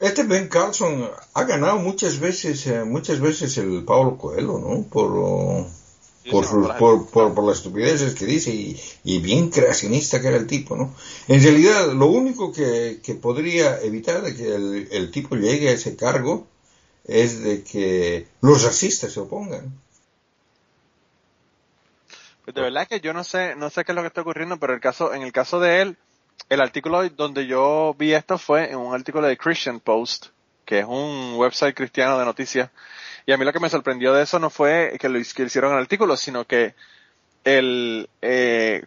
[0.00, 4.84] Este Ben Carlson ha ganado muchas veces, eh, muchas veces el Pablo Coelho, ¿no?
[4.84, 5.66] Por, oh,
[6.22, 10.28] Sí, por, sus- por, por, por las estupideces que dice y, y bien creacionista que
[10.28, 10.94] era el tipo, ¿no?
[11.28, 15.72] En realidad, lo único que, que podría evitar de que el, el tipo llegue a
[15.72, 16.46] ese cargo
[17.04, 19.72] es de que los racistas se opongan.
[22.44, 24.58] Pues de verdad que yo no sé, no sé qué es lo que está ocurriendo,
[24.58, 25.96] pero el caso, en el caso de él,
[26.48, 30.26] el artículo donde yo vi esto fue en un artículo de Christian Post,
[30.64, 32.70] que es un website cristiano de noticias.
[33.26, 35.78] Y a mí lo que me sorprendió de eso no fue que lo hicieron el
[35.78, 36.74] artículo, sino que
[37.44, 38.84] el, eh,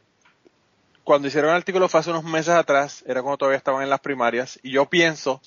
[1.03, 3.99] cuando hicieron el artículo fue hace unos meses atrás, era cuando todavía estaban en las
[3.99, 5.41] primarias, y yo pienso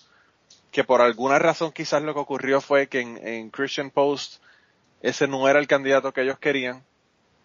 [0.70, 4.43] que por alguna razón quizás lo que ocurrió fue que en, en Christian Post
[5.02, 6.85] ese no era el candidato que ellos querían,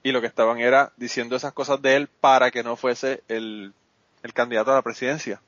[0.02, 3.74] y lo que estaban era diciendo esas cosas de él para que no fuese el,
[4.24, 5.42] el candidato a la presidencia.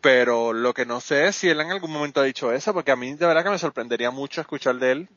[0.00, 2.90] Pero lo que no sé es si él en algún momento ha dicho eso, porque
[2.90, 5.08] a mí de verdad que me sorprendería mucho escuchar de él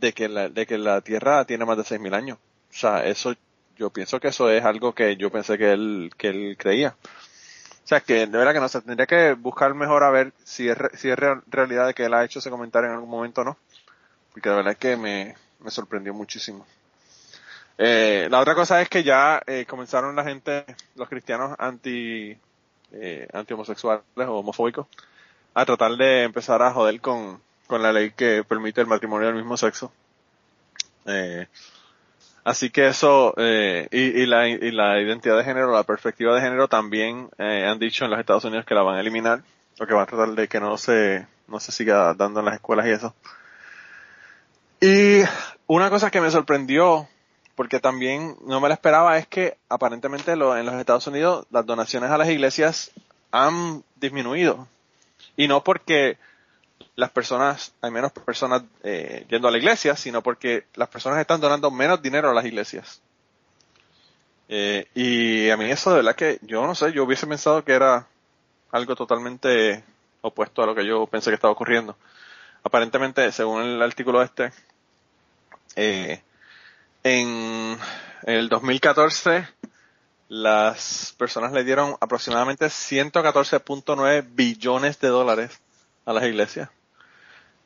[0.00, 2.38] de que la, de que la Tierra tiene más de 6.000 años.
[2.70, 3.34] O sea, eso,
[3.76, 6.96] yo pienso que eso es algo que yo pensé que él, que él creía.
[7.84, 10.68] O sea, que de verdad que no sé, tendría que buscar mejor a ver si
[10.68, 13.42] es, si es real- realidad de que él ha hecho ese comentario en algún momento
[13.42, 13.58] o no.
[14.32, 16.66] Porque de verdad que me, me sorprendió muchísimo.
[17.76, 20.64] Eh, la otra cosa es que ya eh, comenzaron la gente,
[20.94, 22.36] los cristianos anti,
[22.92, 24.86] eh, anti homosexuales o homofóbicos,
[25.54, 29.36] a tratar de empezar a joder con, con la ley que permite el matrimonio del
[29.36, 29.92] mismo sexo.
[31.06, 31.46] Eh,
[32.44, 36.40] así que eso, eh, y, y, la, y la identidad de género, la perspectiva de
[36.40, 39.42] género también han dicho en los Estados Unidos que la van a eliminar,
[39.80, 42.54] o que van a tratar de que no se, no se siga dando en las
[42.54, 43.14] escuelas y eso.
[44.80, 45.22] Y
[45.66, 47.08] una cosa que me sorprendió,
[47.54, 51.64] porque también no me la esperaba, es que aparentemente lo, en los Estados Unidos las
[51.66, 52.90] donaciones a las iglesias
[53.30, 54.66] han disminuido.
[55.36, 56.18] Y no porque
[56.96, 61.40] las personas, hay menos personas eh, yendo a la iglesia, sino porque las personas están
[61.40, 63.00] donando menos dinero a las iglesias.
[64.48, 67.72] Eh, y a mí eso de verdad que yo no sé, yo hubiese pensado que
[67.72, 68.06] era
[68.70, 69.82] algo totalmente
[70.20, 71.96] opuesto a lo que yo pensé que estaba ocurriendo.
[72.62, 74.52] Aparentemente, según el artículo este,
[75.76, 76.22] eh,
[77.04, 77.78] en
[78.22, 79.46] el 2014
[80.28, 85.60] las personas le dieron aproximadamente 114.9 billones de dólares
[86.06, 86.70] a las iglesias.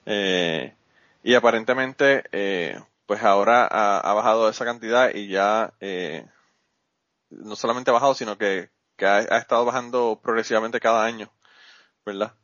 [0.05, 0.75] Eh,
[1.23, 6.27] y aparentemente, eh, pues ahora ha, bajado esa cantidad y ya eh,
[7.31, 8.71] no solamente ha bajado, sino que,
[9.01, 11.31] ha, estado bajando progresivamente cada año,
[12.05, 12.35] ¿verdad?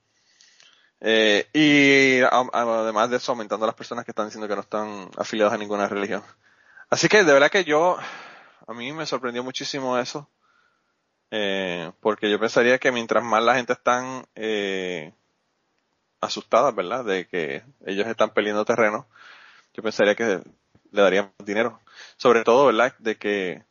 [1.52, 5.58] Y además de eso, aumentando las personas que están diciendo que no están afiliadas a
[5.58, 6.22] ninguna religión.
[6.90, 7.98] Así que de verdad que yo,
[8.66, 10.28] a mí me sorprendió muchísimo eso,
[11.30, 15.12] eh, porque yo pensaría que mientras más la gente están eh,
[16.20, 17.04] asustadas, ¿verdad?
[17.04, 19.06] De que ellos están peleando terreno,
[19.74, 20.42] yo pensaría que
[20.92, 21.80] le darían dinero.
[22.16, 22.94] Sobre todo, ¿verdad?
[22.98, 23.64] De que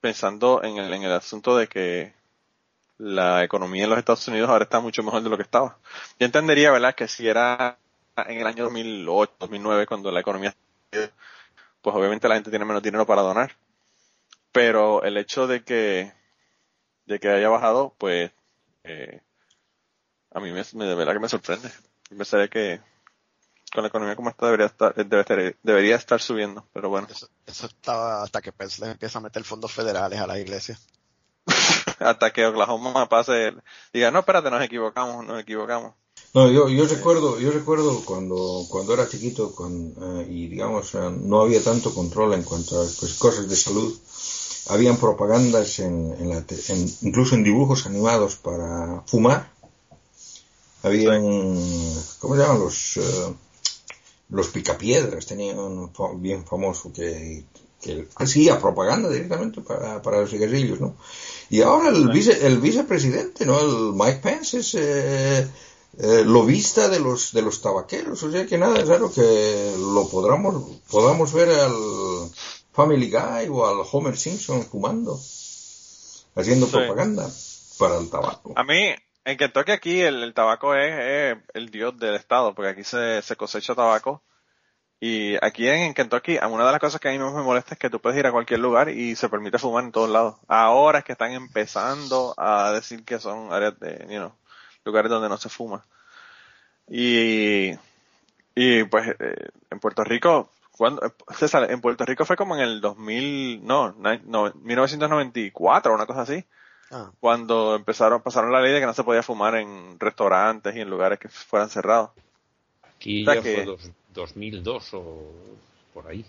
[0.00, 2.14] pensando en el, en el asunto de que
[2.98, 5.78] la economía en los Estados Unidos ahora está mucho mejor de lo que estaba.
[6.18, 6.94] Yo entendería, ¿verdad?
[6.94, 7.78] Que si era
[8.16, 10.54] en el año 2008, 2009, cuando la economía
[11.88, 13.56] pues obviamente la gente tiene menos dinero para donar.
[14.52, 16.12] Pero el hecho de que,
[17.06, 18.30] de que haya bajado, pues,
[18.84, 19.22] eh,
[20.30, 21.70] a mí me, me, de verdad que me sorprende.
[22.10, 22.82] Pensaría que
[23.72, 27.08] con la economía como está debería estar, debe estar, debería estar subiendo, pero bueno.
[27.10, 30.78] Eso, eso estaba hasta que Pence les empieza a meter fondos federales a la iglesia.
[32.00, 33.54] hasta que Oklahoma pase,
[33.94, 35.94] diga, no, espérate, nos equivocamos, nos equivocamos.
[36.34, 41.10] No, yo, yo recuerdo, yo recuerdo cuando, cuando era chiquito con, uh, y digamos uh,
[41.10, 43.96] no había tanto control en cuanto a pues, cosas de salud.
[44.68, 49.50] Habían propagandas en, en, la, en, incluso en dibujos animados para fumar.
[50.82, 51.22] Habían,
[52.18, 52.96] ¿cómo se llaman los?
[52.98, 53.34] Uh,
[54.30, 55.90] los picapiedras tenían un
[56.20, 57.44] bien famoso que,
[57.80, 60.96] que hacía propaganda directamente para, para los cigarrillos, ¿no?
[61.50, 63.58] Y ahora el, vice, el vicepresidente, ¿no?
[63.58, 64.74] El Mike Pence es,
[65.96, 70.08] eh, lobista de los de los tabaqueros, o sea que nada es raro que lo
[70.08, 72.30] podamos podamos ver al
[72.72, 75.18] Family Guy o al Homer Simpson fumando,
[76.36, 76.72] haciendo sí.
[76.72, 77.28] propaganda
[77.78, 78.52] para el tabaco.
[78.54, 78.94] A mí,
[79.24, 83.20] en Kentucky aquí el, el tabaco es, es, el dios del estado, porque aquí se,
[83.22, 84.22] se cosecha tabaco.
[85.00, 87.74] Y aquí en, en Kentucky, una de las cosas que a mí más me molesta
[87.74, 90.36] es que tú puedes ir a cualquier lugar y se permite fumar en todos lados.
[90.48, 94.32] Ahora es que están empezando a decir que son áreas de, you know,
[94.88, 95.84] lugares donde no se fuma.
[96.88, 97.72] Y,
[98.54, 102.80] y pues eh, en Puerto Rico, cuando, César, en Puerto Rico fue como en el
[102.80, 106.44] 2000, no, no 1994 una cosa así.
[106.90, 107.10] Ah.
[107.20, 110.88] Cuando empezaron, pasaron la ley de que no se podía fumar en restaurantes y en
[110.88, 112.10] lugares que fueran cerrados.
[112.82, 115.32] Aquí o sea ya que, fue dos, 2002 o
[115.92, 116.24] por ahí.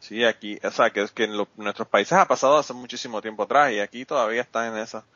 [0.00, 3.22] Sí, aquí, o sea, que es que en lo, nuestros países ha pasado hace muchísimo
[3.22, 5.06] tiempo atrás y aquí todavía está en esa.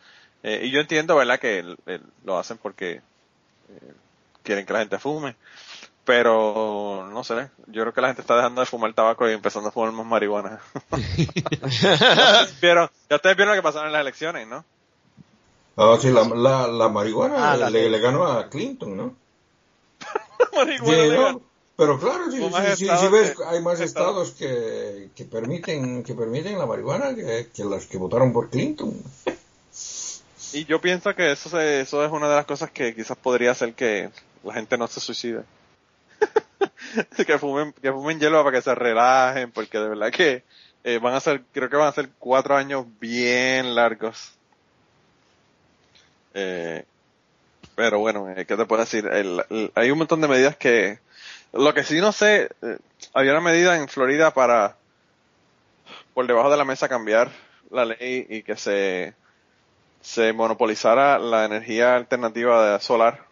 [0.42, 3.92] Eh, y yo entiendo, ¿verdad?, que el, el, lo hacen porque eh,
[4.42, 5.36] quieren que la gente fume.
[6.04, 9.68] Pero, no sé, yo creo que la gente está dejando de fumar tabaco y empezando
[9.68, 10.58] a fumar más marihuana.
[12.62, 12.88] ¿Vieron?
[13.10, 14.64] Ya ustedes vieron lo que pasaron en las elecciones, ¿no?
[15.76, 19.14] Ah, sí, la, la, la marihuana ah, la le, le, ganó a Clinton, ¿no?
[20.56, 21.38] marihuana.
[21.76, 26.58] Pero claro, si, si, si, si ves, hay más estados que, que permiten que permiten
[26.58, 28.92] la marihuana que, que los que votaron por Clinton.
[30.52, 33.50] Y yo pienso que eso, se, eso es una de las cosas que quizás podría
[33.50, 34.10] hacer que
[34.42, 35.42] la gente no se suicide.
[37.26, 40.44] que fumen, que fumen hielo para que se relajen, porque de verdad que
[40.84, 44.32] eh, van a ser, creo que van a ser cuatro años bien largos.
[46.34, 46.84] Eh,
[47.74, 49.06] pero bueno, eh, ¿qué te puedo decir?
[49.06, 50.98] El, hay un montón de medidas que,
[51.52, 52.78] lo que sí no sé, eh,
[53.12, 54.76] había una medida en Florida para,
[56.14, 57.30] por debajo de la mesa cambiar
[57.70, 59.14] la ley y que se,
[60.08, 63.26] se monopolizara la energía alternativa de solar.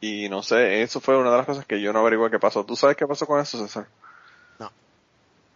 [0.00, 2.64] Y no sé, eso fue una de las cosas que yo no averigué qué pasó.
[2.64, 3.86] ¿Tú sabes qué pasó con eso, César?
[4.58, 4.70] No.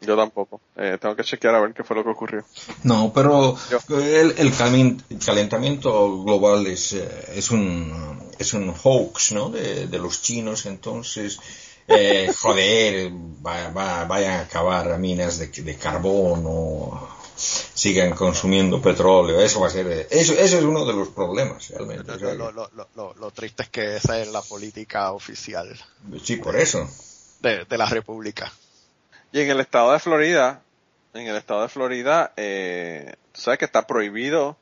[0.01, 0.61] Yo tampoco.
[0.77, 2.45] Eh, tengo que chequear a ver qué fue lo que ocurrió.
[2.85, 3.59] No, pero
[3.89, 9.51] el, el calen- calentamiento global es, eh, es un es un hoax, ¿no?
[9.51, 11.41] De, de los chinos, entonces,
[11.89, 13.11] eh, joder,
[13.45, 17.09] va- va- vayan a acabar minas de, de carbón o
[17.39, 21.69] sigan consumiendo petróleo, eso va a ser, eh, eso, eso es uno de los problemas,
[21.69, 22.19] realmente.
[22.19, 25.69] Lo, lo- lo- lo- lo triste es que esa es la política oficial
[26.23, 26.89] sí, por eso.
[27.41, 28.53] de, de la República.
[29.31, 30.63] Y en el estado de Florida,
[31.15, 34.57] en el estado de Florida, eh, tú sabes que está prohibido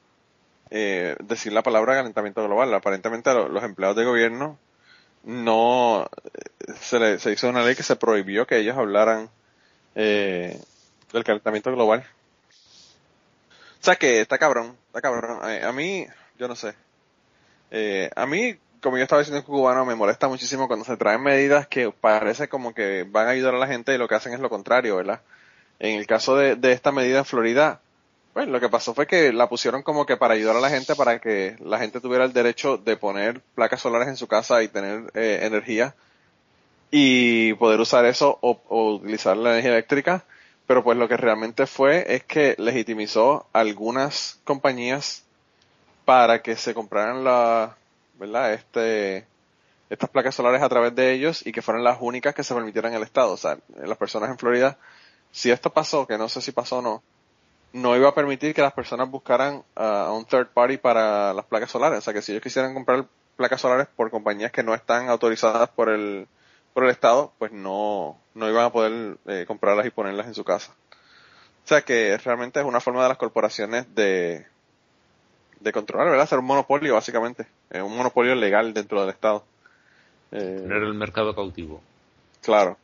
[0.70, 2.74] eh, decir la palabra calentamiento global.
[2.74, 4.58] Aparentemente a lo- los empleados de gobierno
[5.24, 9.30] no eh, se, le, se hizo una ley que se prohibió que ellos hablaran
[9.94, 10.60] eh,
[11.12, 12.04] del calentamiento global.
[13.86, 15.48] Sea que está cabrón, está cabrón.
[15.48, 16.74] Eh, a mí, yo no sé.
[17.70, 21.22] Eh, a mí, como yo estaba diciendo en cubano, me molesta muchísimo cuando se traen
[21.22, 24.32] medidas que parece como que van a ayudar a la gente y lo que hacen
[24.32, 25.20] es lo contrario, ¿verdad?
[25.78, 27.80] En el caso de, esta medida en Florida,
[28.32, 30.96] pues lo que pasó fue que la pusieron como que para ayudar a la gente,
[30.96, 34.66] para que la gente tuviera el derecho de poner placas solares en su casa y
[34.66, 35.94] tener eh, energía
[36.90, 40.24] y poder usar eso o utilizar la energía eléctrica.
[40.66, 45.24] Pero pues lo que realmente fue es que legitimizó algunas compañías
[46.04, 47.76] para que se compraran la,
[48.14, 48.52] ¿verdad?
[48.52, 49.26] Este,
[49.90, 52.92] estas placas solares a través de ellos y que fueran las únicas que se permitieran
[52.92, 53.32] en el estado.
[53.32, 54.78] O sea, las personas en Florida,
[55.30, 57.02] si esto pasó, que no sé si pasó o no,
[57.72, 61.70] no iba a permitir que las personas buscaran a un third party para las placas
[61.70, 61.98] solares.
[61.98, 63.06] O sea, que si ellos quisieran comprar
[63.36, 66.26] placas solares por compañías que no están autorizadas por el,
[66.76, 70.44] por el estado, pues no, no iban a poder eh, comprarlas y ponerlas en su
[70.44, 70.74] casa.
[71.64, 74.44] O sea que realmente es una forma de las corporaciones de,
[75.58, 76.24] de controlar, ¿verdad?
[76.24, 77.46] Hacer un monopolio, básicamente.
[77.70, 79.42] Eh, un monopolio legal dentro del Estado.
[80.32, 81.80] Eh, Tener el mercado cautivo.
[82.42, 82.76] claro.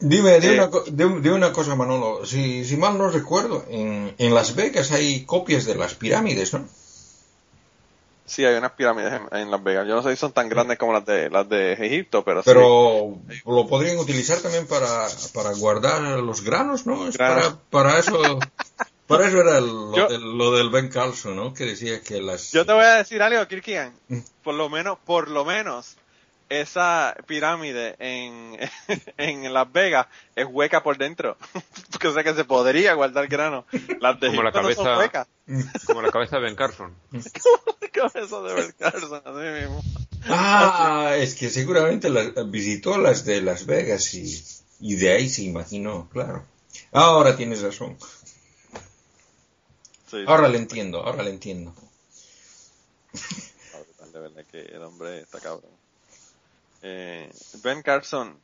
[0.00, 0.68] Dime, dime,
[0.98, 2.26] Eh, una cosa, Manolo.
[2.26, 6.68] Si, si mal no recuerdo, en, en Las Vegas hay copias de las pirámides, ¿no?
[8.30, 9.88] Sí, hay unas pirámides en, en Las Vegas.
[9.88, 12.46] Yo no sé si son tan grandes como las de las de Egipto, pero, sí.
[12.46, 17.08] Pero lo podrían utilizar también para, para guardar los granos, ¿no?
[17.08, 17.58] Es Granos.
[17.70, 18.38] para, para eso,
[19.08, 21.52] para eso era el- lo, Yo- del, lo del Ben Carlson, ¿no?
[21.52, 22.52] Que decía que las...
[22.52, 23.92] Yo te voy a decir algo, Kirkian.
[24.06, 24.18] Mm.
[24.44, 25.96] Por lo menos, por lo menos,
[26.50, 28.58] esa pirámide en,
[29.16, 30.06] en Las Vegas
[30.36, 31.38] es hueca por dentro.
[31.90, 33.64] Porque o sea que se podría guardar grano.
[34.00, 35.28] Las de Como la Egipto no son cabeza- huecas.
[35.86, 36.94] Como la cabeza de Ben Carson.
[37.92, 39.82] Cabeza de Ben Carson, así mismo.
[40.26, 42.10] Ah, es que seguramente
[42.46, 44.44] visitó las de Las Vegas y,
[44.80, 46.44] y de ahí se imaginó, claro.
[46.92, 47.96] Ahora tienes razón.
[50.10, 51.74] Sí, Ahora le entiendo, ahora le entiendo.
[54.12, 55.70] De verdad que el hombre está cabrón.
[56.82, 57.30] Eh,
[57.62, 58.36] ben Carson,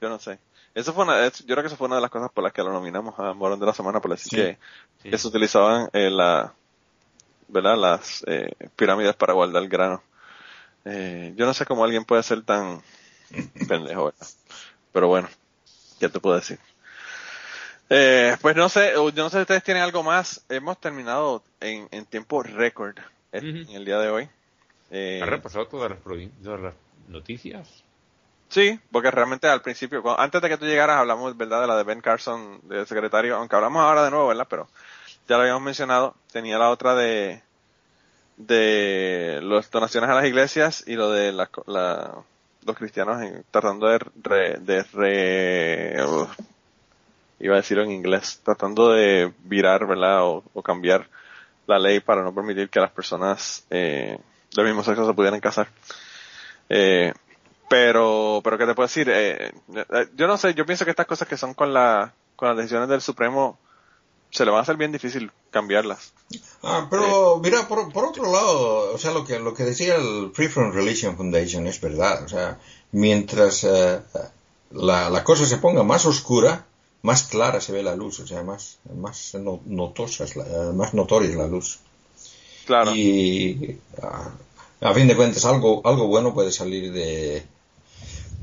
[0.00, 0.38] yo no sé.
[0.74, 2.62] Eso fue una, yo creo que eso fue una de las cosas por las que
[2.62, 4.36] lo nominamos a Morón de la Semana, por decir Sí.
[4.36, 4.58] que,
[5.02, 5.10] Sí.
[5.10, 6.52] que se utilizaban eh, la,
[7.48, 7.76] ¿verdad?
[7.76, 10.02] las eh, pirámides para guardar grano.
[10.84, 12.80] Eh, yo no sé cómo alguien puede ser tan
[13.68, 14.26] pendejo, ¿verdad?
[14.92, 15.28] Pero bueno,
[16.00, 16.58] ¿qué te puedo decir?
[17.90, 20.42] Eh, pues no sé, yo no sé si ustedes tienen algo más.
[20.48, 22.96] Hemos terminado en, en tiempo récord
[23.32, 24.28] eh, en el día de hoy.
[24.90, 26.74] Eh, ¿Has repasado todas las, provin- todas las
[27.12, 27.84] noticias?
[28.48, 31.84] Sí, porque realmente al principio, antes de que tú llegaras, hablamos, ¿verdad?, de la de
[31.84, 34.46] Ben Carson, de secretario, aunque hablamos ahora de nuevo, ¿verdad?
[34.50, 34.68] Pero
[35.28, 36.14] ya lo habíamos mencionado.
[36.32, 37.42] Tenía la otra de,
[38.36, 42.14] de las donaciones a las iglesias y lo de la, la-
[42.64, 43.20] los cristianos
[43.50, 43.98] tratando de
[44.92, 46.28] re, ugh,
[47.40, 50.24] iba a decirlo en inglés, tratando de virar, ¿verdad?
[50.24, 51.08] O, o cambiar
[51.66, 54.18] la ley para no permitir que las personas eh,
[54.54, 55.68] del mismo sexo se pudieran casar.
[56.74, 57.12] Eh,
[57.68, 61.06] pero, pero qué te puedo decir, eh, eh, yo no sé, yo pienso que estas
[61.06, 63.58] cosas que son con la, con las decisiones del Supremo,
[64.30, 66.12] se le va a hacer bien difícil cambiarlas.
[66.62, 70.30] Ah, pero mira, por, por otro lado, o sea, lo que, lo que decía el
[70.34, 72.24] Free From Religion Foundation es verdad.
[72.24, 72.58] O sea,
[72.92, 74.00] mientras eh,
[74.70, 76.64] la, la cosa se ponga más oscura,
[77.02, 80.72] más clara se ve la luz, o sea, más, más no- notosa es la- eh,
[80.72, 81.80] más notoria es la luz.
[82.64, 82.94] Claro.
[82.94, 84.30] Y ah,
[84.82, 87.44] a fin de cuentas, algo, algo bueno puede salir de,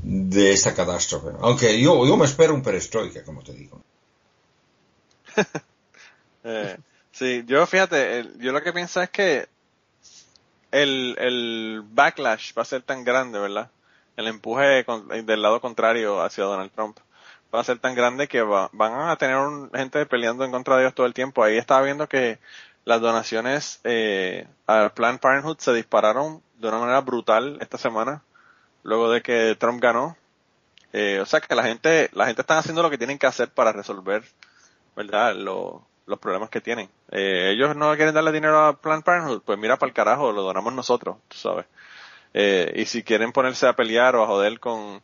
[0.02, 1.28] de esta catástrofe.
[1.40, 3.80] Aunque yo, yo me espero un perestroika, como te digo.
[6.42, 6.78] Eh,
[7.12, 9.46] sí, yo fíjate, yo lo que pienso es que
[10.70, 13.70] el, el backlash va a ser tan grande, ¿verdad?
[14.16, 14.84] El empuje
[15.24, 16.98] del lado contrario hacia Donald Trump
[17.54, 20.76] va a ser tan grande que va- van a tener un- gente peleando en contra
[20.76, 21.42] de ellos todo el tiempo.
[21.42, 22.38] Ahí estaba viendo que
[22.84, 28.22] las donaciones eh, al Planned Parenthood se dispararon de una manera brutal esta semana,
[28.82, 30.16] luego de que Trump ganó.
[30.92, 33.50] Eh, o sea que la gente, la gente está haciendo lo que tienen que hacer
[33.50, 34.24] para resolver
[34.96, 35.34] ¿verdad?
[35.36, 36.90] Lo- los problemas que tienen.
[37.12, 40.42] Eh, ellos no quieren darle dinero a Planned Parenthood, pues mira para el carajo, lo
[40.42, 41.66] donamos nosotros, tú sabes.
[42.34, 45.02] Eh, y si quieren ponerse a pelear o a joder con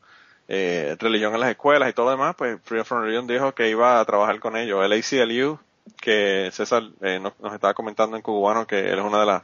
[0.49, 3.69] eh, religión en las escuelas y todo lo demás, pues Freedom from Religion dijo que
[3.71, 4.85] iba a trabajar con ellos.
[4.85, 5.59] El ACLU,
[6.01, 9.43] que César eh, nos, nos estaba comentando en cubano que él es una de las,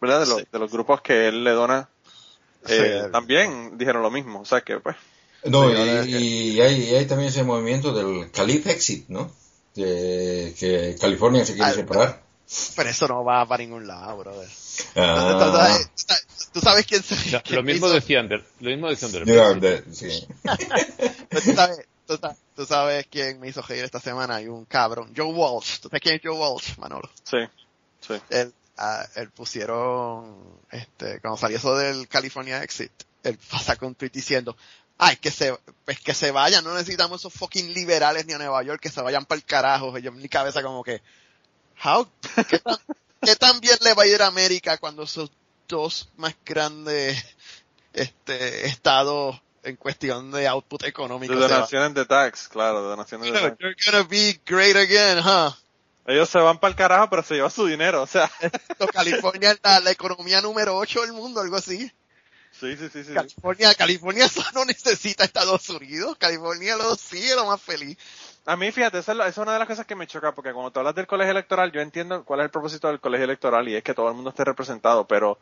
[0.00, 0.20] ¿verdad?
[0.20, 0.44] De los, Sí.
[0.52, 1.88] de los grupos que él le dona,
[2.68, 3.12] eh, Sí.
[3.12, 4.40] también dijeron lo mismo.
[4.40, 4.96] O sea que, pues,
[5.44, 5.74] No, y,
[6.56, 9.30] y hay, y hay también ese movimiento del Calif Exit, ¿no?
[9.74, 12.22] Que, que California se quiere Ah, separar.
[12.76, 14.48] Pero eso no va para ningún lado, brother.
[14.94, 15.78] Ah,
[16.52, 17.16] ¿Tú, sabes, quién se
[17.54, 19.84] Lo, mismo decían del, lo mismo decían del yeah, Brexit.
[19.86, 20.26] de- sí.
[21.28, 22.18] Pero tú sabes, tú,
[22.56, 24.36] tú sabes quién me hizo reír esta semana.
[24.36, 25.12] Hay un cabrón.
[25.14, 25.80] Joe Walsh.
[25.80, 27.08] ¿Tú sabes quién es Joe Walsh, Manolo?
[27.22, 27.38] sí,
[28.00, 28.14] sí.
[28.30, 32.90] Él, ah, él pusieron, este, cuando salió eso del California Exit,
[33.22, 34.56] él sacó un tweet diciendo,
[34.98, 38.62] ay, que se, pues que se vayan, no necesitamos esos fucking liberales ni a Nueva
[38.62, 39.96] York, que se vayan para el carajo.
[39.98, 41.02] Y yo en mi cabeza como que,
[41.84, 42.08] how,
[42.48, 42.78] qué tan,
[43.20, 45.30] qué tan bien le va a ir a América cuando esos
[45.68, 47.22] dos más grandes,
[47.92, 53.38] este, estados en cuestión de output económico De donaciones de tax, claro, de donaciones de
[53.40, 53.56] tax.
[53.58, 55.52] You're gonna be great again, huh?
[56.06, 58.30] Ellos se van para el carajo, pero se llevan su dinero, o sea.
[58.92, 61.90] California es la, la economía número 8 del mundo, algo así.
[62.52, 63.12] Sí, sí, sí, sí.
[63.12, 66.16] California, California eso no necesita Estados Unidos.
[66.18, 67.98] California lo sigue lo más feliz.
[68.46, 70.32] A mí, fíjate, esa es, la- esa es una de las cosas que me choca,
[70.32, 73.24] porque cuando tú hablas del colegio electoral, yo entiendo cuál es el propósito del colegio
[73.24, 75.38] electoral y es que todo el mundo esté representado, pero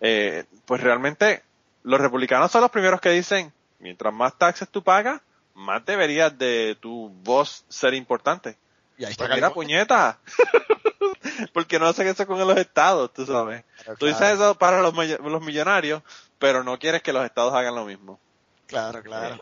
[0.00, 1.42] eh, pues realmente
[1.82, 5.20] los republicanos son los primeros que dicen, mientras más taxes tú pagas,
[5.54, 8.56] más deberías de tu voz ser importante.
[8.98, 10.18] Y ahí está Pues mira, puñeta.
[11.52, 13.64] Porque no hacen eso con los estados, tú sabes.
[13.82, 16.02] Claro, Tú dices eso para los millonarios,
[16.38, 18.18] pero no quieres que los estados hagan lo mismo.
[18.66, 19.38] Claro, claro.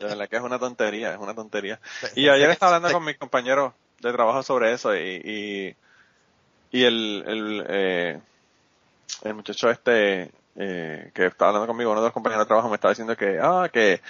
[0.00, 1.78] De verdad que es una tontería, es una tontería.
[2.16, 5.76] Y ayer estaba hablando con mis compañeros de trabajo sobre eso y,
[6.72, 8.20] y, y el, el, eh,
[9.24, 10.30] el muchacho este
[10.62, 13.38] eh, que estaba hablando conmigo, uno de los compañeros de trabajo me estaba diciendo que,
[13.40, 14.00] ah, que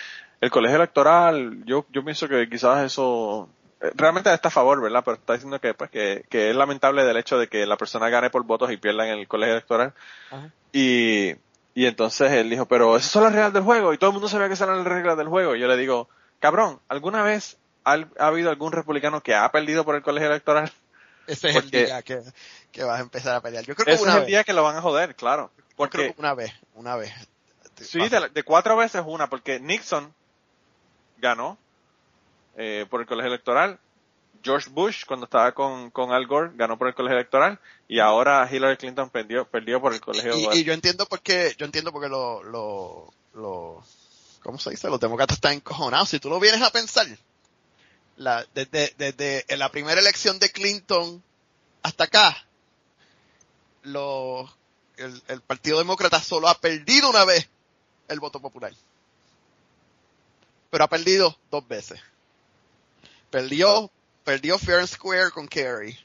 [0.40, 3.48] el colegio electoral, yo, yo pienso que quizás eso
[3.80, 5.02] eh, realmente está a favor, ¿verdad?
[5.04, 8.08] Pero está diciendo que, pues, que, que es lamentable del hecho de que la persona
[8.08, 9.92] gane por votos y pierda en el colegio electoral.
[10.30, 10.50] Ajá.
[10.72, 11.34] Y,
[11.74, 14.28] y entonces él dijo, pero esas son las reglas del juego y todo el mundo
[14.28, 15.54] sabía que esas eran las reglas del juego.
[15.54, 16.08] Y yo le digo,
[16.40, 20.70] cabrón, ¿alguna vez ha, ha habido algún republicano que ha perdido por el colegio electoral?
[21.26, 22.20] Ese es porque- el día que,
[22.72, 23.64] que vas a empezar a pelear.
[23.64, 24.28] Yo creo que Ese una es el vez.
[24.28, 25.50] día que lo van a joder, claro.
[25.88, 27.12] Creo Porque, que una vez, una vez.
[27.80, 30.12] sí, de, cuatro veces una, porque Nixon
[31.18, 31.56] ganó
[32.56, 33.78] eh, por el colegio electoral.
[34.42, 37.58] George Bush, cuando estaba con, con Al Gore, ganó por el colegio electoral.
[37.88, 40.58] Y ahora Hillary Clinton perdió, perdió por el colegio Y, electoral.
[40.58, 43.84] y yo entiendo por qué, yo entiendo por qué lo, lo, lo,
[44.42, 44.88] ¿cómo se dice?
[44.88, 46.08] Los demócratas están encojonados.
[46.08, 47.06] Si tú lo vienes a pensar,
[48.16, 51.22] la, desde, desde la primera elección de Clinton
[51.82, 52.36] hasta acá,
[53.82, 54.50] los,
[55.00, 57.48] el, el Partido Demócrata solo ha perdido una vez
[58.08, 58.72] el voto popular.
[60.70, 62.00] Pero ha perdido dos veces.
[63.30, 63.90] Perdió,
[64.24, 65.98] perdió Fair and Square con Kerry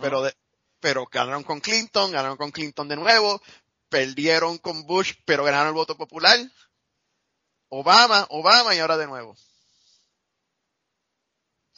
[0.00, 0.36] pero de-
[0.80, 3.42] pero ganaron con Clinton, ganaron con Clinton de nuevo,
[3.88, 6.38] perdieron con Bush, pero ganaron el voto popular.
[7.68, 9.36] Obama, Obama y ahora de nuevo.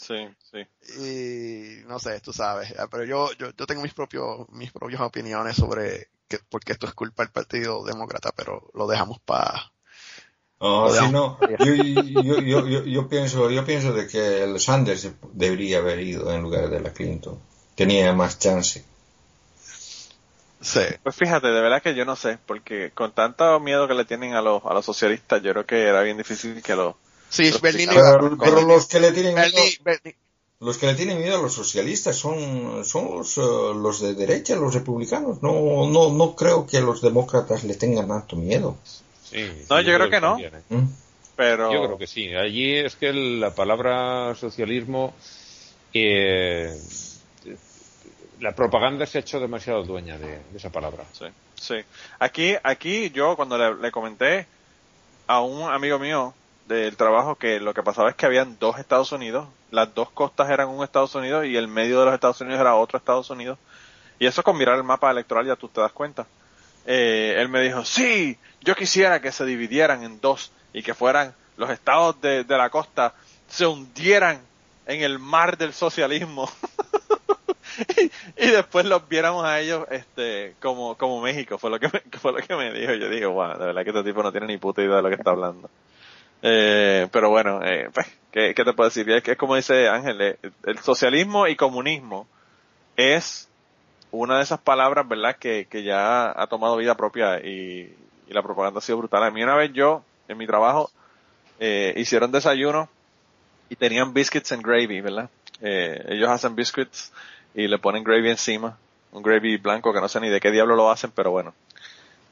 [0.03, 1.01] Sí, sí.
[1.01, 5.01] Y no sé, tú sabes, ah, pero yo, yo, yo tengo mis propios, mis propias
[5.01, 9.73] opiniones sobre que, porque esto es culpa del Partido Demócrata, pero lo dejamos para
[10.62, 11.03] Joder.
[11.03, 11.39] sí, no.
[11.59, 16.33] Yo, yo, yo, yo, yo pienso, yo pienso de que el Sanders debería haber ido
[16.33, 17.41] en lugar de la Clinton.
[17.74, 18.85] Tenía más chance.
[20.61, 20.81] sí.
[21.03, 24.35] Pues fíjate, de verdad que yo no sé, porque con tanto miedo que le tienen
[24.35, 26.97] a los, a los socialistas, yo creo que era bien difícil que lo...
[27.32, 29.62] Sí, iba- Pero, pero los que le tienen miedo,
[30.60, 34.54] los que le tienen miedo a los socialistas son, son los, eh, los de derecha,
[34.54, 35.42] los republicanos.
[35.42, 38.76] No, no, no creo que los demócratas le tengan tanto miedo.
[39.24, 40.28] Sí, No, yo creo que no.
[40.32, 40.62] también, ¿eh?
[40.68, 40.84] ¿Mm?
[41.34, 41.72] Pero...
[41.72, 42.34] Yo creo que sí.
[42.34, 45.14] Allí es que la palabra socialismo,
[45.94, 46.76] eh,
[48.40, 51.04] la propaganda se ha hecho demasiado dueña de, de esa palabra.
[51.12, 51.24] Sí,
[51.59, 51.76] sí.
[52.18, 54.46] Aquí, aquí yo cuando le, le comenté
[55.28, 56.34] a un amigo mío
[56.68, 60.51] del trabajo que lo que pasaba es que habían dos Estados Unidos, las dos costas
[60.51, 63.59] eran un Estados Unidos y el medio de los Estados Unidos era otro Estados Unidos.
[64.18, 66.26] Y eso con mirar el mapa electoral ya tú te das cuenta.
[66.86, 71.34] Eh, él me dijo, sí, yo quisiera que se dividieran en dos y que fueran
[71.56, 73.14] los estados de, de la costa
[73.48, 74.40] se hundieran
[74.86, 76.48] en el mar del socialismo.
[78.36, 82.32] y, después los viéramos a ellos este como como México fue lo que me, fue
[82.32, 84.59] lo que me dijo yo digo wow de verdad que este tipo no tiene ni
[84.59, 85.70] puta idea de lo que está hablando
[86.43, 89.09] Eh, pero bueno, eh, pues, ¿qué, ¿qué te puedo decir?
[89.10, 92.27] Es, es como dice Ángel, eh, el socialismo y comunismo
[92.97, 93.48] es
[94.10, 97.97] una de esas palabras, ¿verdad?, que, que ya ha tomado vida propia y,
[98.28, 99.23] y la propaganda ha sido brutal.
[99.24, 100.90] A mí una vez yo, en mi trabajo,
[101.60, 102.89] eh, hicieron desayuno
[103.70, 105.31] y tenían biscuits and gravy, ¿verdad?
[105.60, 107.12] Eh, ellos hacen biscuits
[107.55, 108.77] y le ponen gravy encima,
[109.12, 111.55] un gravy blanco que no sé ni de qué diablo lo hacen, pero bueno.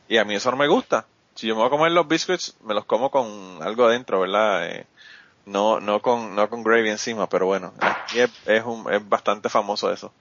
[0.09, 1.07] Y a mí eso no me gusta.
[1.41, 4.67] Si yo me voy a comer los biscuits, me los como con algo adentro, ¿verdad?
[4.67, 4.87] Eh,
[5.47, 7.73] no, no con, no con gravy encima, pero bueno,
[8.15, 10.13] es, un, es bastante famoso eso.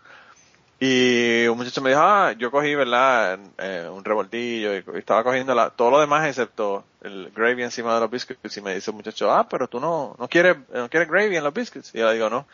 [0.80, 3.38] Y un muchacho me dijo, ah, yo cogí, ¿verdad?
[3.58, 8.00] Eh, un revoltillo y, estaba cogiendo la, todo lo demás excepto el gravy encima de
[8.00, 11.10] los biscuits y me dice el muchacho, ah, pero tú no, no quieres, no quieres
[11.10, 11.94] gravy en los biscuits.
[11.94, 12.48] Y yo digo, no.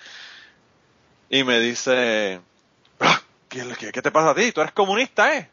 [1.30, 2.42] Y me dice,
[3.00, 4.52] ah, ¿qué, qué, qué te pasa a ti?
[4.52, 5.52] Tú eres comunista, ¿eh?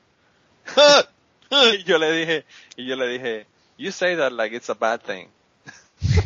[1.87, 2.45] yo le dije,
[2.77, 3.47] y yo le dije,
[3.77, 5.29] you say that like it's a bad thing.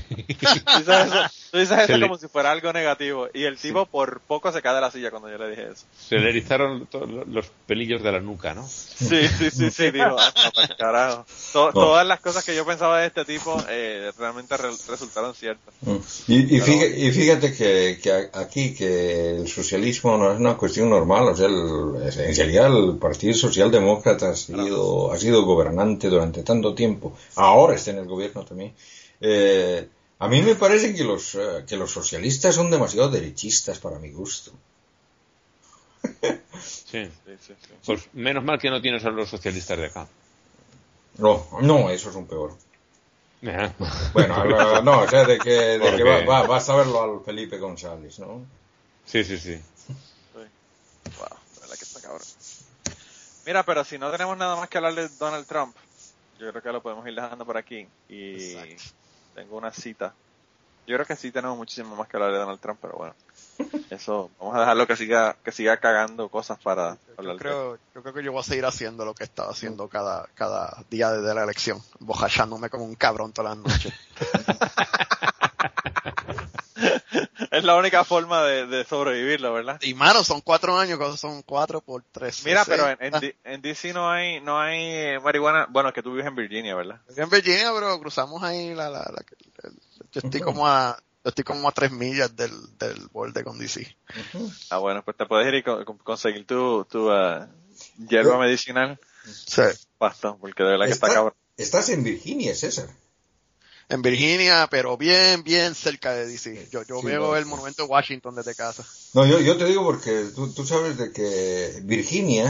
[0.08, 1.16] Tú dices eso,
[1.52, 3.28] tú dices eso Se le- como si fuera algo negativo.
[3.34, 5.84] Y el tipo por poco se cae de la silla cuando yo le dije eso.
[5.98, 6.88] Se le erizaron
[7.28, 8.66] los pelillos de la nuca, ¿no?
[8.68, 11.26] Sí, sí, sí, sí, digo, hasta pa'l carajo.
[11.52, 15.74] To- Todas las cosas que yo pensaba de este tipo eh, realmente re- resultaron ciertas.
[15.82, 15.96] Mm.
[16.28, 20.88] Y, y, fíjate, y fíjate que, que aquí que el socialismo no es una cuestión
[20.90, 21.54] normal, o sea, el,
[22.02, 27.90] en realidad el Partido Socialdemócrata ha sido, ha sido gobernante durante tanto tiempo, ahora está
[27.90, 28.74] en el gobierno también.
[29.20, 29.88] Eh,
[30.18, 34.10] a mí me parece que los, eh, que los socialistas son demasiado derechistas para mi
[34.10, 34.52] gusto.
[36.58, 37.10] Sí.
[37.26, 37.54] Sí, sí.
[37.84, 40.08] Pues menos mal que no tienes a los socialistas de acá.
[41.18, 42.54] No, no, eso es un peor.
[43.42, 43.72] Eh.
[44.14, 47.02] Bueno, no, no, o sea, de que, de ¿Por que va, va, vas a verlo
[47.02, 48.46] al Felipe González, ¿no?
[49.04, 49.60] Sí, sí, sí.
[50.34, 52.26] Wow, de verdad que está cabrón.
[53.44, 55.76] Mira, pero si no tenemos nada más que hablar de Donald Trump,
[56.40, 57.86] yo creo que lo podemos ir dejando por aquí.
[58.08, 59.05] Y Exacto.
[59.36, 60.14] Tengo una cita.
[60.86, 63.14] Yo creo que sí tenemos muchísimo más que hablar de Donald Trump, pero bueno.
[63.90, 67.78] Eso, vamos a dejarlo que siga, que siga cagando cosas para Yo hablar de creo,
[67.94, 71.10] yo creo que yo voy a seguir haciendo lo que estaba haciendo cada, cada día
[71.10, 73.92] desde la elección, bojachándome como un cabrón todas las noches.
[77.50, 79.78] Es la única forma de, de sobrevivirlo, ¿verdad?
[79.82, 82.42] Y mano, son cuatro años, son cuatro por tres.
[82.44, 82.76] Mira, seis.
[82.78, 85.66] pero en, en, en DC no hay, no hay eh, marihuana.
[85.68, 87.00] Bueno, que tú vives en Virginia, ¿verdad?
[87.16, 89.24] En Virginia, pero cruzamos ahí la, la, la-
[90.12, 93.96] yo estoy como a, yo estoy como a tres millas del, del borde con DC.
[94.70, 97.48] Ah, bueno, pues te puedes ir y co- con- conseguir tu, tu ah,
[98.08, 99.62] hierba medicinal, Sí.
[99.98, 101.34] pasto, porque de verdad que está Está- cabrón.
[101.58, 102.86] Estás en Virginia, César.
[103.88, 106.68] En Virginia, pero bien, bien cerca de DC.
[106.72, 108.84] Yo, yo Sí, veo no, el monumento de Washington desde casa.
[109.14, 112.46] No, yo, yo te digo porque tú, tú sabes de que Virginia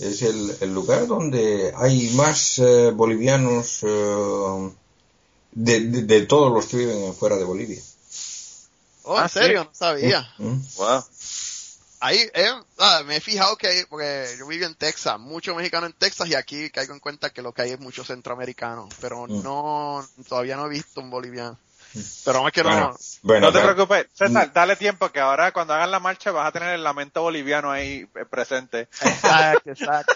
[0.00, 4.70] es el, el lugar donde hay más eh, bolivianos eh,
[5.52, 7.80] de, de, de todos los que viven fuera de Bolivia.
[9.04, 9.62] Oh, Ah, ¿en serio?
[9.62, 9.68] ¿sí?
[9.68, 10.28] No sabía.
[10.38, 10.58] ¿Mm?
[10.76, 11.04] Wow.
[12.04, 15.92] Ahí, eh, ah, me he fijado que, porque yo vivo en Texas, mucho mexicano en
[15.92, 19.42] Texas y aquí caigo en cuenta que lo que hay es mucho centroamericano, pero Mm.
[19.42, 21.56] no, todavía no he visto un boliviano.
[22.24, 25.20] Pero no es que Bueno, no, bueno, No te pero- preocupes, César, dale tiempo que
[25.20, 28.88] ahora cuando hagan la marcha vas a tener el lamento boliviano ahí eh, presente.
[29.02, 30.12] Exacto, exacto.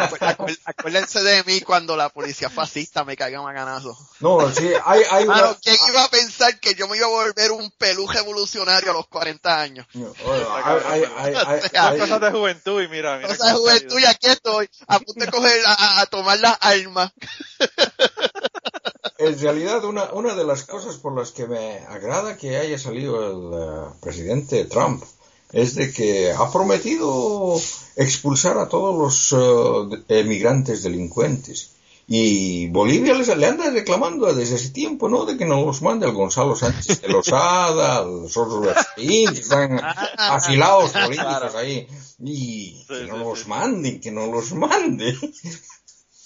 [0.00, 3.96] Acu- acu- Acuérdense de mí cuando la policía fascista me caiga maganazo.
[4.20, 5.34] No, sí, hay, hay una...
[5.34, 8.94] Mano, ¿quién iba a pensar que yo me iba a volver un peluche evolucionario a
[8.94, 9.86] los 40 años?
[9.94, 10.12] No,
[10.54, 13.28] hay, hay, Cosas de juventud y mira, mira.
[13.28, 16.38] O sea, cómo está juventud, y aquí estoy, a punto de coger, a, a- tomar
[16.40, 17.12] las armas.
[19.18, 23.26] En realidad, una, una de las cosas por las que me agrada que haya salido
[23.30, 23.60] el
[23.92, 25.04] eh, presidente Trump
[25.52, 27.60] es de que ha prometido
[27.96, 31.72] expulsar a todos los eh, emigrantes delincuentes.
[32.12, 35.24] Y Bolivia les, le anda reclamando desde ese tiempo, ¿no?
[35.26, 39.80] De que nos los mande al Gonzalo Sánchez de Losada, al Soros Bertín, que están
[40.18, 41.86] afilados políticos ahí.
[42.18, 45.16] Y que no los manden, que no los manden.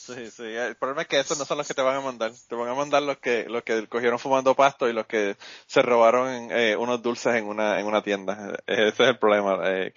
[0.06, 0.43] Sí, sí.
[0.43, 2.32] El problema es que esos no son los que te van a mandar.
[2.48, 5.36] Te van a mandar los que los que cogieron fumando pasto y los que
[5.66, 8.52] se robaron eh, unos dulces en una en una tienda.
[8.66, 9.93] Eh, Ese es el problema, eh.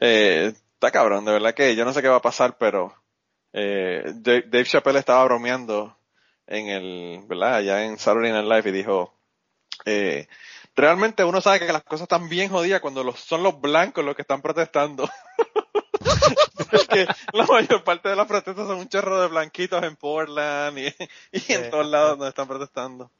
[0.00, 2.94] Eh, está cabrón, de verdad que yo no sé qué va a pasar, pero
[3.52, 5.96] eh, Dave Dave Chappelle estaba bromeando
[6.46, 7.56] en el, ¿verdad?
[7.56, 9.14] Allá en Saturday Night Live y dijo,
[9.86, 10.28] eh,
[10.76, 14.16] realmente uno sabe que las cosas están bien jodidas cuando los, son los blancos los
[14.16, 15.08] que están protestando.
[16.70, 20.86] Porque la mayor parte de las protestas son un chorro de blanquitos en Portland y,
[21.32, 21.70] y en Sí.
[21.70, 23.10] todos lados donde están protestando.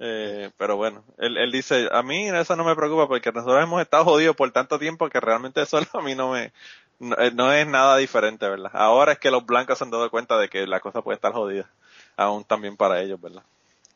[0.00, 3.80] Eh, pero bueno, él, él dice, a mí eso no me preocupa porque nosotros hemos
[3.80, 6.52] estado jodidos por tanto tiempo que realmente eso a mí no me,
[6.98, 8.72] no, eh, no es nada diferente, ¿verdad?
[8.74, 11.32] Ahora es que los blancos se han dado cuenta de que la cosa puede estar
[11.32, 11.70] jodida,
[12.16, 13.44] aún también para ellos, ¿verdad?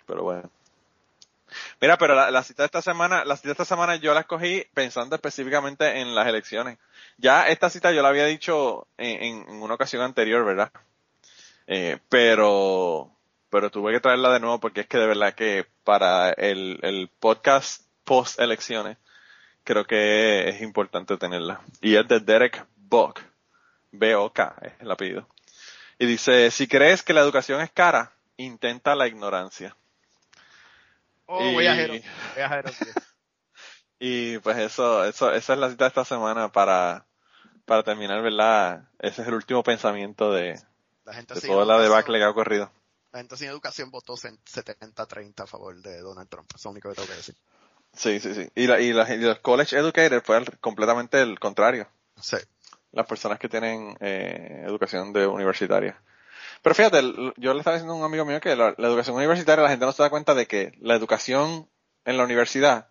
[0.07, 0.49] pero bueno.
[1.81, 4.65] Mira, pero la, cita de esta semana, la cita de esta semana yo la escogí
[4.75, 6.79] pensando específicamente en las elecciones.
[7.17, 10.71] Ya esta cita yo la había dicho en una ocasión anterior, ¿verdad?
[11.71, 13.11] Eh, pero,
[13.51, 17.11] pero tuve que traerla de nuevo porque es que de verdad que para el, el
[17.21, 18.97] podcast post elecciones
[19.65, 21.61] creo que es importante tenerla.
[21.83, 23.21] Y es de Derek Bock.
[23.91, 25.29] B-O-K es el apellido.
[25.99, 29.77] Y dice, si crees que la educación es cara, intenta la ignorancia.
[31.31, 31.93] Oh, Y- voy a Jero.
[31.93, 32.71] Voy a Jero.
[34.01, 37.05] Y pues eso, eso, esa es la cita de esta semana para,
[37.65, 38.89] para terminar, ¿verdad?
[39.01, 40.57] Ese es el último pensamiento de,
[41.05, 42.71] La gente de toda la debacle que ha ocurrido.
[43.11, 46.49] La gente sin educación votó 70-30 a favor de Donald Trump.
[46.55, 47.35] Es lo único que tengo que decir.
[47.93, 48.49] Sí, sí, sí.
[48.55, 51.89] Y, la, y, la- y los college educators fue completamente el contrario.
[52.21, 52.37] Sí.
[52.93, 56.01] Las personas que tienen eh, educación de universitaria.
[56.63, 57.03] Pero fíjate,
[57.37, 59.93] yo le estaba diciendo a un amigo mío que la, educación universitaria, la gente no
[59.93, 61.69] se da cuenta de que la educación
[62.05, 62.89] en la universidad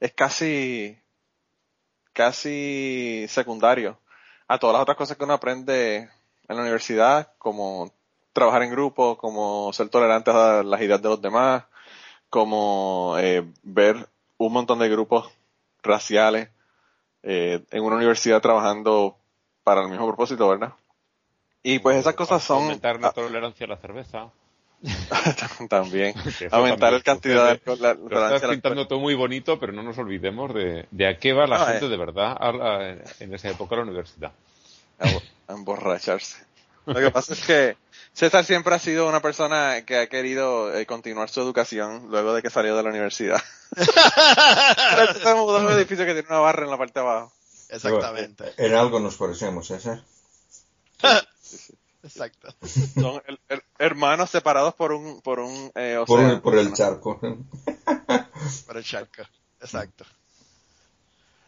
[0.00, 0.98] es casi,
[2.12, 3.98] casi secundario
[4.48, 6.08] a todas las otras cosas que uno aprende
[6.48, 7.92] en la universidad, como
[8.32, 11.64] trabajar en grupo, como ser tolerantes a las ideas de los demás,
[12.28, 14.08] como eh, ver
[14.38, 15.30] un montón de grupos
[15.82, 16.50] raciales
[17.22, 19.16] eh, en una universidad trabajando
[19.62, 20.74] para el mismo propósito, ¿verdad?
[21.66, 24.28] Y pues esas cosas son Aumentar la tolerancia a la cerveza.
[25.70, 26.14] también
[26.50, 27.76] aumentar también la cantidad de sucede.
[27.82, 31.06] la, Lo tolerancia estás la- pintando todo muy bonito, pero no nos olvidemos de, de
[31.08, 31.88] a qué va la No, gente eh.
[31.88, 34.32] de verdad a la- en esa época a la universidad.
[34.98, 36.44] a embo- a emborracharse.
[36.84, 37.76] Lo que pasa es que
[38.12, 42.42] César siempre ha sido una persona que ha querido eh, continuar su educación luego de
[42.42, 43.40] que salió de la universidad.
[43.74, 47.32] Se mudó a un edificio que tiene una barra en la parte de abajo.
[47.70, 48.52] Exactamente.
[48.58, 50.02] En algo nos parecemos, César.
[52.02, 52.54] Exacto.
[52.94, 56.42] Son her- her- hermanos separados por un por un eh, Por, océano.
[56.42, 57.18] por el charco.
[58.66, 59.22] Para el charco.
[59.60, 60.04] Exacto.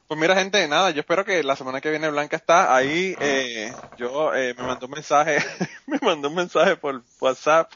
[0.09, 3.17] Pues mira gente, nada, yo espero que la semana que viene Blanca está ahí.
[3.21, 5.39] Eh, yo eh, me mandó un mensaje,
[5.87, 7.73] me mandó un mensaje por WhatsApp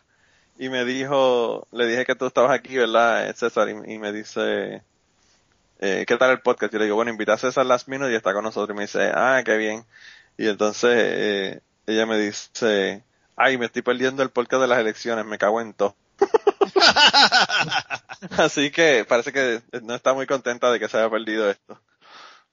[0.56, 3.68] y me dijo, le dije que tú estabas aquí, ¿verdad, eh, César?
[3.68, 4.82] Y, y me dice,
[5.80, 6.72] eh, ¿qué tal el podcast?
[6.72, 8.74] Y le digo, bueno, invita a César Last Minute y está con nosotros.
[8.74, 9.84] Y me dice, ah, qué bien.
[10.38, 13.04] Y entonces eh, ella me dice,
[13.36, 15.96] ay, me estoy perdiendo el podcast de las elecciones, me cago en todo.
[18.38, 21.80] Así que parece que no está muy contenta de que se haya perdido esto.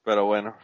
[0.03, 0.55] Pero bueno.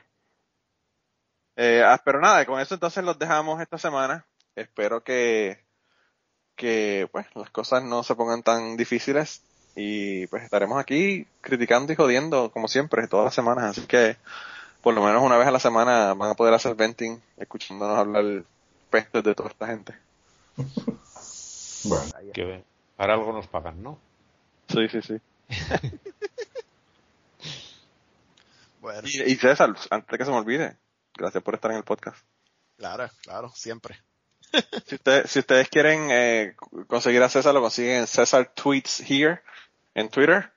[1.55, 4.25] Eh, ah, pero nada, con eso entonces los dejamos esta semana.
[4.55, 5.63] Espero que,
[6.55, 9.43] que pues las cosas no se pongan tan difíciles
[9.75, 13.65] y pues estaremos aquí criticando y jodiendo como siempre todas las semanas.
[13.65, 14.17] Así que
[14.81, 18.43] por lo menos una vez a la semana van a poder hacer venting escuchándonos hablar
[18.93, 19.93] pestes de toda esta gente.
[21.85, 22.63] Bueno, Que
[22.95, 23.99] para algo nos pagan, ¿no?
[24.69, 25.17] Sí, sí, sí.
[28.79, 30.77] Bueno, Y, y César, antes de que se me olvide,
[31.15, 32.17] gracias por estar en el podcast.
[32.77, 33.99] claro, claro, siempre.
[34.85, 36.55] Si, usted- si ustedes quieren eh,
[36.87, 39.41] conseguir a César, lo consiguen en César Tweets Here
[39.95, 40.51] en Twitter.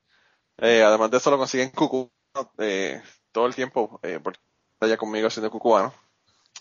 [0.58, 2.10] Eh, además de eso, lo consiguen Cucu
[2.58, 3.00] eh,
[3.32, 4.38] todo el tiempo, eh, porque
[4.74, 5.94] está allá conmigo haciendo cucubano.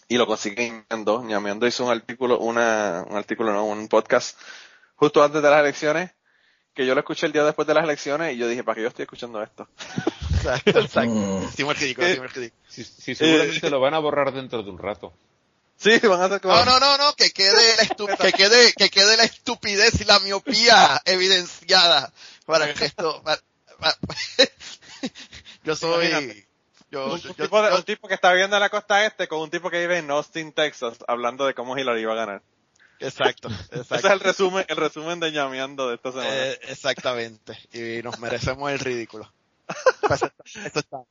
[0.07, 1.23] Y lo consiguen ñameando.
[1.23, 4.39] Ñameando hizo un artículo, una, un artículo, no, un podcast
[4.95, 6.11] justo antes de las elecciones,
[6.73, 8.81] que yo lo escuché el día después de las elecciones y yo dije, ¿para qué
[8.81, 9.67] yo estoy escuchando esto?
[10.35, 11.09] Exacto, exacto.
[11.11, 11.51] mm.
[12.67, 15.11] Sí, sí, seguramente lo van a borrar dentro de un rato.
[15.77, 16.53] Sí, van a hacer como...
[16.55, 20.03] No, no, no, no, que quede la estu- que quede, que quede la estupidez y
[20.05, 22.13] la miopía evidenciada
[22.45, 23.41] para que esto, para-
[23.79, 23.97] para-
[25.63, 26.47] yo soy, Imagínate.
[26.95, 29.27] Yo, un, yo- tipo de- yo- un tipo que está viviendo en la costa este
[29.27, 32.41] con un tipo que vive en Austin, Texas, hablando de cómo Hillary iba a ganar.
[32.99, 34.07] exacto, Ese exacto.
[34.07, 36.29] es el resumen, el resumen de llameando de esta semana.
[36.33, 37.57] Eh, exactamente.
[37.73, 39.31] Y nos merecemos el ridículo.
[40.07, 41.07] Pues esto, esto estamos.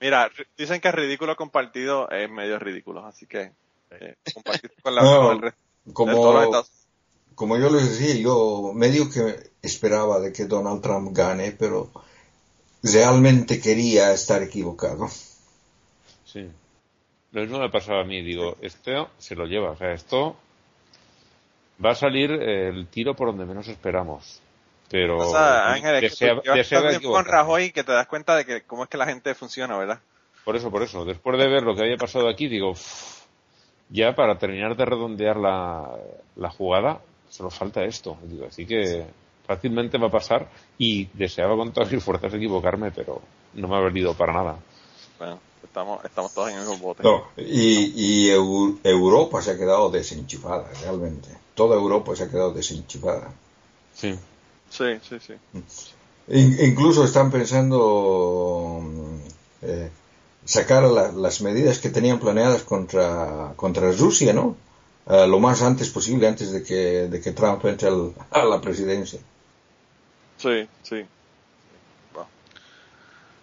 [0.00, 3.52] Mira, dicen que es ridículo compartido es medio ridículo, así que
[3.90, 6.70] eh, compartir con la No, el resto de todos los como, estados.
[7.34, 11.90] como yo les decía, yo medio que esperaba de que Donald Trump gane, pero
[12.82, 15.08] realmente quería estar equivocado.
[16.24, 16.48] Sí.
[17.32, 20.36] Lo mismo me pasaba a mí, digo, esto se lo lleva, o sea, esto
[21.84, 24.40] va a salir el tiro por donde menos esperamos.
[24.90, 27.24] Pero O sea, Ángel, es que desea- desea con.
[27.24, 30.00] Rajoy que te das cuenta de que cómo es que la gente funciona, ¿verdad?
[30.44, 31.04] Por eso, por eso.
[31.04, 33.20] Después de ver lo que había pasado aquí, digo, "Uf,
[33.88, 35.88] ya para terminar de redondear la,
[36.34, 38.18] la jugada, solo falta esto.
[38.24, 39.06] Digo, así que
[39.54, 40.48] fácilmente va a pasar
[40.78, 43.20] y deseaba con todas mis fuerzas equivocarme, pero
[43.54, 44.56] no me ha valido para nada.
[45.18, 47.02] Bueno, estamos, estamos todos en el mismo bote.
[47.02, 51.28] No, y, y Eu- Europa se ha quedado desenchufada, realmente.
[51.56, 53.32] Toda Europa se ha quedado desenchufada.
[53.92, 54.16] Sí.
[54.70, 55.34] Sí, sí, sí.
[56.28, 58.82] In- incluso están pensando
[59.62, 59.90] eh,
[60.44, 64.54] sacar la- las medidas que tenían planeadas contra, contra Rusia, ¿no?
[65.08, 68.60] Eh, lo más antes posible, antes de que, de que Trump entre al- a la
[68.60, 69.18] presidencia.
[70.40, 71.04] Sí, sí.
[72.12, 72.28] Bueno.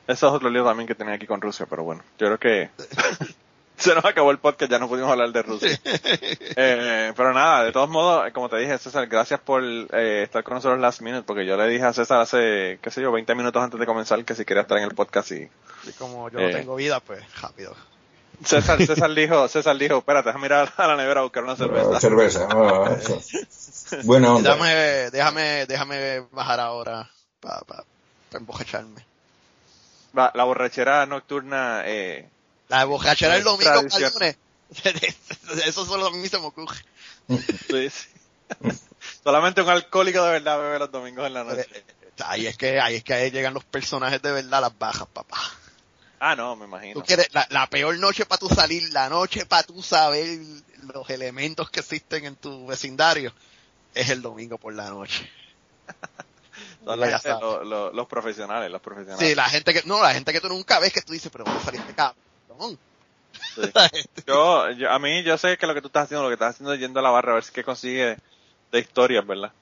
[0.08, 2.70] Eso es otro lío también que tenía aquí con Rusia, pero bueno, yo creo que
[3.78, 5.80] se nos acabó el podcast, ya no pudimos hablar de Rusia.
[6.60, 10.56] Eh, pero nada, de todos modos, como te dije, César, gracias por eh, estar con
[10.56, 13.62] nosotros last minute, porque yo le dije a César hace, qué sé yo, 20 minutos
[13.62, 15.48] antes de comenzar que si quería estar en el podcast y
[15.88, 16.52] Y como yo Eh.
[16.52, 17.76] no tengo vida, pues rápido.
[18.44, 22.00] César, César dijo, César dijo, espérate, déjame mirar a la nevera a buscar una cerveza.
[22.00, 22.48] Cerveza.
[22.52, 22.98] ah,
[24.06, 24.56] onda.
[24.56, 27.10] Déjame, déjame, déjame bajar ahora
[27.40, 27.84] para pa,
[28.30, 29.06] pa embojacharme.
[30.18, 32.30] Va, la borrachera nocturna, eh,
[32.70, 34.38] La borrachera el domingo para lunes.
[35.66, 36.78] Eso solo a mí se me ocurre.
[37.28, 38.08] sí, sí.
[39.24, 41.66] solamente un alcohólico de verdad bebe los domingos en la noche.
[42.26, 45.38] Ahí es que, ahí es que ahí llegan los personajes de verdad, las bajas, papá.
[46.20, 46.96] Ah, no, me imagino.
[46.96, 50.40] Tú quieres, la, la peor noche para tú salir, la noche para tú saber
[50.94, 53.34] los elementos que existen en tu vecindario,
[53.94, 55.30] es el domingo por la noche.
[56.86, 57.42] Son la gente, sabes.
[57.42, 59.28] lo- lo- los profesionales, los profesionales.
[59.30, 61.44] Sí, la gente que, no, la gente que tú nunca ves que tú dices, pero
[61.44, 62.80] ¿dónde saliste cabrón?
[63.56, 63.62] Sí.
[64.28, 66.56] Yo, yo, a mí, yo sé que lo que tú estás haciendo, lo que estás
[66.56, 68.18] haciendo es yendo a la barra a ver si que consigue
[68.72, 69.54] de historias, ¿verdad?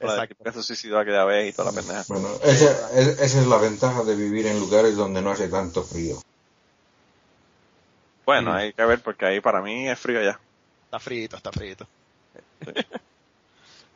[0.00, 0.34] Exacto.
[0.44, 2.04] que se suicidó aquella vez y toda la pendeja.
[2.08, 5.82] Bueno, esa, es- esa es la ventaja de vivir en lugares donde no hace tanto
[5.82, 6.16] frío.
[8.26, 10.38] Bueno, hay que ver porque ahí para mí es frío ya.
[10.86, 11.86] Está frito, está frito.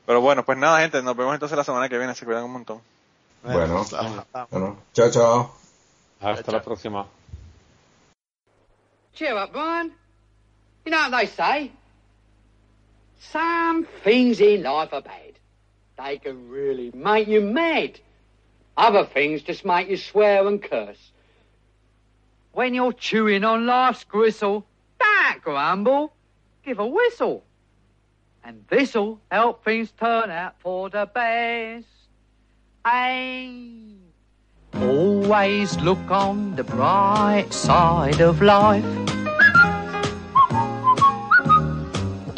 [0.06, 2.14] Pero bueno, pues nada, gente, nos vemos entonces la semana que viene.
[2.14, 2.80] Se cuidan un montón.
[3.42, 3.84] Bueno.
[4.50, 5.54] Bueno, chao, chao.
[6.20, 7.06] Hasta la próxima.
[9.14, 9.88] Cheer up, Brian.
[10.84, 11.72] You know what they say?
[13.20, 15.37] Some things in life are bad.
[15.98, 17.98] They can really make you mad.
[18.76, 21.10] Other things just make you swear and curse.
[22.52, 24.64] When you're chewing on life's gristle,
[25.00, 26.12] don't grumble.
[26.64, 27.44] Give a whistle.
[28.44, 31.86] And this'll help things turn out for the best.
[32.84, 33.94] Aye.
[34.74, 39.17] Always look on the bright side of life.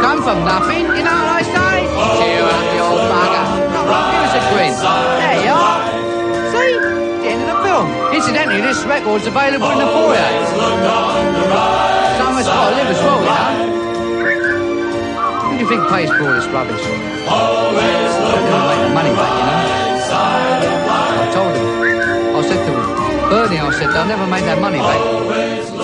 [0.00, 1.84] come from nothing, you know what I say?
[2.18, 3.44] Cheer up, you old bugger.
[3.76, 4.72] Come on, give us a grin.
[5.20, 5.80] There you are.
[6.52, 6.72] See?
[7.20, 7.86] The end of the film.
[8.16, 10.28] Incidentally, this record's available in the foyer.
[12.16, 13.80] Someone's got to live as well, you know.
[15.44, 16.84] Who do you think pays for all this rubbish?
[17.28, 19.60] Always look on make the money back, you know.
[20.10, 21.66] I told him.
[22.36, 22.88] I said to him,
[23.28, 25.79] Bernie, I said, they'll never make that money back.